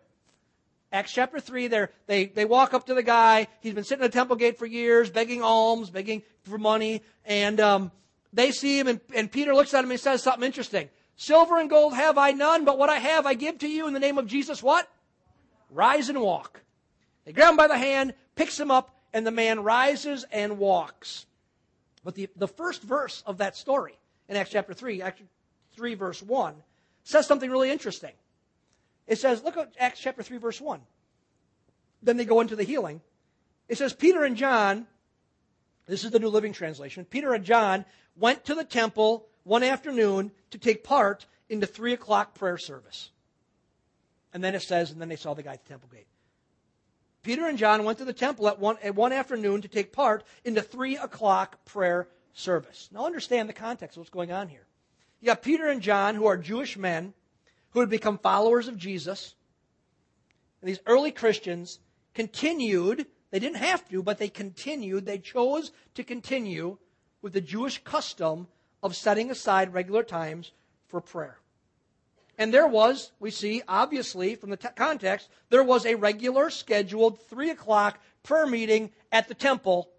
Acts 0.90 1.12
chapter 1.12 1.40
3, 1.40 1.68
they 1.68 1.88
they, 2.06 2.44
walk 2.46 2.72
up 2.72 2.86
to 2.86 2.94
the 2.94 3.02
guy. 3.02 3.48
He's 3.60 3.74
been 3.74 3.84
sitting 3.84 4.02
at 4.02 4.10
the 4.10 4.18
temple 4.18 4.36
gate 4.36 4.58
for 4.58 4.64
years, 4.64 5.10
begging 5.10 5.42
alms, 5.42 5.90
begging 5.90 6.22
for 6.44 6.56
money. 6.56 7.02
And 7.26 7.60
um, 7.60 7.92
they 8.32 8.50
see 8.50 8.78
him, 8.78 8.88
and, 8.88 9.00
and 9.14 9.30
Peter 9.30 9.54
looks 9.54 9.74
at 9.74 9.84
him 9.84 9.90
and 9.90 10.00
says 10.00 10.22
something 10.22 10.42
interesting. 10.42 10.88
Silver 11.16 11.58
and 11.58 11.68
gold 11.68 11.92
have 11.92 12.16
I 12.16 12.30
none, 12.30 12.64
but 12.64 12.78
what 12.78 12.88
I 12.88 12.96
have 12.96 13.26
I 13.26 13.34
give 13.34 13.58
to 13.58 13.68
you 13.68 13.88
in 13.88 13.92
the 13.92 14.00
name 14.00 14.16
of 14.16 14.26
Jesus. 14.26 14.62
What? 14.62 14.88
Rise 15.68 16.08
and 16.08 16.22
walk. 16.22 16.62
They 17.26 17.32
grab 17.32 17.50
him 17.50 17.56
by 17.58 17.68
the 17.68 17.76
hand, 17.76 18.14
picks 18.36 18.58
him 18.58 18.70
up, 18.70 19.01
and 19.12 19.26
the 19.26 19.30
man 19.30 19.62
rises 19.62 20.24
and 20.32 20.58
walks. 20.58 21.26
But 22.04 22.14
the, 22.14 22.28
the 22.36 22.48
first 22.48 22.82
verse 22.82 23.22
of 23.26 23.38
that 23.38 23.56
story 23.56 23.98
in 24.28 24.36
Acts 24.36 24.50
chapter 24.50 24.74
3, 24.74 25.02
Acts 25.02 25.22
3 25.76 25.94
verse 25.94 26.22
1, 26.22 26.54
says 27.04 27.26
something 27.26 27.50
really 27.50 27.70
interesting. 27.70 28.12
It 29.06 29.18
says, 29.18 29.42
look 29.42 29.56
at 29.56 29.72
Acts 29.78 30.00
chapter 30.00 30.22
3 30.22 30.38
verse 30.38 30.60
1. 30.60 30.80
Then 32.02 32.16
they 32.16 32.24
go 32.24 32.40
into 32.40 32.56
the 32.56 32.64
healing. 32.64 33.00
It 33.68 33.78
says, 33.78 33.92
Peter 33.92 34.24
and 34.24 34.36
John, 34.36 34.86
this 35.86 36.04
is 36.04 36.10
the 36.10 36.18
New 36.18 36.28
Living 36.28 36.52
Translation, 36.52 37.04
Peter 37.04 37.32
and 37.32 37.44
John 37.44 37.84
went 38.16 38.44
to 38.46 38.54
the 38.54 38.64
temple 38.64 39.26
one 39.44 39.62
afternoon 39.62 40.30
to 40.50 40.58
take 40.58 40.84
part 40.84 41.26
in 41.48 41.60
the 41.60 41.66
3 41.66 41.92
o'clock 41.92 42.34
prayer 42.34 42.58
service. 42.58 43.10
And 44.32 44.42
then 44.42 44.54
it 44.54 44.62
says, 44.62 44.90
and 44.90 45.00
then 45.00 45.08
they 45.08 45.16
saw 45.16 45.34
the 45.34 45.42
guy 45.42 45.52
at 45.52 45.64
the 45.64 45.68
temple 45.68 45.88
gate. 45.92 46.06
Peter 47.22 47.46
and 47.46 47.56
John 47.56 47.84
went 47.84 47.98
to 47.98 48.04
the 48.04 48.12
temple 48.12 48.48
at 48.48 48.58
one, 48.58 48.78
at 48.82 48.94
one 48.94 49.12
afternoon 49.12 49.62
to 49.62 49.68
take 49.68 49.92
part 49.92 50.24
in 50.44 50.54
the 50.54 50.62
three 50.62 50.96
o'clock 50.96 51.64
prayer 51.64 52.08
service. 52.32 52.88
Now 52.92 53.06
understand 53.06 53.48
the 53.48 53.54
context 53.54 53.96
of 53.96 54.00
what's 54.00 54.10
going 54.10 54.32
on 54.32 54.48
here. 54.48 54.66
You 55.20 55.26
got 55.26 55.42
Peter 55.42 55.68
and 55.68 55.80
John, 55.80 56.16
who 56.16 56.26
are 56.26 56.36
Jewish 56.36 56.76
men, 56.76 57.14
who 57.70 57.80
had 57.80 57.90
become 57.90 58.18
followers 58.18 58.66
of 58.66 58.76
Jesus. 58.76 59.34
And 60.60 60.68
these 60.68 60.80
early 60.86 61.12
Christians 61.12 61.78
continued, 62.12 63.06
they 63.30 63.38
didn't 63.38 63.58
have 63.58 63.88
to, 63.90 64.02
but 64.02 64.18
they 64.18 64.28
continued, 64.28 65.06
they 65.06 65.18
chose 65.18 65.70
to 65.94 66.02
continue 66.02 66.78
with 67.20 67.32
the 67.32 67.40
Jewish 67.40 67.82
custom 67.84 68.48
of 68.82 68.96
setting 68.96 69.30
aside 69.30 69.72
regular 69.72 70.02
times 70.02 70.50
for 70.88 71.00
prayer. 71.00 71.38
And 72.38 72.52
there 72.52 72.66
was, 72.66 73.12
we 73.20 73.30
see, 73.30 73.62
obviously, 73.68 74.34
from 74.34 74.50
the 74.50 74.56
te- 74.56 74.68
context, 74.74 75.28
there 75.50 75.62
was 75.62 75.84
a 75.84 75.94
regular 75.94 76.50
scheduled 76.50 77.20
3 77.28 77.50
o'clock 77.50 77.98
prayer 78.22 78.46
meeting 78.46 78.90
at 79.10 79.28
the 79.28 79.34
temple, 79.34 79.90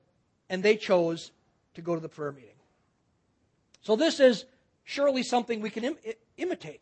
and 0.50 0.64
they 0.64 0.76
chose 0.76 1.32
to 1.76 1.82
go 1.82 1.96
to 1.96 2.02
the 2.02 2.10
prayer 2.10 2.32
meeting. 2.32 2.50
So 3.82 3.96
this 3.96 4.20
is 4.20 4.46
surely 4.84 5.24
something 5.24 5.62
we 5.62 5.70
can 5.70 5.84
Im- 5.84 5.98
imitate. 6.38 6.82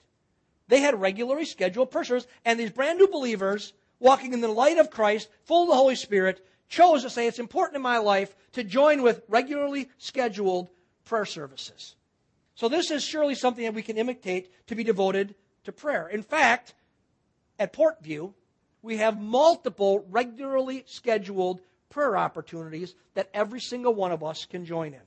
They 0.67 0.79
had 0.79 0.99
regularly 0.99 1.45
scheduled 1.45 1.91
prayer 1.91 2.21
and 2.45 2.59
these 2.59 2.71
brand 2.71 2.97
new 2.97 3.07
believers, 3.07 3.73
walking 3.99 4.33
in 4.33 4.41
the 4.41 4.47
light 4.47 4.77
of 4.77 4.89
Christ, 4.89 5.29
full 5.43 5.63
of 5.63 5.69
the 5.69 5.75
Holy 5.75 5.95
Spirit, 5.95 6.45
chose 6.69 7.03
to 7.03 7.09
say 7.09 7.27
it's 7.27 7.39
important 7.39 7.75
in 7.75 7.81
my 7.81 7.97
life 7.97 8.35
to 8.53 8.63
join 8.63 9.01
with 9.01 9.21
regularly 9.27 9.89
scheduled 9.97 10.69
prayer 11.03 11.25
services. 11.25 11.95
So 12.55 12.69
this 12.69 12.89
is 12.91 13.03
surely 13.03 13.35
something 13.35 13.65
that 13.65 13.73
we 13.73 13.81
can 13.81 13.97
imitate 13.97 14.67
to 14.67 14.75
be 14.75 14.83
devoted 14.83 15.35
to 15.63 15.71
prayer. 15.71 16.07
In 16.07 16.23
fact, 16.23 16.73
at 17.59 17.73
Portview, 17.73 18.33
we 18.81 18.97
have 18.97 19.19
multiple 19.19 20.05
regularly 20.09 20.83
scheduled 20.87 21.61
prayer 21.89 22.17
opportunities 22.17 22.95
that 23.13 23.29
every 23.33 23.59
single 23.59 23.93
one 23.93 24.11
of 24.11 24.23
us 24.23 24.45
can 24.45 24.65
join 24.65 24.93
in. 24.93 25.01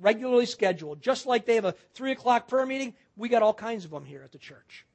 Regularly 0.00 0.46
scheduled. 0.46 1.02
Just 1.02 1.26
like 1.26 1.44
they 1.44 1.56
have 1.56 1.64
a 1.64 1.74
3 1.94 2.12
o'clock 2.12 2.48
prayer 2.48 2.66
meeting, 2.66 2.94
we 3.16 3.28
got 3.28 3.42
all 3.42 3.54
kinds 3.54 3.84
of 3.84 3.90
them 3.90 4.04
here 4.04 4.22
at 4.22 4.32
the 4.32 4.38
church. 4.38 4.86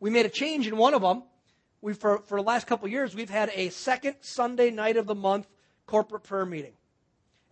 We 0.00 0.10
made 0.10 0.26
a 0.26 0.30
change 0.30 0.66
in 0.66 0.76
one 0.76 0.94
of 0.94 1.02
them. 1.02 1.22
We, 1.80 1.92
for, 1.92 2.18
for 2.18 2.38
the 2.38 2.46
last 2.46 2.66
couple 2.66 2.88
years, 2.88 3.14
we've 3.14 3.30
had 3.30 3.50
a 3.54 3.70
second 3.70 4.16
Sunday 4.20 4.70
night 4.70 4.96
of 4.96 5.06
the 5.06 5.14
month 5.14 5.46
corporate 5.86 6.24
prayer 6.24 6.46
meeting. 6.46 6.72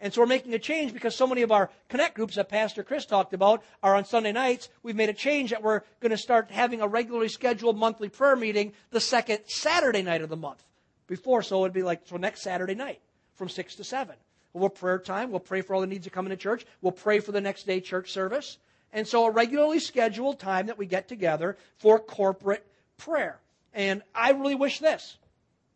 And 0.04 0.12
so 0.12 0.20
we're 0.20 0.26
making 0.26 0.52
a 0.52 0.58
change 0.58 0.92
because 0.92 1.16
so 1.16 1.26
many 1.26 1.40
of 1.40 1.50
our 1.50 1.70
connect 1.88 2.14
groups 2.14 2.36
that 2.36 2.50
Pastor 2.50 2.82
Chris 2.82 3.06
talked 3.06 3.32
about 3.32 3.64
are 3.82 3.96
on 3.96 4.04
Sunday 4.04 4.32
nights. 4.32 4.68
We've 4.82 4.94
made 4.94 5.08
a 5.08 5.14
change 5.14 5.48
that 5.48 5.62
we're 5.62 5.80
going 6.00 6.10
to 6.10 6.18
start 6.18 6.50
having 6.50 6.82
a 6.82 6.86
regularly 6.86 7.30
scheduled 7.30 7.78
monthly 7.78 8.10
prayer 8.10 8.36
meeting 8.36 8.74
the 8.90 9.00
second 9.00 9.38
Saturday 9.46 10.02
night 10.02 10.20
of 10.20 10.28
the 10.28 10.36
month. 10.36 10.62
Before, 11.06 11.40
so 11.40 11.64
it'd 11.64 11.72
be 11.72 11.82
like, 11.82 12.02
so 12.04 12.18
next 12.18 12.42
Saturday 12.42 12.74
night 12.74 13.00
from 13.36 13.48
6 13.48 13.76
to 13.76 13.84
7. 13.84 14.14
We'll 14.52 14.68
prayer 14.68 14.98
time. 14.98 15.30
We'll 15.30 15.40
pray 15.40 15.62
for 15.62 15.74
all 15.74 15.80
the 15.80 15.86
needs 15.86 16.04
that 16.04 16.12
come 16.12 16.26
into 16.26 16.36
church. 16.36 16.66
We'll 16.82 16.92
pray 16.92 17.20
for 17.20 17.32
the 17.32 17.40
next 17.40 17.66
day 17.66 17.80
church 17.80 18.12
service. 18.12 18.58
And 18.92 19.08
so 19.08 19.24
a 19.24 19.30
regularly 19.30 19.80
scheduled 19.80 20.38
time 20.38 20.66
that 20.66 20.76
we 20.76 20.84
get 20.84 21.08
together 21.08 21.56
for 21.78 21.98
corporate 21.98 22.66
prayer. 22.98 23.40
And 23.72 24.02
I 24.14 24.32
really 24.32 24.54
wish 24.54 24.80
this. 24.80 25.16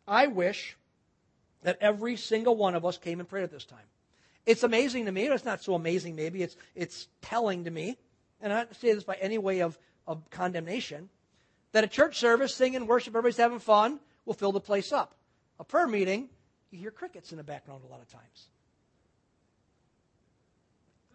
I 0.07 0.27
wish 0.27 0.77
that 1.63 1.79
every 1.81 2.15
single 2.15 2.55
one 2.55 2.75
of 2.75 2.85
us 2.85 2.99
came 2.99 3.19
and 3.19 3.27
prayed 3.27 3.43
at 3.43 3.51
this 3.51 3.65
time. 3.65 3.79
It's 4.45 4.63
amazing 4.63 5.05
to 5.05 5.11
me. 5.11 5.27
It's 5.27 5.45
not 5.45 5.63
so 5.63 5.75
amazing, 5.75 6.15
maybe. 6.15 6.41
It's, 6.43 6.55
it's 6.75 7.07
telling 7.21 7.65
to 7.65 7.71
me. 7.71 7.97
And 8.41 8.51
I 8.53 8.63
don't 8.63 8.75
say 8.75 8.93
this 8.93 9.03
by 9.03 9.15
any 9.15 9.37
way 9.37 9.61
of, 9.61 9.77
of 10.07 10.27
condemnation. 10.29 11.09
That 11.71 11.83
a 11.83 11.87
church 11.87 12.17
service, 12.17 12.55
singing, 12.55 12.87
worship, 12.87 13.11
everybody's 13.11 13.37
having 13.37 13.59
fun, 13.59 13.99
will 14.25 14.33
fill 14.33 14.51
the 14.51 14.59
place 14.59 14.91
up. 14.91 15.13
A 15.59 15.63
prayer 15.63 15.87
meeting, 15.87 16.29
you 16.71 16.79
hear 16.79 16.91
crickets 16.91 17.31
in 17.31 17.37
the 17.37 17.43
background 17.43 17.83
a 17.87 17.91
lot 17.91 18.01
of 18.01 18.09
times. 18.09 18.47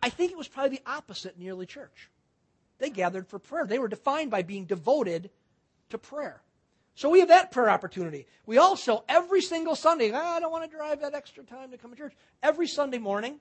I 0.02 0.10
think 0.10 0.30
it 0.30 0.38
was 0.38 0.48
probably 0.48 0.76
the 0.76 0.90
opposite 0.90 1.34
in 1.34 1.42
the 1.42 1.50
early 1.50 1.66
church. 1.66 2.10
They 2.78 2.90
gathered 2.90 3.26
for 3.26 3.38
prayer. 3.38 3.66
They 3.66 3.78
were 3.78 3.88
defined 3.88 4.30
by 4.30 4.42
being 4.42 4.66
devoted 4.66 5.30
to 5.90 5.98
prayer. 5.98 6.42
So 6.94 7.10
we 7.10 7.20
have 7.20 7.28
that 7.28 7.50
prayer 7.50 7.70
opportunity. 7.70 8.26
We 8.46 8.58
also, 8.58 9.04
every 9.08 9.40
single 9.40 9.74
Sunday, 9.74 10.12
ah, 10.14 10.36
I 10.36 10.40
don't 10.40 10.52
want 10.52 10.70
to 10.70 10.76
drive 10.76 11.00
that 11.00 11.14
extra 11.14 11.42
time 11.42 11.70
to 11.72 11.78
come 11.78 11.90
to 11.90 11.96
church. 11.96 12.14
Every 12.42 12.68
Sunday 12.68 12.98
morning, 12.98 13.40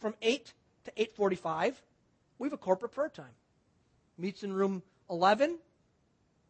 from 0.00 0.14
8 0.20 0.52
to 0.84 0.92
8.45, 0.92 1.74
we 2.38 2.46
have 2.46 2.52
a 2.52 2.58
corporate 2.58 2.92
prayer 2.92 3.08
time. 3.08 3.32
Meets 4.18 4.42
in 4.42 4.52
room 4.52 4.82
11, 5.08 5.58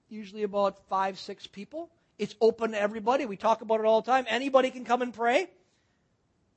usually 0.09 0.45
about 0.45 0.89
five, 0.89 1.19
six 1.19 1.47
people. 1.47 1.91
It's 2.19 2.35
open 2.41 2.73
to 2.73 2.81
everybody. 2.81 3.27
We 3.27 3.37
talk 3.37 3.61
about 3.61 3.81
it 3.81 3.87
all 3.87 4.01
the 4.01 4.11
time. 4.11 4.25
Anybody 4.29 4.71
can 4.71 4.85
come 4.85 5.03
and 5.03 5.13
pray. 5.13 5.51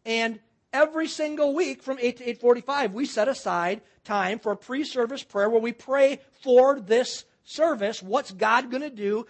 And 0.05 0.39
every 0.71 1.07
single 1.07 1.53
week 1.53 1.83
from 1.83 1.97
8 1.99 2.17
to 2.17 2.35
8.45, 2.35 2.93
we 2.93 3.05
set 3.05 3.27
aside 3.27 3.81
time 4.05 4.39
for 4.39 4.53
a 4.53 4.57
pre-service 4.57 5.23
prayer 5.23 5.49
where 5.49 5.61
we 5.61 5.73
pray 5.73 6.21
for 6.41 6.79
this 6.79 7.25
service. 7.43 8.01
What's 8.01 8.31
God 8.31 8.71
going 8.71 8.83
to 8.83 8.89
do? 8.89 9.25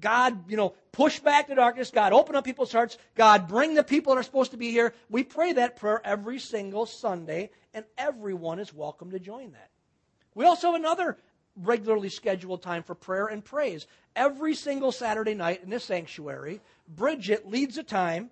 God, 0.00 0.50
you 0.50 0.56
know, 0.56 0.74
push 0.92 1.20
back 1.20 1.48
the 1.48 1.54
darkness. 1.54 1.90
God, 1.90 2.12
open 2.12 2.36
up 2.36 2.44
people's 2.44 2.72
hearts. 2.72 2.98
God, 3.14 3.48
bring 3.48 3.74
the 3.74 3.84
people 3.84 4.14
that 4.14 4.20
are 4.20 4.24
supposed 4.24 4.50
to 4.50 4.56
be 4.56 4.70
here. 4.70 4.94
We 5.08 5.24
pray 5.24 5.54
that 5.54 5.76
prayer 5.76 6.00
every 6.04 6.38
single 6.38 6.86
Sunday, 6.86 7.50
and 7.72 7.84
everyone 7.96 8.58
is 8.58 8.74
welcome 8.74 9.10
to 9.10 9.18
join 9.18 9.52
that. 9.52 9.70
We 10.34 10.44
also 10.44 10.72
have 10.72 10.80
another 10.80 11.16
regularly 11.56 12.10
scheduled 12.10 12.62
time 12.62 12.82
for 12.82 12.94
prayer 12.94 13.26
and 13.26 13.44
praise. 13.44 13.86
Every 14.14 14.54
single 14.54 14.92
Saturday 14.92 15.34
night 15.34 15.62
in 15.62 15.70
this 15.70 15.84
sanctuary, 15.84 16.60
Bridget 16.88 17.48
leads 17.48 17.78
a 17.78 17.82
time 17.82 18.30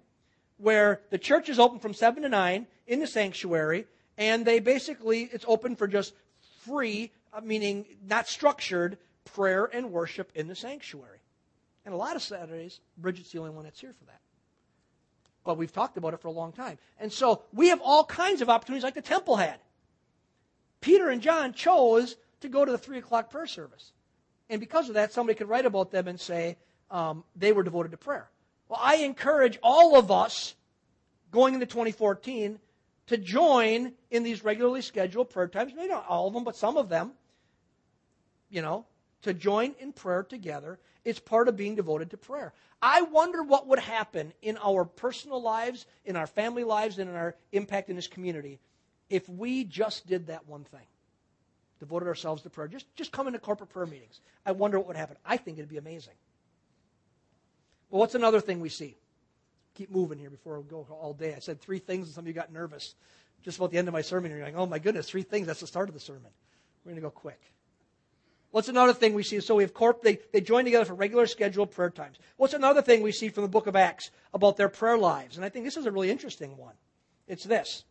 where 0.59 1.01
the 1.11 1.19
church 1.19 1.49
is 1.49 1.59
open 1.59 1.79
from 1.79 1.95
7 1.95 2.23
to 2.23 2.29
9 2.29 2.67
in 2.87 3.01
the 3.01 3.07
sanctuary, 3.07 3.87
and 4.19 4.45
they 4.45 4.61
basically, 4.61 5.29
it's 5.33 5.45
open 5.49 5.77
for 5.77 5.88
just 5.88 6.14
free, 6.61 7.11
uh, 7.33 7.40
meaning 7.40 7.85
not 8.07 8.29
structured, 8.29 8.99
prayer 9.25 9.69
and 9.73 9.90
worship 9.90 10.31
in 10.35 10.47
the 10.47 10.55
sanctuary. 10.55 11.13
And 11.85 11.94
a 11.94 11.97
lot 11.97 12.16
of 12.16 12.23
Saturdays, 12.23 12.81
Bridget's 12.97 13.33
the 13.33 13.38
only 13.38 13.51
one 13.51 13.64
that's 13.64 13.81
here 13.81 13.92
for 13.92 14.05
that. 14.07 14.20
But 15.44 15.59
we've 15.59 15.73
talked 15.73 15.99
about 15.99 16.14
it 16.14 16.20
for 16.20 16.29
a 16.29 16.33
long 16.33 16.53
time. 16.53 16.79
And 16.99 17.12
so 17.12 17.42
we 17.53 17.68
have 17.68 17.81
all 17.83 18.05
kinds 18.05 18.40
of 18.40 18.49
opportunities 18.49 18.85
like 18.85 18.94
the 18.94 19.03
temple 19.03 19.37
had. 19.37 19.59
Peter 20.81 21.11
and 21.11 21.20
John 21.20 21.53
chose 21.53 22.16
to 22.41 22.49
go 22.49 22.64
to 22.64 22.72
the 22.72 22.78
3 22.78 22.99
o'clock 22.99 23.30
prayer 23.30 23.47
service. 23.47 23.93
And 24.49 24.61
because 24.61 24.89
of 24.89 24.95
that, 24.95 25.12
somebody 25.12 25.37
could 25.37 25.49
write 25.49 25.66
about 25.66 25.91
them 25.91 26.09
and 26.09 26.18
say 26.18 26.57
um, 26.91 27.24
they 27.37 27.53
were 27.53 27.62
devoted 27.62 27.91
to 27.91 27.97
prayer. 27.99 28.30
Well, 28.68 28.80
I 28.82 28.97
encourage 28.97 29.59
all 29.62 29.99
of 29.99 30.11
us 30.11 30.55
going 31.30 31.55
into 31.55 31.66
2014 31.66 32.59
to 33.07 33.16
join 33.18 33.93
in 34.11 34.22
these 34.22 34.45
regularly 34.45 34.80
scheduled 34.80 35.30
prayer 35.30 35.49
times. 35.49 35.72
Maybe 35.74 35.89
not 35.89 36.07
all 36.09 36.28
of 36.28 36.35
them, 36.35 36.45
but 36.45 36.57
some 36.57 36.76
of 36.76 36.89
them. 36.89 37.12
You 38.49 38.62
know, 38.62 38.87
to 39.22 39.35
join 39.35 39.74
in 39.80 39.93
prayer 39.93 40.22
together 40.22 40.78
it's 41.05 41.20
part 41.20 41.48
of 41.48 41.57
being 41.57 41.74
devoted 41.74 42.11
to 42.11 42.16
prayer. 42.16 42.52
I 42.80 43.02
wonder 43.02 43.42
what 43.42 43.66
would 43.66 43.78
happen 43.78 44.32
in 44.42 44.59
our 44.59 44.84
personal 44.84 45.40
lives, 45.40 45.86
in 46.05 46.16
our 46.16 46.26
family 46.26 46.64
lives, 46.64 46.98
and 46.98 47.09
in 47.11 47.16
our 47.16 47.34
impact 47.52 47.90
in 47.90 47.96
this 47.96 48.09
community 48.09 48.61
if 49.11 49.28
we 49.28 49.64
just 49.64 50.07
did 50.07 50.28
that 50.28 50.48
one 50.48 50.64
thing. 50.64 50.86
devoted 51.78 52.07
ourselves 52.07 52.42
to 52.42 52.50
prayer, 52.50 52.68
just, 52.68 52.86
just 52.96 53.12
come 53.12 53.26
into 53.26 53.38
corporate 53.38 53.70
prayer 53.70 53.86
meetings. 53.86 54.20
I 54.46 54.52
wonder 54.52 54.78
what 54.78 54.88
would 54.88 54.96
happen. 54.96 55.16
I 55.24 55.36
think 55.36 55.59
it'd 55.59 55.68
be 55.68 55.76
amazing. 55.76 56.14
Well, 57.90 58.00
what's 58.00 58.14
another 58.14 58.40
thing 58.40 58.61
we 58.61 58.70
see? 58.70 58.96
Keep 59.74 59.90
moving 59.90 60.18
here 60.18 60.30
before 60.30 60.59
we 60.59 60.68
go 60.68 60.86
all 60.90 61.12
day. 61.12 61.34
I 61.34 61.40
said 61.40 61.61
three 61.61 61.78
things, 61.78 62.07
and 62.07 62.14
some 62.14 62.24
of 62.24 62.28
you 62.28 62.32
got 62.32 62.52
nervous 62.52 62.94
just 63.42 63.59
about 63.59 63.70
the 63.70 63.78
end 63.78 63.88
of 63.88 63.92
my 63.92 64.00
sermon. 64.00 64.30
You're 64.30 64.42
like, 64.42 64.57
oh 64.57 64.66
my 64.66 64.78
goodness, 64.78 65.09
three 65.09 65.22
things. 65.22 65.46
That's 65.46 65.61
the 65.61 65.66
start 65.66 65.88
of 65.88 65.94
the 65.94 66.00
sermon. 66.00 66.30
We're 66.84 66.92
going 66.92 67.02
to 67.02 67.02
go 67.02 67.11
quick. 67.11 67.40
What's 68.55 68.68
another 68.68 68.92
thing 68.92 69.14
we 69.14 69.24
see? 69.24 69.40
So 69.40 69.57
we 69.57 69.64
have 69.64 69.74
corp, 69.74 70.00
they, 70.00 70.20
they 70.32 70.40
join 70.40 70.64
together 70.64 70.84
for 70.84 70.94
regular 70.94 71.26
scheduled 71.26 71.72
prayer 71.72 71.90
times. 71.90 72.18
What's 72.36 72.55
another 72.55 72.82
thing 72.82 73.02
we 73.02 73.11
see 73.11 73.28
from 73.28 73.42
the 73.42 73.48
book 73.48 73.66
of 73.66 73.74
Acts 73.74 74.12
about 74.32 74.57
their 74.57 74.68
prayer 74.68 74.96
lives? 74.96 75.34
And 75.34 75.44
I 75.44 75.48
think 75.48 75.64
this 75.64 75.76
is 75.76 75.86
a 75.86 75.90
really 75.90 76.09
interesting 76.09 76.57
one. 76.57 76.74
It's 77.26 77.42
this 77.42 77.82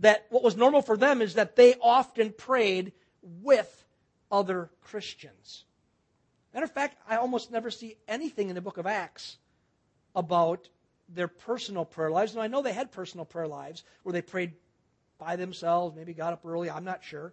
that 0.00 0.26
what 0.30 0.42
was 0.42 0.56
normal 0.56 0.82
for 0.82 0.96
them 0.96 1.22
is 1.22 1.34
that 1.34 1.54
they 1.54 1.76
often 1.80 2.32
prayed 2.32 2.94
with 3.22 3.86
other 4.28 4.70
Christians. 4.80 5.66
Matter 6.52 6.64
of 6.64 6.72
fact, 6.72 6.98
I 7.08 7.18
almost 7.18 7.52
never 7.52 7.70
see 7.70 7.96
anything 8.08 8.48
in 8.48 8.56
the 8.56 8.60
book 8.60 8.78
of 8.78 8.88
Acts 8.88 9.38
about 10.16 10.68
their 11.08 11.28
personal 11.28 11.84
prayer 11.84 12.10
lives. 12.10 12.32
And 12.32 12.42
I 12.42 12.48
know 12.48 12.60
they 12.60 12.72
had 12.72 12.90
personal 12.90 13.24
prayer 13.24 13.46
lives 13.46 13.84
where 14.02 14.12
they 14.12 14.20
prayed 14.20 14.54
by 15.16 15.36
themselves, 15.36 15.94
maybe 15.94 16.12
got 16.12 16.32
up 16.32 16.44
early, 16.44 16.68
I'm 16.68 16.82
not 16.82 17.04
sure. 17.04 17.32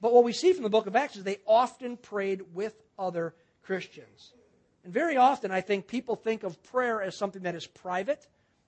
But 0.00 0.12
what 0.14 0.24
we 0.24 0.32
see 0.32 0.52
from 0.52 0.62
the 0.62 0.70
book 0.70 0.86
of 0.86 0.96
Acts 0.96 1.16
is 1.16 1.24
they 1.24 1.38
often 1.46 1.96
prayed 1.96 2.54
with 2.54 2.74
other 2.98 3.34
Christians. 3.62 4.32
And 4.84 4.92
very 4.92 5.16
often, 5.16 5.50
I 5.50 5.60
think 5.60 5.86
people 5.86 6.16
think 6.16 6.42
of 6.42 6.62
prayer 6.62 7.02
as 7.02 7.14
something 7.14 7.42
that 7.42 7.54
is 7.54 7.66
private. 7.66 8.26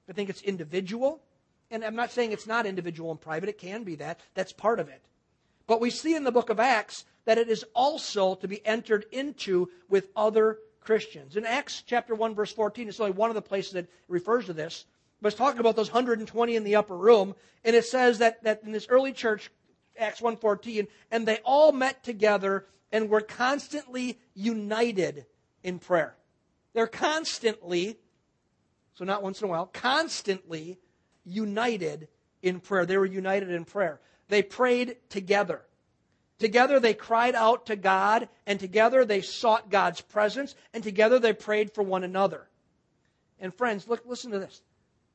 I 0.09 0.12
think 0.12 0.28
it's 0.28 0.43
individual. 0.43 1.22
And 1.70 1.83
I'm 1.85 1.97
not 1.97 2.12
saying 2.12 2.33
it's 2.33 2.47
not 2.47 2.66
individual 2.66 3.11
and 3.11 3.20
private, 3.20 3.49
it 3.49 3.59
can 3.59 3.83
be 3.83 3.95
that. 3.97 4.20
That's 4.35 4.53
part 4.53 4.78
of 4.78 4.89
it. 4.89 5.03
But 5.66 5.80
we 5.80 5.91
see 5.91 6.14
in 6.14 6.24
the 6.24 6.33
book 6.33 6.51
of 6.51 6.61
Acts 6.61 7.07
that 7.24 7.39
it 7.39 7.49
is 7.49 7.64
also 7.74 8.35
to 8.37 8.49
be 8.49 8.64
entered 8.66 9.07
into 9.11 9.70
with 9.89 10.09
other 10.14 10.59
Christians. 10.80 11.37
In 11.37 11.47
Acts 11.47 11.83
chapter 11.87 12.14
1, 12.14 12.35
verse 12.35 12.53
14, 12.53 12.89
it's 12.89 13.01
only 13.01 13.12
one 13.12 13.30
of 13.30 13.35
the 13.35 13.43
places 13.43 13.72
that 13.72 13.89
refers 14.09 14.47
to 14.47 14.53
this. 14.53 14.85
But 15.22 15.28
it's 15.28 15.39
talking 15.39 15.61
about 15.61 15.76
those 15.76 15.91
120 15.91 16.57
in 16.57 16.64
the 16.64 16.76
upper 16.76 16.97
room. 16.97 17.35
And 17.64 17.76
it 17.76 17.85
says 17.85 18.18
that, 18.18 18.43
that 18.43 18.62
in 18.64 18.72
this 18.72 18.89
early 18.89 19.12
church, 19.12 19.51
Acts 19.99 20.20
1.14, 20.20 20.88
and 21.11 21.26
they 21.26 21.38
all 21.45 21.72
met 21.72 22.03
together 22.03 22.66
and 22.90 23.09
were 23.09 23.20
constantly 23.20 24.18
united 24.34 25.26
in 25.62 25.78
prayer. 25.78 26.14
They're 26.74 26.86
constantly, 26.86 27.99
so 28.95 29.05
not 29.05 29.22
once 29.22 29.40
in 29.40 29.49
a 29.49 29.51
while, 29.51 29.66
constantly 29.66 30.78
united 31.24 32.09
in 32.43 32.61
prayer. 32.61 32.86
They 32.86 32.99
were 32.99 33.07
united 33.07 33.51
in 33.51 33.64
prayer. 33.64 34.01
They 34.28 34.43
prayed 34.43 34.97
together. 35.09 35.62
Together 36.38 36.80
they 36.80 36.95
cried 36.95 37.34
out 37.34 37.66
to 37.66 37.76
God, 37.76 38.28
and 38.47 38.59
together 38.59 39.05
they 39.05 39.20
sought 39.20 39.70
God's 39.70 40.01
presence, 40.01 40.55
and 40.74 40.82
together 40.82 41.18
they 41.18 41.32
prayed 41.32 41.72
for 41.72 41.82
one 41.82 42.03
another. 42.03 42.49
And 43.38 43.55
friends, 43.55 43.86
look, 43.86 44.03
listen 44.07 44.32
to 44.32 44.38
this. 44.38 44.61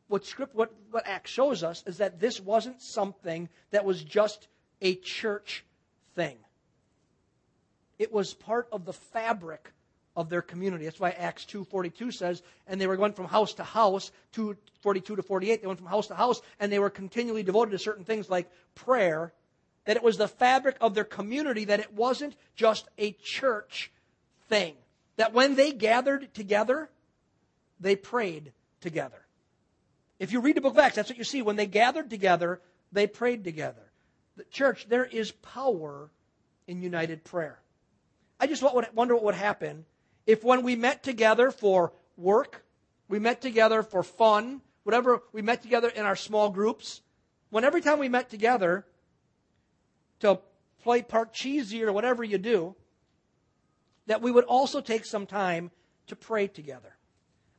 What 0.07 0.25
script, 0.25 0.55
what, 0.55 0.71
what 0.91 1.05
Acts 1.05 1.31
shows 1.31 1.63
us 1.63 1.83
is 1.85 1.97
that 1.97 2.19
this 2.19 2.39
wasn't 2.39 2.81
something 2.81 3.49
that 3.71 3.83
was 3.83 4.03
just 4.03 4.47
a 4.81 4.95
church 4.95 5.63
thing. 6.15 6.37
It 7.97 8.13
was 8.13 8.33
part 8.33 8.67
of 8.71 8.85
the 8.85 8.93
fabric 8.93 9.71
of 10.15 10.29
their 10.29 10.41
community. 10.41 10.85
That's 10.85 10.99
why 10.99 11.11
Acts 11.11 11.45
2:42 11.45 12.11
says, 12.11 12.41
and 12.65 12.79
they 12.79 12.87
were 12.87 12.97
going 12.97 13.13
from 13.13 13.27
house 13.27 13.53
to 13.55 13.63
house, 13.63 14.11
2:42 14.31 15.15
to 15.15 15.23
48, 15.23 15.61
they 15.61 15.67
went 15.67 15.79
from 15.79 15.87
house 15.87 16.07
to 16.07 16.15
house, 16.15 16.41
and 16.59 16.71
they 16.71 16.79
were 16.79 16.89
continually 16.89 17.43
devoted 17.43 17.71
to 17.71 17.79
certain 17.79 18.03
things 18.03 18.29
like 18.29 18.51
prayer. 18.75 19.33
That 19.85 19.95
it 19.95 20.03
was 20.03 20.17
the 20.17 20.27
fabric 20.27 20.75
of 20.81 20.95
their 20.95 21.05
community, 21.05 21.65
that 21.65 21.79
it 21.79 21.93
wasn't 21.93 22.35
just 22.55 22.87
a 22.97 23.13
church 23.13 23.91
thing. 24.49 24.75
That 25.15 25.33
when 25.33 25.55
they 25.55 25.71
gathered 25.71 26.33
together, 26.33 26.89
they 27.79 27.95
prayed 27.95 28.53
together. 28.81 29.25
If 30.19 30.31
you 30.31 30.41
read 30.41 30.55
the 30.55 30.61
book 30.61 30.73
of 30.73 30.79
Acts, 30.79 30.95
that's 30.95 31.09
what 31.09 31.17
you 31.17 31.23
see. 31.23 31.41
When 31.41 31.55
they 31.55 31.67
gathered 31.67 32.09
together, 32.09 32.59
they 32.91 33.07
prayed 33.07 33.43
together 33.43 33.86
the 34.37 34.43
church, 34.45 34.87
there 34.87 35.05
is 35.05 35.31
power 35.31 36.09
in 36.67 36.81
united 36.81 37.23
prayer. 37.23 37.59
I 38.39 38.47
just 38.47 38.61
wonder 38.61 39.15
what 39.15 39.23
would 39.23 39.35
happen 39.35 39.85
if 40.25 40.43
when 40.43 40.61
we 40.61 40.75
met 40.75 41.03
together 41.03 41.51
for 41.51 41.93
work, 42.15 42.63
we 43.09 43.17
met 43.17 43.41
together 43.41 43.81
for 43.81 44.03
fun, 44.03 44.61
whatever, 44.83 45.23
we 45.31 45.41
met 45.41 45.61
together 45.61 45.89
in 45.89 46.05
our 46.05 46.15
small 46.15 46.49
groups, 46.49 47.01
when 47.49 47.63
every 47.63 47.81
time 47.81 47.97
we 47.97 48.09
met 48.09 48.29
together 48.29 48.85
to 50.19 50.39
play 50.83 51.01
Parcheesi 51.01 51.81
or 51.81 51.91
whatever 51.91 52.23
you 52.23 52.37
do, 52.37 52.75
that 54.05 54.21
we 54.21 54.31
would 54.31 54.43
also 54.43 54.81
take 54.81 55.05
some 55.05 55.25
time 55.25 55.71
to 56.07 56.15
pray 56.15 56.47
together. 56.47 56.95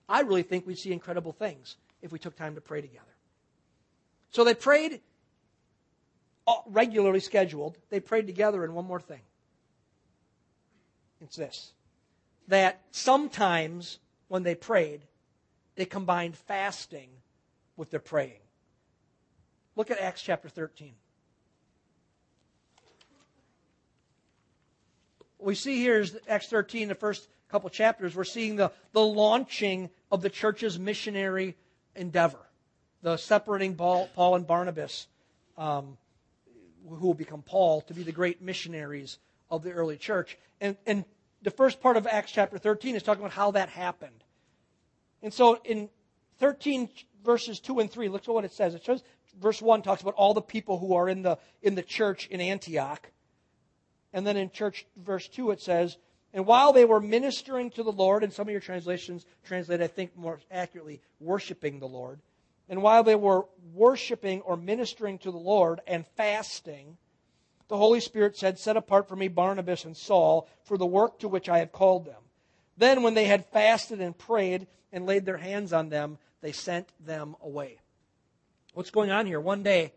I 0.09 0.21
really 0.21 0.43
think 0.43 0.67
we'd 0.67 0.79
see 0.79 0.93
incredible 0.93 1.33
things 1.33 1.77
if 2.03 2.13
we 2.13 2.19
took 2.19 2.37
time 2.37 2.55
to 2.55 2.61
pray 2.61 2.81
together. 2.81 3.05
So 4.31 4.45
they 4.45 4.55
prayed 4.55 5.01
regularly 6.67 7.21
scheduled, 7.21 7.79
they 7.91 8.01
prayed 8.01 8.27
together 8.27 8.65
in 8.65 8.75
one 8.75 8.85
more 8.85 9.01
thing. 9.01 9.21
It's 11.21 11.37
this 11.37 11.73
that 12.49 12.81
sometimes 12.91 13.99
when 14.29 14.43
they 14.43 14.55
prayed, 14.55 15.03
they 15.77 15.85
combined 15.85 16.35
fasting 16.35 17.11
with 17.77 17.91
their 17.91 18.01
praying. 18.01 18.41
Look 19.77 19.91
at 19.91 20.01
Acts 20.01 20.23
chapter 20.23 20.49
13. 20.49 20.95
What 25.37 25.47
we 25.47 25.55
see 25.55 25.77
here 25.77 26.01
is 26.01 26.17
Acts 26.27 26.49
13, 26.49 26.89
the 26.89 26.95
first 26.95 27.29
couple 27.49 27.71
chapters, 27.71 28.17
we're 28.17 28.25
seeing 28.25 28.57
the, 28.57 28.73
the 28.93 29.05
launching 29.05 29.91
of 30.11 30.21
the 30.21 30.31
church's 30.31 30.79
missionary 30.79 31.55
endeavor, 31.95 32.41
the 33.03 33.17
separating 33.17 33.75
Paul, 33.75 34.09
Paul 34.15 34.35
and 34.35 34.47
Barnabas. 34.47 35.07
Um, 35.57 35.97
who 36.89 37.07
will 37.07 37.15
become 37.15 37.43
Paul 37.43 37.81
to 37.83 37.95
be 37.95 38.03
the 38.03 38.13
great 38.13 38.43
missionaries 38.43 39.19
of 39.51 39.63
the 39.63 39.73
early 39.73 39.97
church. 39.97 40.39
And, 40.61 40.77
and 40.87 41.05
the 41.43 41.51
first 41.51 41.81
part 41.81 41.97
of 41.97 42.07
Acts 42.07 42.33
chapter 42.33 42.59
13 42.59 42.95
is 42.97 43.03
talking 43.03 43.23
about 43.23 43.33
how 43.33 43.53
that 43.53 43.69
happened. 43.69 44.25
And 45.23 45.33
so 45.33 45.59
in 45.65 45.89
13 46.39 46.89
verses 47.25 47.61
2 47.61 47.81
and 47.81 47.91
3, 47.91 48.09
look 48.09 48.23
at 48.23 48.35
what 48.35 48.45
it 48.45 48.53
says. 48.53 48.75
It 48.75 48.85
says, 48.85 49.03
verse 49.41 49.61
1 49.61 49.83
talks 49.83 50.03
about 50.03 50.15
all 50.15 50.35
the 50.35 50.43
people 50.43 50.79
who 50.79 50.95
are 50.95 51.09
in 51.09 51.23
the, 51.23 51.39
in 51.63 51.75
the 51.75 51.83
church 51.83 52.27
in 52.29 52.41
Antioch. 52.41 53.11
And 54.13 54.27
then 54.27 54.37
in 54.37 54.51
church, 54.51 54.87
verse 54.97 55.29
2, 55.29 55.51
it 55.51 55.61
says, 55.61 55.99
And 56.33 56.47
while 56.47 56.73
they 56.73 56.85
were 56.85 57.01
ministering 57.01 57.71
to 57.73 57.83
the 57.83 57.93
Lord, 57.93 58.25
and 58.25 58.33
some 58.33 58.49
of 58.49 58.53
your 58.53 58.61
translations 58.61 59.27
translate, 59.45 59.83
I 59.83 59.87
think 59.87 60.17
more 60.17 60.41
accurately, 60.51 61.01
worshiping 61.21 61.79
the 61.79 61.89
Lord, 61.89 62.21
and 62.69 62.83
while 62.83 63.03
they 63.03 63.15
were 63.15 63.47
worshiping 63.73 64.41
or 64.43 64.57
ministering 64.57 65.19
to 65.19 65.31
the 65.31 65.39
Lord 65.39 65.81
and 65.87 66.07
fasting, 66.17 66.99
the 67.69 67.77
Holy 67.77 68.01
Spirit 68.01 68.37
said, 68.37 68.59
Set 68.59 68.77
apart 68.77 69.09
for 69.09 69.17
me 69.17 69.29
Barnabas 69.29 69.85
and 69.85 69.97
Saul 69.97 70.49
for 70.65 70.77
the 70.77 70.87
work 70.87 71.19
to 71.21 71.29
which 71.29 71.49
I 71.49 71.59
have 71.59 71.73
called 71.73 72.07
them. 72.07 72.23
Then, 72.77 73.03
when 73.03 73.15
they 73.15 73.25
had 73.25 73.47
fasted 73.47 74.01
and 74.01 74.17
prayed 74.17 74.67
and 74.93 75.05
laid 75.05 75.25
their 75.25 75.37
hands 75.37 75.73
on 75.73 75.89
them, 75.89 76.19
they 76.41 76.53
sent 76.53 76.89
them 77.05 77.37
away. 77.43 77.79
What's 78.75 78.91
going 78.91 79.11
on 79.11 79.27
here? 79.27 79.41
One 79.41 79.63
day, 79.63 79.93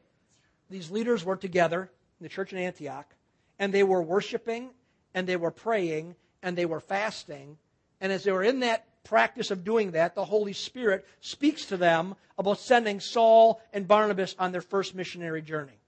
these 0.70 0.90
leaders 0.90 1.24
were 1.24 1.36
together 1.36 1.84
in 2.20 2.24
the 2.24 2.30
church 2.30 2.54
in 2.54 2.60
Antioch, 2.60 3.14
and 3.60 3.74
they 3.74 3.84
were 3.84 4.02
worshiping, 4.02 4.72
and 5.14 5.28
they 5.28 5.36
were 5.36 5.52
praying, 5.52 6.16
and 6.42 6.58
they 6.58 6.66
were 6.66 6.80
fasting. 6.80 7.58
And 8.00 8.12
as 8.12 8.24
they 8.24 8.32
were 8.32 8.44
in 8.44 8.62
that 8.62 8.88
practice 9.04 9.52
of 9.52 9.64
doing 9.64 9.92
that, 9.92 10.16
the 10.16 10.26
Holy 10.26 10.54
Spirit 10.54 11.06
speaks 11.20 11.66
to 11.66 11.78
them 11.78 12.16
about 12.38 12.60
sending 12.60 13.00
Saul 13.00 13.62
and 13.74 13.88
Barnabas 13.88 14.36
on 14.40 14.52
their 14.52 14.62
first 14.62 14.96
missionary 14.96 15.42
journey. 15.42 15.80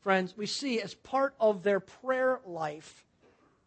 Friends, 0.00 0.36
we 0.36 0.46
see 0.46 0.80
as 0.80 0.94
part 0.94 1.34
of 1.40 1.62
their 1.62 1.80
prayer 1.80 2.40
life 2.46 3.04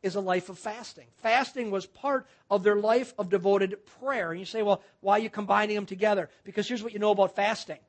is 0.02 0.16
a 0.16 0.22
life 0.22 0.50
of 0.50 0.58
fasting. 0.58 1.06
Fasting 1.18 1.70
was 1.70 1.86
part 1.86 2.26
of 2.50 2.64
their 2.64 2.78
life 2.78 3.14
of 3.18 3.30
devoted 3.30 3.86
prayer. 4.00 4.32
And 4.32 4.40
you 4.40 4.46
say, 4.46 4.64
well, 4.64 4.82
why 5.02 5.18
are 5.18 5.20
you 5.20 5.30
combining 5.30 5.76
them 5.76 5.86
together? 5.86 6.30
Because 6.44 6.68
here's 6.68 6.82
what 6.82 6.94
you 6.94 7.00
know 7.00 7.12
about 7.12 7.36
fasting 7.36 7.80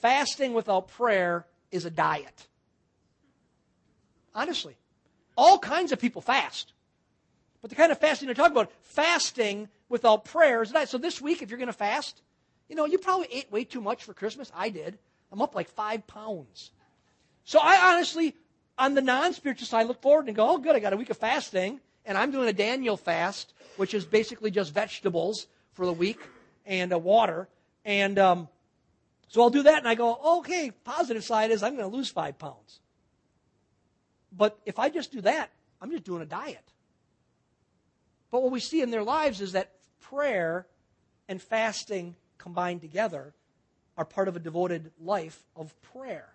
fasting 0.00 0.54
without 0.54 0.88
prayer 0.88 1.46
is 1.70 1.84
a 1.84 1.90
diet. 1.90 2.46
Honestly, 4.34 4.74
all 5.36 5.58
kinds 5.58 5.92
of 5.92 6.00
people 6.00 6.22
fast. 6.22 6.72
But 7.60 7.70
the 7.70 7.76
kind 7.76 7.92
of 7.92 7.98
fasting 7.98 8.26
they're 8.26 8.34
talking 8.34 8.56
about, 8.56 8.72
fasting 8.82 9.68
without 9.88 10.24
prayers. 10.24 10.72
So 10.86 10.98
this 10.98 11.20
week, 11.20 11.42
if 11.42 11.50
you're 11.50 11.58
going 11.58 11.66
to 11.66 11.72
fast, 11.72 12.22
you 12.68 12.76
know, 12.76 12.86
you 12.86 12.98
probably 12.98 13.28
ate 13.30 13.52
way 13.52 13.64
too 13.64 13.80
much 13.80 14.04
for 14.04 14.14
Christmas. 14.14 14.50
I 14.54 14.70
did. 14.70 14.98
I'm 15.32 15.42
up 15.42 15.54
like 15.54 15.68
five 15.68 16.06
pounds. 16.06 16.70
So 17.44 17.58
I 17.60 17.92
honestly, 17.92 18.34
on 18.78 18.94
the 18.94 19.02
non-spiritual 19.02 19.66
side, 19.66 19.86
look 19.86 20.00
forward 20.00 20.26
and 20.26 20.36
go, 20.36 20.48
oh, 20.48 20.58
good, 20.58 20.74
I 20.74 20.78
got 20.78 20.92
a 20.92 20.96
week 20.96 21.10
of 21.10 21.16
fasting, 21.16 21.80
and 22.06 22.16
I'm 22.16 22.30
doing 22.30 22.48
a 22.48 22.52
Daniel 22.52 22.96
fast, 22.96 23.52
which 23.76 23.92
is 23.92 24.04
basically 24.04 24.50
just 24.50 24.72
vegetables 24.72 25.46
for 25.72 25.84
the 25.84 25.92
week 25.92 26.18
and 26.64 26.92
uh, 26.92 26.98
water. 26.98 27.48
And 27.84 28.18
um, 28.18 28.48
so 29.28 29.42
I'll 29.42 29.50
do 29.50 29.64
that, 29.64 29.78
and 29.78 29.88
I 29.88 29.94
go, 29.94 30.38
okay, 30.38 30.70
positive 30.84 31.24
side 31.24 31.50
is 31.50 31.62
I'm 31.62 31.76
going 31.76 31.90
to 31.90 31.96
lose 31.96 32.08
five 32.08 32.38
pounds. 32.38 32.80
But 34.32 34.58
if 34.64 34.78
I 34.78 34.88
just 34.88 35.12
do 35.12 35.20
that, 35.22 35.50
I'm 35.80 35.90
just 35.90 36.04
doing 36.04 36.22
a 36.22 36.26
diet. 36.26 36.64
But 38.30 38.42
what 38.42 38.52
we 38.52 38.60
see 38.60 38.80
in 38.80 38.90
their 38.90 39.02
lives 39.02 39.40
is 39.40 39.52
that 39.52 39.72
prayer 40.00 40.66
and 41.28 41.40
fasting 41.40 42.16
combined 42.38 42.80
together 42.80 43.34
are 43.96 44.04
part 44.04 44.28
of 44.28 44.36
a 44.36 44.40
devoted 44.40 44.90
life 45.00 45.44
of 45.56 45.74
prayer. 45.82 46.34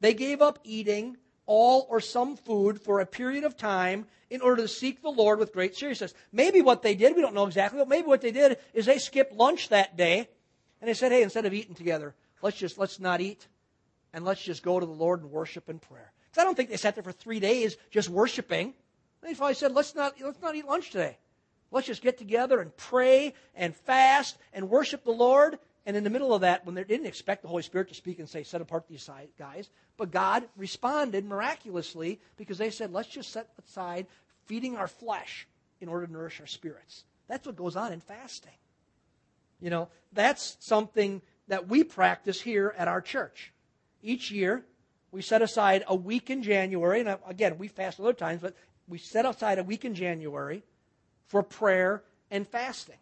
They 0.00 0.14
gave 0.14 0.42
up 0.42 0.58
eating 0.64 1.16
all 1.46 1.86
or 1.90 2.00
some 2.00 2.36
food 2.36 2.80
for 2.80 3.00
a 3.00 3.06
period 3.06 3.44
of 3.44 3.56
time 3.56 4.06
in 4.30 4.40
order 4.40 4.62
to 4.62 4.68
seek 4.68 5.02
the 5.02 5.10
Lord 5.10 5.38
with 5.38 5.52
great 5.52 5.76
seriousness. 5.76 6.14
Maybe 6.32 6.62
what 6.62 6.82
they 6.82 6.94
did, 6.94 7.16
we 7.16 7.22
don't 7.22 7.34
know 7.34 7.46
exactly, 7.46 7.78
but 7.78 7.88
maybe 7.88 8.06
what 8.06 8.20
they 8.20 8.30
did 8.30 8.58
is 8.72 8.86
they 8.86 8.98
skipped 8.98 9.34
lunch 9.34 9.68
that 9.68 9.96
day 9.96 10.28
and 10.80 10.88
they 10.88 10.94
said, 10.94 11.12
hey, 11.12 11.22
instead 11.22 11.44
of 11.44 11.52
eating 11.52 11.74
together, 11.74 12.14
let's 12.40 12.56
just 12.56 12.78
let's 12.78 13.00
not 13.00 13.20
eat 13.20 13.46
and 14.12 14.24
let's 14.24 14.42
just 14.42 14.62
go 14.62 14.78
to 14.78 14.86
the 14.86 14.92
Lord 14.92 15.22
and 15.22 15.30
worship 15.30 15.68
in 15.68 15.78
prayer. 15.78 16.12
Because 16.30 16.42
I 16.42 16.44
don't 16.44 16.56
think 16.56 16.70
they 16.70 16.76
sat 16.76 16.94
there 16.94 17.04
for 17.04 17.12
three 17.12 17.40
days 17.40 17.76
just 17.90 18.08
worshiping. 18.08 18.74
They 19.22 19.34
probably 19.34 19.54
said, 19.54 19.72
let's 19.72 19.94
not 19.94 20.14
let's 20.20 20.40
not 20.40 20.54
eat 20.54 20.66
lunch 20.66 20.90
today. 20.90 21.18
Let's 21.72 21.88
just 21.88 22.02
get 22.02 22.18
together 22.18 22.60
and 22.60 22.76
pray 22.76 23.34
and 23.56 23.74
fast 23.74 24.36
and 24.52 24.70
worship 24.70 25.04
the 25.04 25.10
Lord 25.10 25.58
and 25.84 25.96
in 25.96 26.04
the 26.04 26.10
middle 26.10 26.32
of 26.32 26.42
that, 26.42 26.64
when 26.64 26.76
they 26.76 26.84
didn't 26.84 27.06
expect 27.06 27.42
the 27.42 27.48
Holy 27.48 27.62
Spirit 27.62 27.88
to 27.88 27.94
speak 27.94 28.20
and 28.20 28.28
say, 28.28 28.44
set 28.44 28.60
apart 28.60 28.86
these 28.86 29.08
guys, 29.36 29.68
but 29.96 30.12
God 30.12 30.44
responded 30.56 31.24
miraculously 31.24 32.20
because 32.36 32.58
they 32.58 32.70
said, 32.70 32.92
let's 32.92 33.08
just 33.08 33.32
set 33.32 33.48
aside 33.66 34.06
feeding 34.44 34.76
our 34.76 34.86
flesh 34.86 35.48
in 35.80 35.88
order 35.88 36.06
to 36.06 36.12
nourish 36.12 36.40
our 36.40 36.46
spirits. 36.46 37.04
That's 37.26 37.46
what 37.46 37.56
goes 37.56 37.74
on 37.74 37.92
in 37.92 38.00
fasting. 38.00 38.52
You 39.60 39.70
know, 39.70 39.88
that's 40.12 40.56
something 40.60 41.20
that 41.48 41.68
we 41.68 41.82
practice 41.82 42.40
here 42.40 42.74
at 42.78 42.86
our 42.86 43.00
church. 43.00 43.52
Each 44.02 44.30
year, 44.30 44.64
we 45.10 45.20
set 45.20 45.42
aside 45.42 45.84
a 45.88 45.96
week 45.96 46.30
in 46.30 46.44
January, 46.44 47.00
and 47.00 47.18
again, 47.26 47.58
we 47.58 47.66
fast 47.66 47.98
other 47.98 48.12
times, 48.12 48.40
but 48.40 48.54
we 48.86 48.98
set 48.98 49.26
aside 49.26 49.58
a 49.58 49.64
week 49.64 49.84
in 49.84 49.94
January 49.94 50.62
for 51.32 51.42
prayer 51.42 52.02
and 52.30 52.46
fasting. 52.46 52.98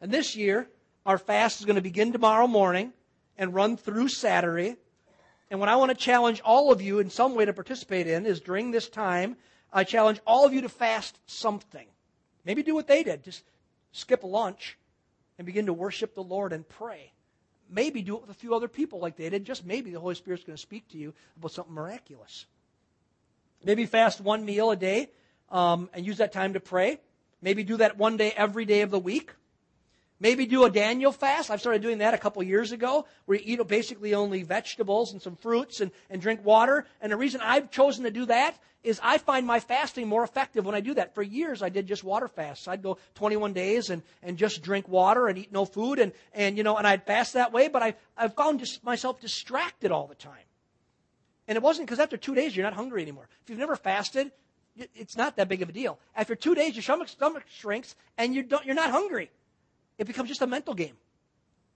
And 0.00 0.10
this 0.10 0.34
year, 0.34 0.66
our 1.04 1.18
fast 1.18 1.60
is 1.60 1.66
going 1.66 1.76
to 1.76 1.82
begin 1.82 2.12
tomorrow 2.12 2.46
morning 2.46 2.94
and 3.36 3.54
run 3.54 3.76
through 3.76 4.08
Saturday. 4.08 4.76
And 5.50 5.60
what 5.60 5.68
I 5.68 5.76
want 5.76 5.90
to 5.90 5.94
challenge 5.94 6.40
all 6.42 6.72
of 6.72 6.80
you 6.80 6.98
in 6.98 7.10
some 7.10 7.34
way 7.34 7.44
to 7.44 7.52
participate 7.52 8.06
in 8.06 8.24
is 8.24 8.40
during 8.40 8.70
this 8.70 8.88
time, 8.88 9.36
I 9.70 9.84
challenge 9.84 10.18
all 10.26 10.46
of 10.46 10.54
you 10.54 10.62
to 10.62 10.70
fast 10.70 11.18
something. 11.26 11.86
Maybe 12.42 12.62
do 12.62 12.74
what 12.74 12.88
they 12.88 13.02
did. 13.02 13.22
Just 13.22 13.44
skip 13.92 14.24
lunch 14.24 14.78
and 15.36 15.44
begin 15.44 15.66
to 15.66 15.74
worship 15.74 16.14
the 16.14 16.22
Lord 16.22 16.54
and 16.54 16.66
pray. 16.66 17.12
Maybe 17.68 18.00
do 18.00 18.16
it 18.16 18.22
with 18.22 18.30
a 18.30 18.40
few 18.40 18.54
other 18.54 18.68
people 18.68 18.98
like 18.98 19.16
they 19.16 19.28
did. 19.28 19.44
Just 19.44 19.66
maybe 19.66 19.90
the 19.90 20.00
Holy 20.00 20.14
Spirit's 20.14 20.42
going 20.42 20.56
to 20.56 20.62
speak 20.62 20.88
to 20.88 20.96
you 20.96 21.12
about 21.36 21.52
something 21.52 21.74
miraculous. 21.74 22.46
Maybe 23.62 23.84
fast 23.84 24.22
one 24.22 24.46
meal 24.46 24.70
a 24.70 24.76
day 24.76 25.10
um, 25.50 25.90
and 25.92 26.06
use 26.06 26.16
that 26.16 26.32
time 26.32 26.54
to 26.54 26.60
pray. 26.60 27.00
Maybe 27.40 27.64
do 27.64 27.76
that 27.76 27.96
one 27.96 28.16
day 28.16 28.32
every 28.36 28.64
day 28.64 28.82
of 28.82 28.90
the 28.90 28.98
week. 28.98 29.32
Maybe 30.20 30.46
do 30.46 30.64
a 30.64 30.70
Daniel 30.70 31.12
fast. 31.12 31.50
I've 31.50 31.60
started 31.60 31.80
doing 31.80 31.98
that 31.98 32.12
a 32.12 32.18
couple 32.18 32.42
years 32.42 32.72
ago, 32.72 33.06
where 33.26 33.38
you 33.38 33.60
eat 33.60 33.68
basically 33.68 34.14
only 34.14 34.42
vegetables 34.42 35.12
and 35.12 35.22
some 35.22 35.36
fruits 35.36 35.80
and, 35.80 35.92
and 36.10 36.20
drink 36.20 36.44
water. 36.44 36.86
And 37.00 37.12
the 37.12 37.16
reason 37.16 37.40
I've 37.40 37.70
chosen 37.70 38.02
to 38.02 38.10
do 38.10 38.26
that 38.26 38.58
is 38.82 39.00
I 39.02 39.18
find 39.18 39.46
my 39.46 39.60
fasting 39.60 40.08
more 40.08 40.24
effective 40.24 40.64
when 40.64 40.74
I 40.74 40.80
do 40.80 40.94
that. 40.94 41.14
For 41.14 41.22
years, 41.22 41.62
I 41.62 41.68
did 41.68 41.86
just 41.86 42.02
water 42.02 42.26
fasts. 42.26 42.66
I'd 42.66 42.82
go 42.82 42.98
21 43.14 43.52
days 43.52 43.90
and, 43.90 44.02
and 44.22 44.36
just 44.36 44.62
drink 44.62 44.88
water 44.88 45.28
and 45.28 45.38
eat 45.38 45.52
no 45.52 45.64
food. 45.64 46.00
And, 46.00 46.12
and, 46.32 46.56
you 46.56 46.64
know, 46.64 46.76
and 46.76 46.86
I'd 46.86 47.04
fast 47.04 47.34
that 47.34 47.52
way, 47.52 47.68
but 47.68 47.82
I, 47.82 47.94
I've 48.16 48.34
found 48.34 48.58
just 48.58 48.82
myself 48.82 49.20
distracted 49.20 49.92
all 49.92 50.08
the 50.08 50.14
time. 50.16 50.34
And 51.46 51.56
it 51.56 51.62
wasn't 51.62 51.86
because 51.86 52.00
after 52.00 52.16
two 52.16 52.34
days, 52.34 52.56
you're 52.56 52.64
not 52.64 52.74
hungry 52.74 53.02
anymore. 53.02 53.28
If 53.42 53.50
you've 53.50 53.58
never 53.58 53.76
fasted, 53.76 54.32
it's 54.94 55.16
not 55.16 55.36
that 55.36 55.48
big 55.48 55.62
of 55.62 55.68
a 55.68 55.72
deal. 55.72 55.98
After 56.14 56.34
two 56.34 56.54
days, 56.54 56.74
your 56.74 56.82
stomach, 56.82 57.08
stomach 57.08 57.44
shrinks 57.48 57.94
and 58.16 58.34
you 58.34 58.42
don't, 58.42 58.64
you're 58.64 58.74
not 58.74 58.90
hungry. 58.90 59.30
It 59.98 60.06
becomes 60.06 60.28
just 60.28 60.42
a 60.42 60.46
mental 60.46 60.74
game. 60.74 60.96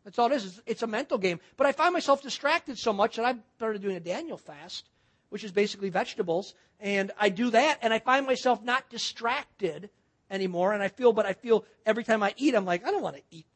That's 0.04 0.18
all 0.18 0.30
it 0.32 0.36
is. 0.36 0.60
It's 0.66 0.82
a 0.82 0.86
mental 0.86 1.18
game. 1.18 1.40
But 1.56 1.66
I 1.66 1.72
find 1.72 1.92
myself 1.92 2.22
distracted 2.22 2.78
so 2.78 2.92
much 2.92 3.16
that 3.16 3.24
I 3.24 3.36
started 3.56 3.82
doing 3.82 3.96
a 3.96 4.00
Daniel 4.00 4.36
fast, 4.36 4.88
which 5.28 5.44
is 5.44 5.52
basically 5.52 5.90
vegetables. 5.90 6.54
And 6.80 7.12
I 7.18 7.28
do 7.28 7.50
that, 7.50 7.78
and 7.82 7.92
I 7.92 8.00
find 8.00 8.26
myself 8.26 8.62
not 8.62 8.88
distracted 8.90 9.90
anymore. 10.30 10.72
And 10.72 10.82
I 10.82 10.88
feel, 10.88 11.12
but 11.12 11.26
I 11.26 11.34
feel 11.34 11.64
every 11.86 12.02
time 12.02 12.22
I 12.22 12.34
eat, 12.36 12.54
I'm 12.54 12.64
like, 12.64 12.86
I 12.86 12.90
don't 12.90 13.02
want 13.02 13.16
to 13.16 13.22
eat 13.30 13.46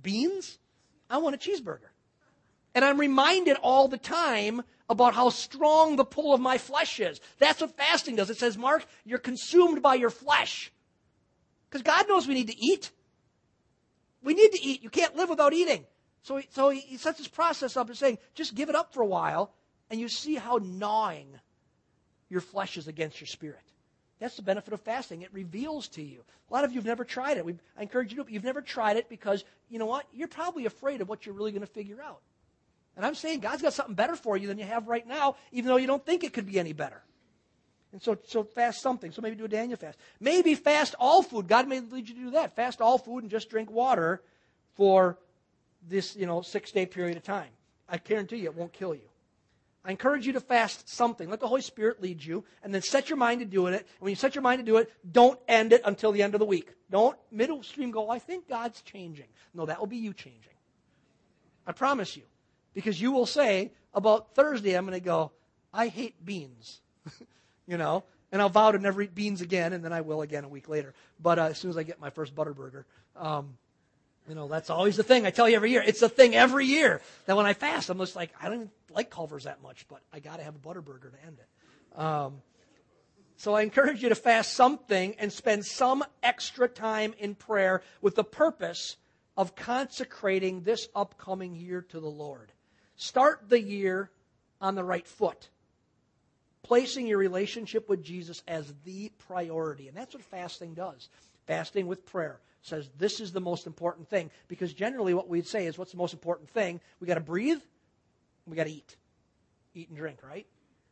beans. 0.00 0.58
I 1.10 1.18
want 1.18 1.34
a 1.34 1.38
cheeseburger. 1.38 1.90
And 2.74 2.84
I'm 2.84 3.00
reminded 3.00 3.56
all 3.62 3.88
the 3.88 3.98
time 3.98 4.62
about 4.88 5.14
how 5.14 5.28
strong 5.28 5.96
the 5.96 6.04
pull 6.04 6.32
of 6.32 6.40
my 6.40 6.58
flesh 6.58 6.98
is. 7.00 7.20
That's 7.38 7.60
what 7.60 7.76
fasting 7.76 8.16
does. 8.16 8.30
It 8.30 8.38
says, 8.38 8.56
Mark, 8.56 8.84
you're 9.04 9.18
consumed 9.18 9.82
by 9.82 9.94
your 9.94 10.10
flesh. 10.10 10.72
Because 11.68 11.82
God 11.82 12.08
knows 12.08 12.26
we 12.26 12.34
need 12.34 12.48
to 12.48 12.58
eat. 12.58 12.90
We 14.22 14.34
need 14.34 14.52
to 14.52 14.62
eat. 14.62 14.82
You 14.82 14.90
can't 14.90 15.16
live 15.16 15.28
without 15.28 15.52
eating. 15.52 15.84
So 16.22 16.36
he, 16.36 16.48
so 16.50 16.70
he 16.70 16.96
sets 16.96 17.18
this 17.18 17.28
process 17.28 17.76
up 17.76 17.88
and 17.88 17.96
saying, 17.96 18.18
just 18.34 18.54
give 18.54 18.68
it 18.68 18.74
up 18.74 18.92
for 18.92 19.02
a 19.02 19.06
while, 19.06 19.52
and 19.90 20.00
you 20.00 20.08
see 20.08 20.34
how 20.34 20.58
gnawing 20.62 21.28
your 22.28 22.40
flesh 22.40 22.76
is 22.76 22.88
against 22.88 23.20
your 23.20 23.28
spirit. 23.28 23.62
That's 24.18 24.36
the 24.36 24.42
benefit 24.42 24.72
of 24.72 24.80
fasting. 24.80 25.22
It 25.22 25.32
reveals 25.32 25.88
to 25.88 26.02
you. 26.02 26.24
A 26.50 26.52
lot 26.52 26.64
of 26.64 26.72
you 26.72 26.78
have 26.78 26.86
never 26.86 27.04
tried 27.04 27.36
it. 27.36 27.44
We've, 27.44 27.60
I 27.78 27.82
encourage 27.82 28.10
you 28.10 28.16
to, 28.16 28.24
but 28.24 28.32
you've 28.32 28.44
never 28.44 28.60
tried 28.60 28.96
it 28.96 29.08
because, 29.08 29.44
you 29.68 29.78
know 29.78 29.86
what? 29.86 30.06
You're 30.12 30.28
probably 30.28 30.66
afraid 30.66 31.00
of 31.00 31.08
what 31.08 31.24
you're 31.24 31.34
really 31.34 31.52
going 31.52 31.60
to 31.60 31.66
figure 31.66 32.02
out. 32.02 32.20
And 32.98 33.06
I'm 33.06 33.14
saying 33.14 33.38
God's 33.38 33.62
got 33.62 33.72
something 33.72 33.94
better 33.94 34.16
for 34.16 34.36
you 34.36 34.48
than 34.48 34.58
you 34.58 34.64
have 34.64 34.88
right 34.88 35.06
now, 35.06 35.36
even 35.52 35.68
though 35.68 35.76
you 35.76 35.86
don't 35.86 36.04
think 36.04 36.24
it 36.24 36.32
could 36.32 36.46
be 36.46 36.58
any 36.58 36.72
better. 36.72 37.00
And 37.92 38.02
so, 38.02 38.18
so 38.26 38.42
fast 38.42 38.82
something. 38.82 39.12
So 39.12 39.22
maybe 39.22 39.36
do 39.36 39.44
a 39.44 39.48
Daniel 39.48 39.76
fast. 39.76 39.98
Maybe 40.18 40.56
fast 40.56 40.96
all 40.98 41.22
food. 41.22 41.46
God 41.46 41.68
may 41.68 41.78
lead 41.78 42.08
you 42.08 42.14
to 42.16 42.20
do 42.20 42.30
that. 42.32 42.56
Fast 42.56 42.80
all 42.80 42.98
food 42.98 43.22
and 43.22 43.30
just 43.30 43.50
drink 43.50 43.70
water 43.70 44.20
for 44.74 45.16
this, 45.88 46.16
you 46.16 46.26
know, 46.26 46.42
six 46.42 46.72
day 46.72 46.86
period 46.86 47.16
of 47.16 47.22
time. 47.22 47.50
I 47.88 47.98
guarantee 47.98 48.38
you 48.38 48.46
it 48.46 48.56
won't 48.56 48.72
kill 48.72 48.96
you. 48.96 49.08
I 49.84 49.92
encourage 49.92 50.26
you 50.26 50.32
to 50.32 50.40
fast 50.40 50.88
something. 50.88 51.30
Let 51.30 51.38
the 51.38 51.46
Holy 51.46 51.62
Spirit 51.62 52.02
lead 52.02 52.22
you, 52.22 52.44
and 52.64 52.74
then 52.74 52.82
set 52.82 53.08
your 53.08 53.16
mind 53.16 53.40
to 53.40 53.46
doing 53.46 53.74
it. 53.74 53.82
And 53.82 54.00
when 54.00 54.10
you 54.10 54.16
set 54.16 54.34
your 54.34 54.42
mind 54.42 54.58
to 54.58 54.64
do 54.64 54.78
it, 54.78 54.92
don't 55.10 55.38
end 55.46 55.72
it 55.72 55.82
until 55.84 56.10
the 56.10 56.22
end 56.22 56.34
of 56.34 56.40
the 56.40 56.46
week. 56.46 56.74
Don't 56.90 57.16
middle 57.30 57.62
stream 57.62 57.92
go, 57.92 58.10
I 58.10 58.18
think 58.18 58.48
God's 58.48 58.82
changing. 58.82 59.28
No, 59.54 59.66
that 59.66 59.78
will 59.78 59.86
be 59.86 59.96
you 59.96 60.12
changing. 60.12 60.52
I 61.64 61.72
promise 61.72 62.16
you. 62.16 62.24
Because 62.74 63.00
you 63.00 63.12
will 63.12 63.26
say, 63.26 63.72
about 63.94 64.34
Thursday, 64.34 64.74
I'm 64.74 64.84
going 64.84 64.98
to 64.98 65.04
go, 65.04 65.32
I 65.72 65.88
hate 65.88 66.24
beans. 66.24 66.80
you 67.66 67.76
know, 67.76 68.04
and 68.32 68.40
I'll 68.40 68.48
vow 68.48 68.72
to 68.72 68.78
never 68.78 69.02
eat 69.02 69.14
beans 69.14 69.40
again, 69.40 69.72
and 69.72 69.84
then 69.84 69.92
I 69.92 70.00
will 70.00 70.22
again 70.22 70.44
a 70.44 70.48
week 70.48 70.68
later. 70.68 70.94
But 71.20 71.38
uh, 71.38 71.44
as 71.44 71.58
soon 71.58 71.70
as 71.70 71.76
I 71.76 71.82
get 71.82 72.00
my 72.00 72.10
first 72.10 72.34
Butterburger, 72.34 72.84
um, 73.16 73.56
you 74.28 74.34
know, 74.34 74.48
that's 74.48 74.70
always 74.70 74.96
the 74.96 75.02
thing. 75.02 75.26
I 75.26 75.30
tell 75.30 75.48
you 75.48 75.56
every 75.56 75.70
year. 75.70 75.82
It's 75.84 76.00
the 76.00 76.08
thing 76.08 76.34
every 76.34 76.66
year 76.66 77.00
that 77.26 77.36
when 77.36 77.46
I 77.46 77.54
fast, 77.54 77.88
I'm 77.88 77.98
just 77.98 78.16
like, 78.16 78.30
I 78.40 78.46
don't 78.46 78.54
even 78.54 78.70
like 78.90 79.10
Culver's 79.10 79.44
that 79.44 79.62
much, 79.62 79.86
but 79.88 80.00
I 80.12 80.20
got 80.20 80.36
to 80.36 80.42
have 80.42 80.54
a 80.54 80.58
Butterburger 80.58 81.10
to 81.10 81.26
end 81.26 81.38
it. 81.38 81.98
Um, 81.98 82.42
so 83.36 83.54
I 83.54 83.62
encourage 83.62 84.02
you 84.02 84.08
to 84.10 84.14
fast 84.14 84.52
something 84.52 85.14
and 85.18 85.32
spend 85.32 85.64
some 85.64 86.04
extra 86.22 86.68
time 86.68 87.14
in 87.18 87.34
prayer 87.34 87.82
with 88.02 88.16
the 88.16 88.24
purpose 88.24 88.96
of 89.36 89.54
consecrating 89.54 90.62
this 90.62 90.88
upcoming 90.94 91.54
year 91.54 91.80
to 91.80 92.00
the 92.00 92.08
Lord. 92.08 92.52
Start 92.98 93.48
the 93.48 93.60
year 93.60 94.10
on 94.60 94.74
the 94.74 94.84
right 94.84 95.06
foot 95.06 95.48
placing 96.68 97.06
your 97.06 97.16
relationship 97.16 97.88
with 97.88 98.02
Jesus 98.02 98.42
as 98.46 98.74
the 98.84 99.10
priority. 99.26 99.88
And 99.88 99.96
that's 99.96 100.14
what 100.14 100.22
fasting 100.22 100.74
does. 100.74 101.08
Fasting 101.46 101.86
with 101.86 102.04
prayer 102.04 102.40
says 102.60 102.90
this 102.98 103.20
is 103.20 103.32
the 103.32 103.40
most 103.40 103.66
important 103.66 104.06
thing 104.08 104.30
because 104.48 104.74
generally 104.74 105.14
what 105.14 105.28
we'd 105.28 105.46
say 105.46 105.64
is 105.66 105.78
what's 105.78 105.92
the 105.92 105.96
most 105.96 106.12
important 106.12 106.50
thing? 106.50 106.78
We 107.00 107.06
got 107.06 107.14
to 107.14 107.20
breathe, 107.20 107.60
we 108.46 108.54
got 108.54 108.64
to 108.64 108.72
eat. 108.72 108.96
Eat 109.74 109.88
and 109.88 109.96
drink, 109.96 110.18
right? 110.22 110.46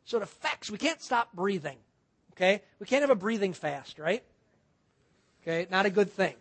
So 0.05 0.17
it 0.17 0.23
affects, 0.23 0.71
we 0.71 0.79
can't 0.79 1.01
stop 1.01 1.33
breathing. 1.33 1.77
Okay? 2.33 2.63
We 2.79 2.87
can't 2.87 3.01
have 3.01 3.09
a 3.11 3.15
breathing 3.15 3.53
fast, 3.53 3.99
right? 3.99 4.23
Okay? 5.43 5.67
Not 5.69 5.85
a 5.85 5.91
good 5.91 6.11
thing. 6.11 6.33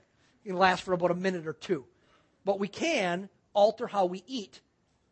It 0.44 0.48
can 0.48 0.56
last 0.56 0.82
for 0.82 0.94
about 0.94 1.10
a 1.10 1.14
minute 1.14 1.46
or 1.46 1.52
two. 1.52 1.84
But 2.44 2.58
we 2.58 2.68
can 2.68 3.28
alter 3.52 3.86
how 3.86 4.06
we 4.06 4.22
eat, 4.26 4.60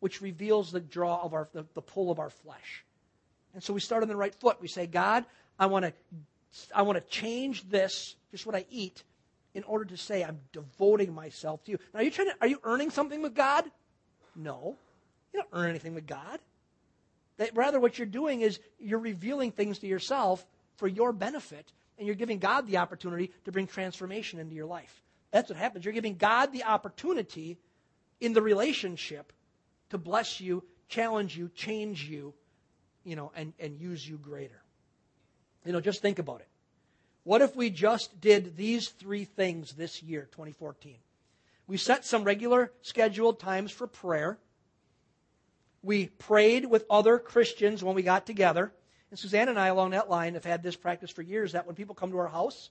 which 0.05 0.21
reveals 0.21 0.71
the 0.71 0.81
draw 0.81 1.23
of 1.23 1.33
our, 1.33 1.49
the, 1.55 1.65
the 1.73 1.81
pull 1.81 2.11
of 2.11 2.19
our 2.19 2.29
flesh. 2.29 2.85
And 3.55 3.63
so 3.63 3.73
we 3.73 3.81
start 3.81 4.03
on 4.03 4.09
the 4.11 4.15
right 4.15 4.35
foot. 4.35 4.61
We 4.61 4.69
say, 4.69 4.87
God, 4.87 5.25
I 5.59 5.65
want 5.65 5.87
to 5.87 5.95
I 6.75 6.83
want 6.83 6.99
to 6.99 7.11
change 7.11 7.67
this, 7.71 8.15
just 8.31 8.45
what 8.45 8.55
I 8.55 8.67
eat, 8.69 9.03
in 9.55 9.63
order 9.63 9.87
to 9.87 9.97
say 9.97 10.23
I'm 10.23 10.41
devoting 10.53 11.15
myself 11.15 11.65
to 11.65 11.71
you. 11.71 11.79
Now, 11.95 12.01
are 12.01 12.03
you 12.03 12.11
trying 12.11 12.29
to, 12.29 12.35
are 12.43 12.47
you 12.47 12.61
earning 12.65 12.91
something 12.91 13.23
with 13.23 13.35
God? 13.35 13.65
No. 14.37 14.77
You 15.33 15.41
don't 15.41 15.49
earn 15.59 15.71
anything 15.71 15.95
with 15.95 16.07
God. 16.07 16.39
That 17.39 17.57
rather 17.57 17.81
what 17.81 17.99
you're 17.99 18.05
doing 18.05 18.43
is 18.43 18.61
you're 18.79 18.99
revealing 18.99 19.53
things 19.53 19.79
to 19.79 19.87
yourself 19.87 20.47
for 20.77 20.87
your 20.87 21.15
benefit, 21.15 21.73
and 21.97 22.07
you're 22.07 22.15
giving 22.15 22.41
God 22.41 22.67
the 22.67 22.77
opportunity 22.77 23.33
to 23.47 23.53
bring 23.53 23.67
transformation 23.67 24.39
into 24.39 24.55
your 24.55 24.67
life. 24.67 25.01
That's 25.31 25.49
what 25.49 25.59
happens. 25.59 25.87
You're 25.87 25.95
giving 25.95 26.17
God 26.17 26.53
the 26.53 26.65
opportunity 26.65 27.57
in 28.21 28.35
the 28.35 28.43
relationship 28.43 29.33
to 29.91 29.99
bless 29.99 30.41
you, 30.41 30.63
challenge 30.89 31.37
you, 31.37 31.51
change 31.55 32.05
you, 32.05 32.35
you 33.05 33.17
know, 33.17 33.33
and, 33.37 33.53
and 33.59 33.79
use 33.79 34.07
you 34.07 34.17
greater. 34.17 34.63
You 35.65 35.73
know, 35.73 35.81
just 35.81 36.03
think 36.03 36.19
about 36.19 36.41
it. 36.41 36.49
What 37.25 37.41
if 37.41 37.57
we 37.57 37.71
just 37.71 38.21
did 38.21 38.57
these 38.57 38.91
three 38.91 39.25
things 39.25 39.73
this 39.73 40.03
year, 40.03 40.29
2014? 40.33 40.97
We 41.67 41.79
set 41.79 42.05
some 42.05 42.25
regular 42.25 42.71
scheduled 42.83 43.41
times 43.41 43.71
for 43.71 43.87
prayer. 43.87 44.39
We 45.83 46.07
prayed 46.07 46.67
with 46.67 46.85
other 46.91 47.19
Christians 47.19 47.83
when 47.83 47.95
we 47.95 48.03
got 48.03 48.27
together. 48.27 48.73
And 49.11 49.19
Suzanne 49.19 49.49
and 49.49 49.59
I, 49.59 49.69
along 49.69 49.91
that 49.91 50.11
line, 50.11 50.35
have 50.35 50.45
had 50.45 50.63
this 50.63 50.77
practice 50.77 51.11
for 51.11 51.23
years 51.23 51.53
that 51.53 51.67
when 51.67 51.77
people 51.77 51.95
come 51.95 52.11
to 52.11 52.19
our 52.19 52.29
house, 52.29 52.69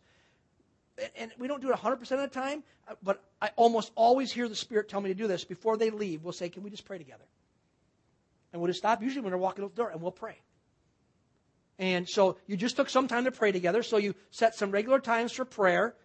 and 1.15 1.31
we 1.39 1.47
don't 1.47 1.61
do 1.61 1.71
it 1.71 1.75
100% 1.75 2.01
of 2.01 2.19
the 2.19 2.27
time, 2.27 2.63
uh, 2.87 2.95
but 3.01 3.23
I 3.41 3.49
almost 3.55 3.91
always 3.95 4.31
hear 4.31 4.47
the 4.47 4.55
Spirit 4.55 4.89
tell 4.89 5.01
me 5.01 5.09
to 5.09 5.15
do 5.15 5.27
this. 5.27 5.43
Before 5.43 5.77
they 5.77 5.89
leave, 5.89 6.23
we'll 6.23 6.33
say, 6.33 6.49
Can 6.49 6.63
we 6.63 6.69
just 6.69 6.85
pray 6.85 6.97
together? 6.97 7.23
And 8.51 8.61
we'll 8.61 8.69
just 8.69 8.79
stop, 8.79 9.01
usually 9.01 9.21
when 9.21 9.31
they're 9.31 9.39
walking 9.39 9.63
out 9.63 9.75
the 9.75 9.81
door, 9.81 9.89
and 9.89 10.01
we'll 10.01 10.11
pray. 10.11 10.37
And 11.79 12.07
so 12.07 12.37
you 12.45 12.55
just 12.55 12.75
took 12.75 12.89
some 12.89 13.07
time 13.07 13.23
to 13.23 13.31
pray 13.31 13.51
together. 13.51 13.81
So 13.81 13.97
you 13.97 14.13
set 14.29 14.53
some 14.53 14.69
regular 14.69 14.99
times 14.99 15.31
for 15.31 15.43
prayer, 15.43 15.95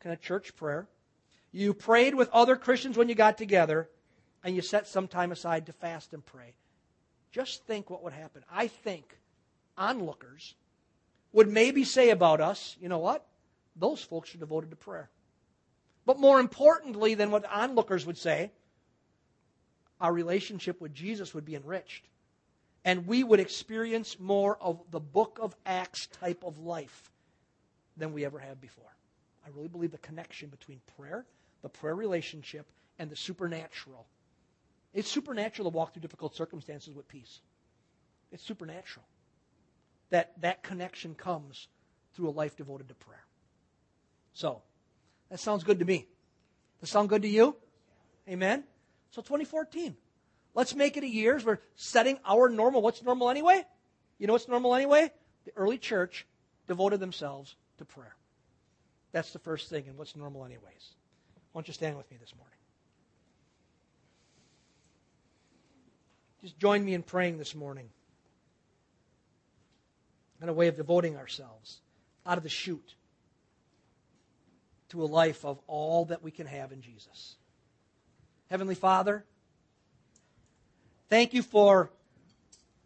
kind 0.00 0.14
of 0.14 0.20
church 0.22 0.56
prayer. 0.56 0.88
You 1.52 1.74
prayed 1.74 2.14
with 2.14 2.30
other 2.30 2.56
Christians 2.56 2.96
when 2.96 3.08
you 3.08 3.14
got 3.14 3.36
together, 3.36 3.90
and 4.42 4.56
you 4.56 4.62
set 4.62 4.88
some 4.88 5.08
time 5.08 5.30
aside 5.30 5.66
to 5.66 5.72
fast 5.72 6.14
and 6.14 6.24
pray. 6.24 6.54
Just 7.32 7.64
think 7.66 7.90
what 7.90 8.02
would 8.02 8.14
happen. 8.14 8.42
I 8.50 8.68
think 8.68 9.18
onlookers 9.76 10.54
would 11.32 11.48
maybe 11.48 11.84
say 11.84 12.10
about 12.10 12.40
us, 12.40 12.76
you 12.80 12.88
know 12.88 12.98
what? 12.98 13.26
Those 13.80 14.02
folks 14.02 14.34
are 14.34 14.38
devoted 14.38 14.70
to 14.70 14.76
prayer. 14.76 15.10
But 16.06 16.20
more 16.20 16.38
importantly 16.38 17.14
than 17.14 17.30
what 17.30 17.50
onlookers 17.50 18.06
would 18.06 18.18
say, 18.18 18.52
our 20.00 20.12
relationship 20.12 20.80
with 20.80 20.94
Jesus 20.94 21.34
would 21.34 21.44
be 21.44 21.56
enriched. 21.56 22.06
And 22.84 23.06
we 23.06 23.24
would 23.24 23.40
experience 23.40 24.18
more 24.18 24.56
of 24.58 24.80
the 24.90 25.00
book 25.00 25.38
of 25.40 25.54
Acts 25.66 26.06
type 26.06 26.44
of 26.44 26.58
life 26.58 27.10
than 27.96 28.12
we 28.12 28.24
ever 28.24 28.38
have 28.38 28.60
before. 28.60 28.84
I 29.44 29.50
really 29.54 29.68
believe 29.68 29.92
the 29.92 29.98
connection 29.98 30.48
between 30.48 30.80
prayer, 30.96 31.26
the 31.62 31.68
prayer 31.68 31.94
relationship, 31.94 32.66
and 32.98 33.10
the 33.10 33.16
supernatural. 33.16 34.06
It's 34.94 35.10
supernatural 35.10 35.70
to 35.70 35.76
walk 35.76 35.92
through 35.92 36.02
difficult 36.02 36.34
circumstances 36.34 36.94
with 36.94 37.08
peace. 37.08 37.40
It's 38.32 38.44
supernatural. 38.44 39.06
That 40.10 40.32
that 40.40 40.62
connection 40.62 41.14
comes 41.14 41.68
through 42.14 42.28
a 42.28 42.30
life 42.30 42.56
devoted 42.56 42.88
to 42.88 42.94
prayer. 42.94 43.24
So, 44.40 44.62
that 45.28 45.38
sounds 45.38 45.64
good 45.64 45.80
to 45.80 45.84
me. 45.84 45.98
Does 45.98 46.80
that 46.80 46.86
sound 46.86 47.10
good 47.10 47.20
to 47.20 47.28
you? 47.28 47.56
Amen? 48.26 48.64
So 49.10 49.20
2014. 49.20 49.94
Let's 50.54 50.74
make 50.74 50.96
it 50.96 51.04
a 51.04 51.06
year. 51.06 51.38
We're 51.44 51.58
setting 51.76 52.18
our 52.24 52.48
normal. 52.48 52.80
What's 52.80 53.02
normal 53.02 53.28
anyway? 53.28 53.66
You 54.18 54.26
know 54.26 54.32
what's 54.32 54.48
normal 54.48 54.74
anyway? 54.74 55.12
The 55.44 55.52
early 55.56 55.76
church 55.76 56.26
devoted 56.68 57.00
themselves 57.00 57.54
to 57.76 57.84
prayer. 57.84 58.16
That's 59.12 59.34
the 59.34 59.38
first 59.38 59.68
thing, 59.68 59.84
and 59.88 59.98
what's 59.98 60.16
normal 60.16 60.46
anyways. 60.46 60.94
Why 61.52 61.60
don't 61.60 61.68
you 61.68 61.74
stand 61.74 61.98
with 61.98 62.10
me 62.10 62.16
this 62.18 62.32
morning? 62.34 62.56
Just 66.40 66.58
join 66.58 66.82
me 66.82 66.94
in 66.94 67.02
praying 67.02 67.36
this 67.36 67.54
morning. 67.54 67.90
In 70.40 70.48
a 70.48 70.54
way 70.54 70.68
of 70.68 70.76
devoting 70.76 71.18
ourselves 71.18 71.82
out 72.24 72.38
of 72.38 72.42
the 72.42 72.48
chute 72.48 72.94
to 74.90 75.02
a 75.02 75.06
life 75.06 75.44
of 75.44 75.58
all 75.66 76.06
that 76.06 76.22
we 76.22 76.30
can 76.30 76.46
have 76.46 76.72
in 76.72 76.80
Jesus. 76.80 77.36
Heavenly 78.48 78.74
Father, 78.74 79.24
thank 81.08 81.32
you 81.32 81.42
for 81.42 81.90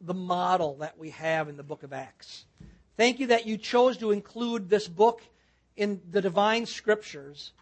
the 0.00 0.14
model 0.14 0.76
that 0.76 0.98
we 0.98 1.11
have 1.11 1.48
in 1.48 1.57
the 1.57 1.62
book 1.62 1.82
of 1.82 1.92
Acts. 1.92 2.44
Thank 2.96 3.18
you 3.18 3.28
that 3.28 3.46
you 3.46 3.57
chose 3.57 3.96
to 3.98 4.12
include 4.12 4.68
this 4.68 4.86
book 4.86 5.22
in 5.76 6.00
the 6.11 6.20
divine 6.20 6.66
scriptures 6.66 7.52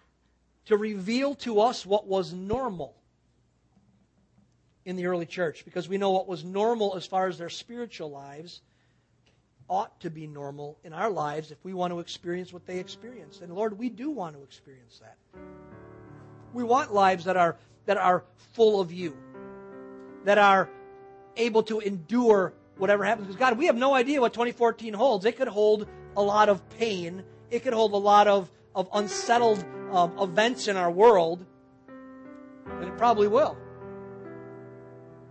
to 0.67 0.77
reveal 0.77 1.35
to 1.37 1.61
us 1.61 1.87
what 1.87 2.07
was 2.07 2.33
normal 2.33 2.95
in 4.85 4.97
the 4.97 5.07
early 5.07 5.27
church 5.27 5.65
because 5.65 5.89
we 5.89 5.99
know 5.99 6.11
what 6.11 6.27
was 6.27 6.45
normal 6.45 6.97
as 6.97 7.07
far 7.07 7.29
as 7.29 7.39
their 7.39 7.49
spiritual 7.49 8.11
lives 8.11 8.61
ought 9.73 9.99
to 10.01 10.11
be 10.11 10.27
normal 10.27 10.77
in 10.85 10.93
our 10.93 11.09
lives 11.09 11.51
if 11.51 11.57
we 11.65 11.73
want 11.73 11.91
to 11.95 11.99
experience 11.99 12.53
what 12.53 12.67
they 12.67 12.79
experienced. 12.79 13.41
And 13.41 13.55
Lord, 13.55 13.79
we 13.79 13.89
do 13.89 14.11
want 14.11 14.37
to 14.37 14.43
experience 14.43 15.01
that. 15.01 15.17
We 16.53 16.63
want 16.63 16.93
lives 16.93 17.25
that 17.25 17.39
are 17.39 17.57
that 17.87 17.97
are 17.97 18.23
full 18.53 18.83
of 18.83 18.93
you, 18.93 19.17
that 20.25 20.37
are 20.37 20.69
able 21.39 21.63
to 21.63 21.81
endure 21.81 22.53
whatever 22.77 23.03
happens. 23.03 23.29
Because 23.29 23.39
God, 23.39 23.57
we 23.57 23.65
have 23.65 23.77
no 23.77 23.95
idea 23.95 24.21
what 24.21 24.35
2014 24.35 24.93
holds. 24.93 25.25
It 25.25 25.39
could 25.39 25.49
hold 25.49 25.89
a 26.19 26.23
lot 26.23 26.51
of 26.51 26.69
pain. 26.77 27.23
It 27.51 27.61
could 27.61 27.73
hold 27.73 27.95
a 27.95 27.97
lot 27.97 28.29
of, 28.29 28.51
of 28.75 28.91
unsettled 28.93 29.65
um, 29.91 30.19
events 30.19 30.69
in 30.69 30.77
our 30.77 30.91
world. 30.91 31.47
And 32.67 32.85
it 32.85 32.99
probably 32.99 33.27
will. 33.27 33.57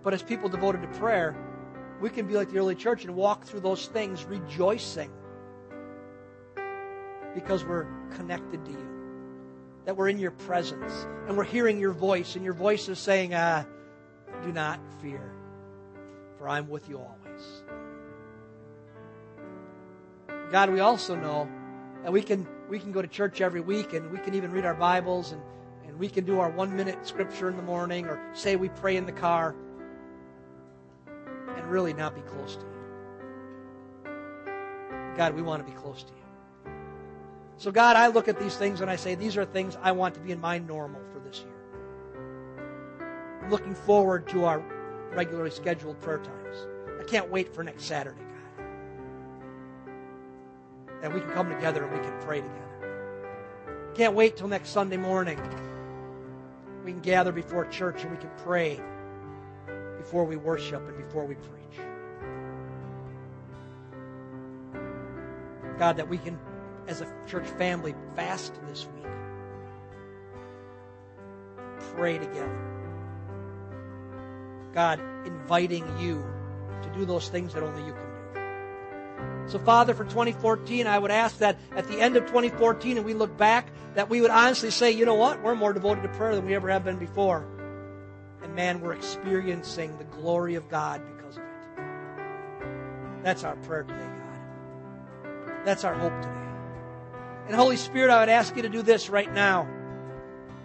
But 0.02 0.16
as 0.16 0.24
people 0.24 0.50
devoted 0.50 0.82
to 0.82 0.88
prayer, 1.00 1.36
we 2.02 2.10
can 2.10 2.26
be 2.26 2.34
like 2.34 2.49
the 2.49 2.58
early 2.58 2.76
church 2.76 3.06
and 3.06 3.16
walk 3.16 3.45
through 3.45 3.60
those 3.60 3.86
things 3.86 4.26
rejoicing 4.26 5.12
because 7.36 7.64
we're 7.64 7.88
connected 8.16 8.66
to 8.66 8.72
you, 8.72 8.89
that 9.86 9.95
we're 9.95 10.10
in 10.10 10.18
your 10.18 10.32
presence, 10.32 11.06
and 11.28 11.38
we're 11.38 11.43
hearing 11.43 11.80
your 11.80 11.93
voice, 11.93 12.36
and 12.36 12.43
your 12.43 12.56
voice 12.56 12.89
is 12.89 12.99
saying, 12.99 13.34
ah, 13.34 13.66
Do 14.43 14.52
not 14.52 14.80
fear, 15.02 15.32
for 16.38 16.49
I'm 16.49 16.68
with 16.68 16.89
you 16.89 16.97
always. 16.97 17.64
God, 20.52 20.72
we 20.72 20.82
also 20.82 21.16
know 21.16 21.47
that 22.04 22.12
we 22.12 22.22
can, 22.22 22.45
we 22.68 22.80
can 22.80 22.91
go 22.91 23.02
to 23.02 23.08
church 23.08 23.39
every 23.39 23.62
week 23.62 23.93
and 23.93 24.12
we 24.12 24.18
can 24.18 24.34
even 24.34 24.52
read 24.52 24.66
our 24.66 24.74
Bibles 24.74 25.32
and, 25.32 25.41
and 25.88 25.97
we 25.97 26.10
can 26.10 26.26
do 26.26 26.39
our 26.39 26.49
one 26.49 26.76
minute 26.76 27.08
scripture 27.08 27.47
in 27.47 27.56
the 27.56 27.64
morning 27.64 28.06
or 28.08 28.20
say 28.34 28.58
we 28.58 28.68
pray 28.68 28.97
in 28.97 29.06
the 29.06 29.14
car 29.14 29.56
really 31.72 31.94
not 31.94 32.14
be 32.14 32.22
close 32.22 32.58
to 32.58 32.62
you. 32.62 32.68
God, 35.18 35.34
we 35.34 35.42
want 35.42 35.66
to 35.66 35.72
be 35.72 35.78
close 35.78 36.04
to 36.04 36.10
you. 36.10 36.20
So, 37.58 37.72
God, 37.72 37.96
I 37.96 38.08
look 38.08 38.28
at 38.28 38.40
these 38.40 38.56
things 38.56 38.82
and 38.82 38.90
I 38.90 38.96
say, 38.96 39.16
these 39.16 39.38
are 39.38 39.46
things 39.46 39.78
I 39.82 39.92
want 39.92 40.16
to 40.16 40.20
be 40.20 40.32
in 40.32 40.40
my 40.40 40.58
normal 40.60 41.02
for 41.14 41.20
this 41.20 41.40
year. 41.40 41.48
I'm 43.42 43.50
looking 43.50 43.76
forward 43.76 44.28
to 44.30 44.46
our 44.46 44.64
regularly 45.14 45.52
scheduled 45.52 46.00
prayer 46.02 46.20
times. 46.20 46.68
I 47.00 47.04
can't 47.04 47.30
wait 47.30 47.54
for 47.54 47.64
next 47.64 47.86
Saturday, 47.86 48.22
God. 48.58 48.66
And 51.04 51.14
we 51.14 51.20
can 51.20 51.30
come 51.32 51.50
together 51.50 51.84
and 51.84 51.94
we 51.94 52.00
can 52.00 52.20
pray 52.22 52.42
together. 52.42 53.92
Can't 53.96 54.14
wait 54.14 54.38
till 54.38 54.48
next 54.48 54.70
Sunday 54.70 54.98
morning. 54.98 55.40
We 56.84 56.92
can 56.92 57.02
gather 57.02 57.32
before 57.32 57.66
church 57.66 58.04
and 58.04 58.12
we 58.12 58.18
can 58.18 58.32
pray 58.38 58.82
before 59.98 60.26
we 60.26 60.36
worship 60.36 60.88
and 60.88 60.98
before 60.98 61.26
we 61.26 61.36
preach. 61.36 61.61
God, 65.82 65.98
that 65.98 66.08
we 66.08 66.20
can, 66.20 66.38
as 66.88 67.02
a 67.02 67.12
church 67.28 67.48
family, 67.58 67.96
fast 68.16 68.54
this 68.68 68.86
week, 68.86 69.12
pray 71.96 72.20
together. 72.20 72.60
God, 74.76 75.02
inviting 75.26 75.84
you 75.98 76.24
to 76.84 76.90
do 76.94 77.04
those 77.04 77.30
things 77.30 77.56
that 77.56 77.64
only 77.64 77.84
you 77.84 77.94
can 77.94 78.04
do. 78.04 79.50
So, 79.50 79.58
Father, 79.58 79.96
for 79.96 80.04
2014, 80.04 80.86
I 80.86 81.00
would 81.00 81.10
ask 81.10 81.40
that 81.40 81.58
at 81.76 81.88
the 81.88 82.00
end 82.00 82.16
of 82.16 82.28
2014 82.28 82.98
and 82.98 83.04
we 83.04 83.16
look 83.16 83.36
back, 83.36 83.72
that 83.96 84.08
we 84.08 84.22
would 84.22 84.30
honestly 84.30 84.70
say, 84.70 84.92
you 84.92 85.08
know 85.08 85.16
what? 85.16 85.42
We're 85.42 85.56
more 85.56 85.74
devoted 85.74 86.04
to 86.04 86.10
prayer 86.10 86.36
than 86.36 86.46
we 86.46 86.54
ever 86.54 86.70
have 86.70 86.84
been 86.84 87.00
before. 87.00 87.44
And 88.44 88.54
man, 88.54 88.82
we're 88.82 88.94
experiencing 88.94 89.98
the 89.98 90.04
glory 90.04 90.54
of 90.54 90.70
God 90.70 91.02
because 91.16 91.38
of 91.38 91.44
it. 91.44 93.24
That's 93.24 93.44
our 93.44 93.56
prayer 93.56 93.82
today. 93.82 94.11
That's 95.66 95.84
our 95.84 95.93
hope 95.93 96.14
today. 96.22 96.36
And 97.47 97.55
Holy 97.55 97.78
Spirit, 97.78 98.12
I 98.12 98.20
would 98.20 98.30
ask 98.30 98.55
you 98.55 98.62
to 98.62 98.70
do 98.70 98.82
this 98.82 99.09
right 99.09 99.32
now. 99.32 99.68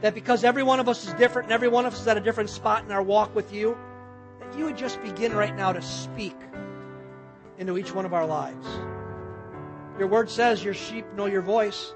That 0.02 0.14
because 0.14 0.44
every 0.44 0.62
one 0.62 0.78
of 0.78 0.88
us 0.88 1.06
is 1.06 1.14
different 1.14 1.46
and 1.46 1.52
every 1.52 1.68
one 1.68 1.86
of 1.86 1.94
us 1.94 2.02
is 2.02 2.06
at 2.06 2.16
a 2.16 2.20
different 2.20 2.50
spot 2.50 2.84
in 2.84 2.92
our 2.92 3.02
walk 3.02 3.34
with 3.34 3.52
you, 3.52 3.76
that 4.40 4.56
you 4.56 4.64
would 4.64 4.76
just 4.76 5.02
begin 5.02 5.32
right 5.32 5.56
now 5.56 5.72
to 5.72 5.80
speak 5.80 6.36
into 7.58 7.78
each 7.78 7.94
one 7.94 8.04
of 8.04 8.12
our 8.12 8.26
lives. 8.26 8.66
Your 9.98 10.08
word 10.08 10.30
says 10.30 10.62
your 10.62 10.74
sheep 10.74 11.06
know 11.14 11.26
your 11.26 11.40
voice. 11.40 11.94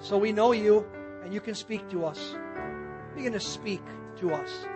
So 0.00 0.18
we 0.18 0.32
know 0.32 0.52
you 0.52 0.84
and 1.22 1.32
you 1.32 1.40
can 1.40 1.54
speak 1.54 1.88
to 1.90 2.04
us. 2.04 2.34
Begin 3.14 3.32
to 3.32 3.40
speak 3.40 3.82
to 4.18 4.32
us 4.32 4.66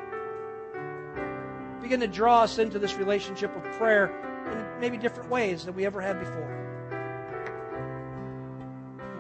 begin 1.89 2.01
to 2.01 2.07
draw 2.07 2.43
us 2.43 2.59
into 2.59 2.79
this 2.79 2.97
relationship 2.97 3.55
of 3.57 3.63
prayer 3.79 4.13
in 4.53 4.81
maybe 4.81 4.99
different 4.99 5.31
ways 5.31 5.65
than 5.65 5.75
we 5.75 5.87
ever 5.87 6.03
had 6.03 6.21
before. 6.21 6.68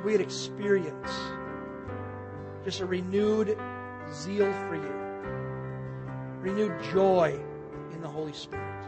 We'd 0.09 0.22
experience 0.22 1.12
just 2.64 2.80
a 2.80 2.86
renewed 2.86 3.59
zeal 4.11 4.50
for 4.66 4.74
you, 4.74 4.94
renewed 6.40 6.82
joy 6.90 7.38
in 7.92 8.00
the 8.00 8.09
Holy 8.09 8.32
Spirit, 8.32 8.86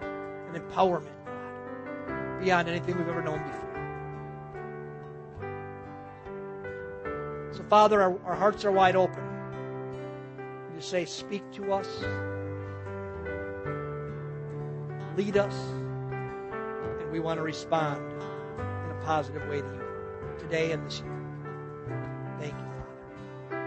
and 0.00 0.54
empowerment, 0.54 1.10
God, 1.26 2.40
beyond 2.44 2.68
anything 2.68 2.96
we've 2.96 3.08
ever 3.08 3.24
known 3.24 3.42
before. 3.42 3.58
So, 7.50 7.64
Father, 7.64 8.00
our, 8.00 8.16
our 8.24 8.36
hearts 8.36 8.64
are 8.64 8.70
wide 8.70 8.94
open. 8.94 9.24
You 10.76 10.80
say, 10.80 11.06
Speak 11.06 11.42
to 11.54 11.72
us, 11.72 11.88
lead 15.16 15.36
us, 15.36 15.56
and 17.00 17.10
we 17.10 17.18
want 17.18 17.38
to 17.38 17.42
respond 17.42 18.12
in 18.12 18.92
a 18.92 19.00
positive 19.04 19.42
way 19.48 19.60
to 19.62 19.66
you 19.66 19.79
today 20.40 20.72
and 20.72 20.84
this 20.86 21.00
year. 21.00 21.16
Thank 22.38 22.54
you, 22.54 22.66
Father. 23.50 23.66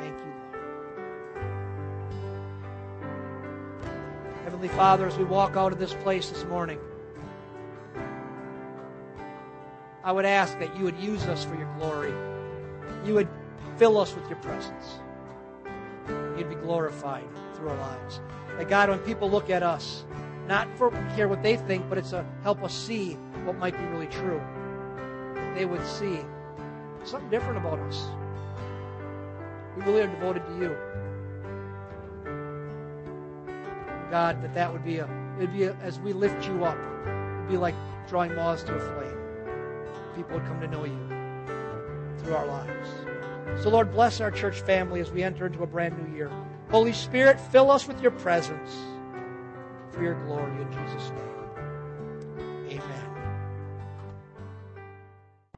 Thank 0.00 0.18
you, 0.18 0.32
Lord. 3.82 4.44
Heavenly 4.44 4.68
Father, 4.68 5.06
as 5.06 5.16
we 5.16 5.24
walk 5.24 5.56
out 5.56 5.72
of 5.72 5.78
this 5.78 5.94
place 5.94 6.28
this 6.28 6.44
morning, 6.44 6.78
I 10.04 10.12
would 10.12 10.24
ask 10.24 10.58
that 10.58 10.76
you 10.76 10.84
would 10.84 10.98
use 10.98 11.24
us 11.24 11.44
for 11.44 11.54
your 11.54 11.72
glory. 11.78 12.12
You 13.06 13.14
would 13.14 13.28
fill 13.76 13.98
us 13.98 14.14
with 14.14 14.28
your 14.28 14.38
presence. 14.40 14.98
You'd 16.36 16.50
be 16.50 16.56
glorified 16.56 17.28
through 17.54 17.70
our 17.70 17.76
lives. 17.78 18.20
That 18.58 18.68
God, 18.68 18.90
when 18.90 18.98
people 19.00 19.30
look 19.30 19.48
at 19.48 19.62
us, 19.62 20.04
not 20.46 20.68
for 20.76 20.90
care 21.14 21.28
what 21.28 21.42
they 21.42 21.56
think, 21.56 21.88
but 21.88 21.98
it's 21.98 22.10
to 22.10 22.24
help 22.42 22.62
us 22.62 22.74
see 22.74 23.14
what 23.44 23.56
might 23.58 23.76
be 23.76 23.84
really 23.84 24.08
true. 24.08 24.40
They 25.54 25.64
would 25.64 25.86
see 25.86 26.20
something 27.04 27.30
different 27.30 27.58
about 27.58 27.78
us. 27.80 28.06
We 29.76 29.84
really 29.84 30.02
are 30.02 30.06
devoted 30.06 30.44
to 30.46 30.54
you. 30.58 30.76
God, 34.10 34.42
that 34.42 34.54
that 34.54 34.72
would 34.72 34.84
be 34.84 34.98
a, 34.98 35.08
it'd 35.38 35.52
be 35.52 35.64
a, 35.64 35.74
as 35.76 35.98
we 36.00 36.12
lift 36.12 36.46
you 36.46 36.64
up, 36.64 36.76
it'd 37.06 37.48
be 37.48 37.56
like 37.56 37.74
drawing 38.08 38.34
moths 38.34 38.62
to 38.64 38.74
a 38.74 38.80
flame. 38.80 39.16
People 40.14 40.38
would 40.38 40.46
come 40.46 40.60
to 40.60 40.66
know 40.66 40.84
you 40.84 41.08
through 42.18 42.34
our 42.34 42.46
lives. 42.46 43.62
So, 43.62 43.70
Lord, 43.70 43.92
bless 43.92 44.20
our 44.20 44.30
church 44.30 44.60
family 44.60 45.00
as 45.00 45.10
we 45.10 45.22
enter 45.22 45.46
into 45.46 45.62
a 45.62 45.66
brand 45.66 45.96
new 45.98 46.14
year. 46.14 46.30
Holy 46.70 46.92
Spirit, 46.92 47.40
fill 47.40 47.70
us 47.70 47.86
with 47.86 48.00
your 48.00 48.10
presence 48.10 48.76
for 49.92 50.02
your 50.02 50.14
glory 50.24 50.62
in 50.62 50.72
Jesus' 50.72 51.10
name. 51.10 51.31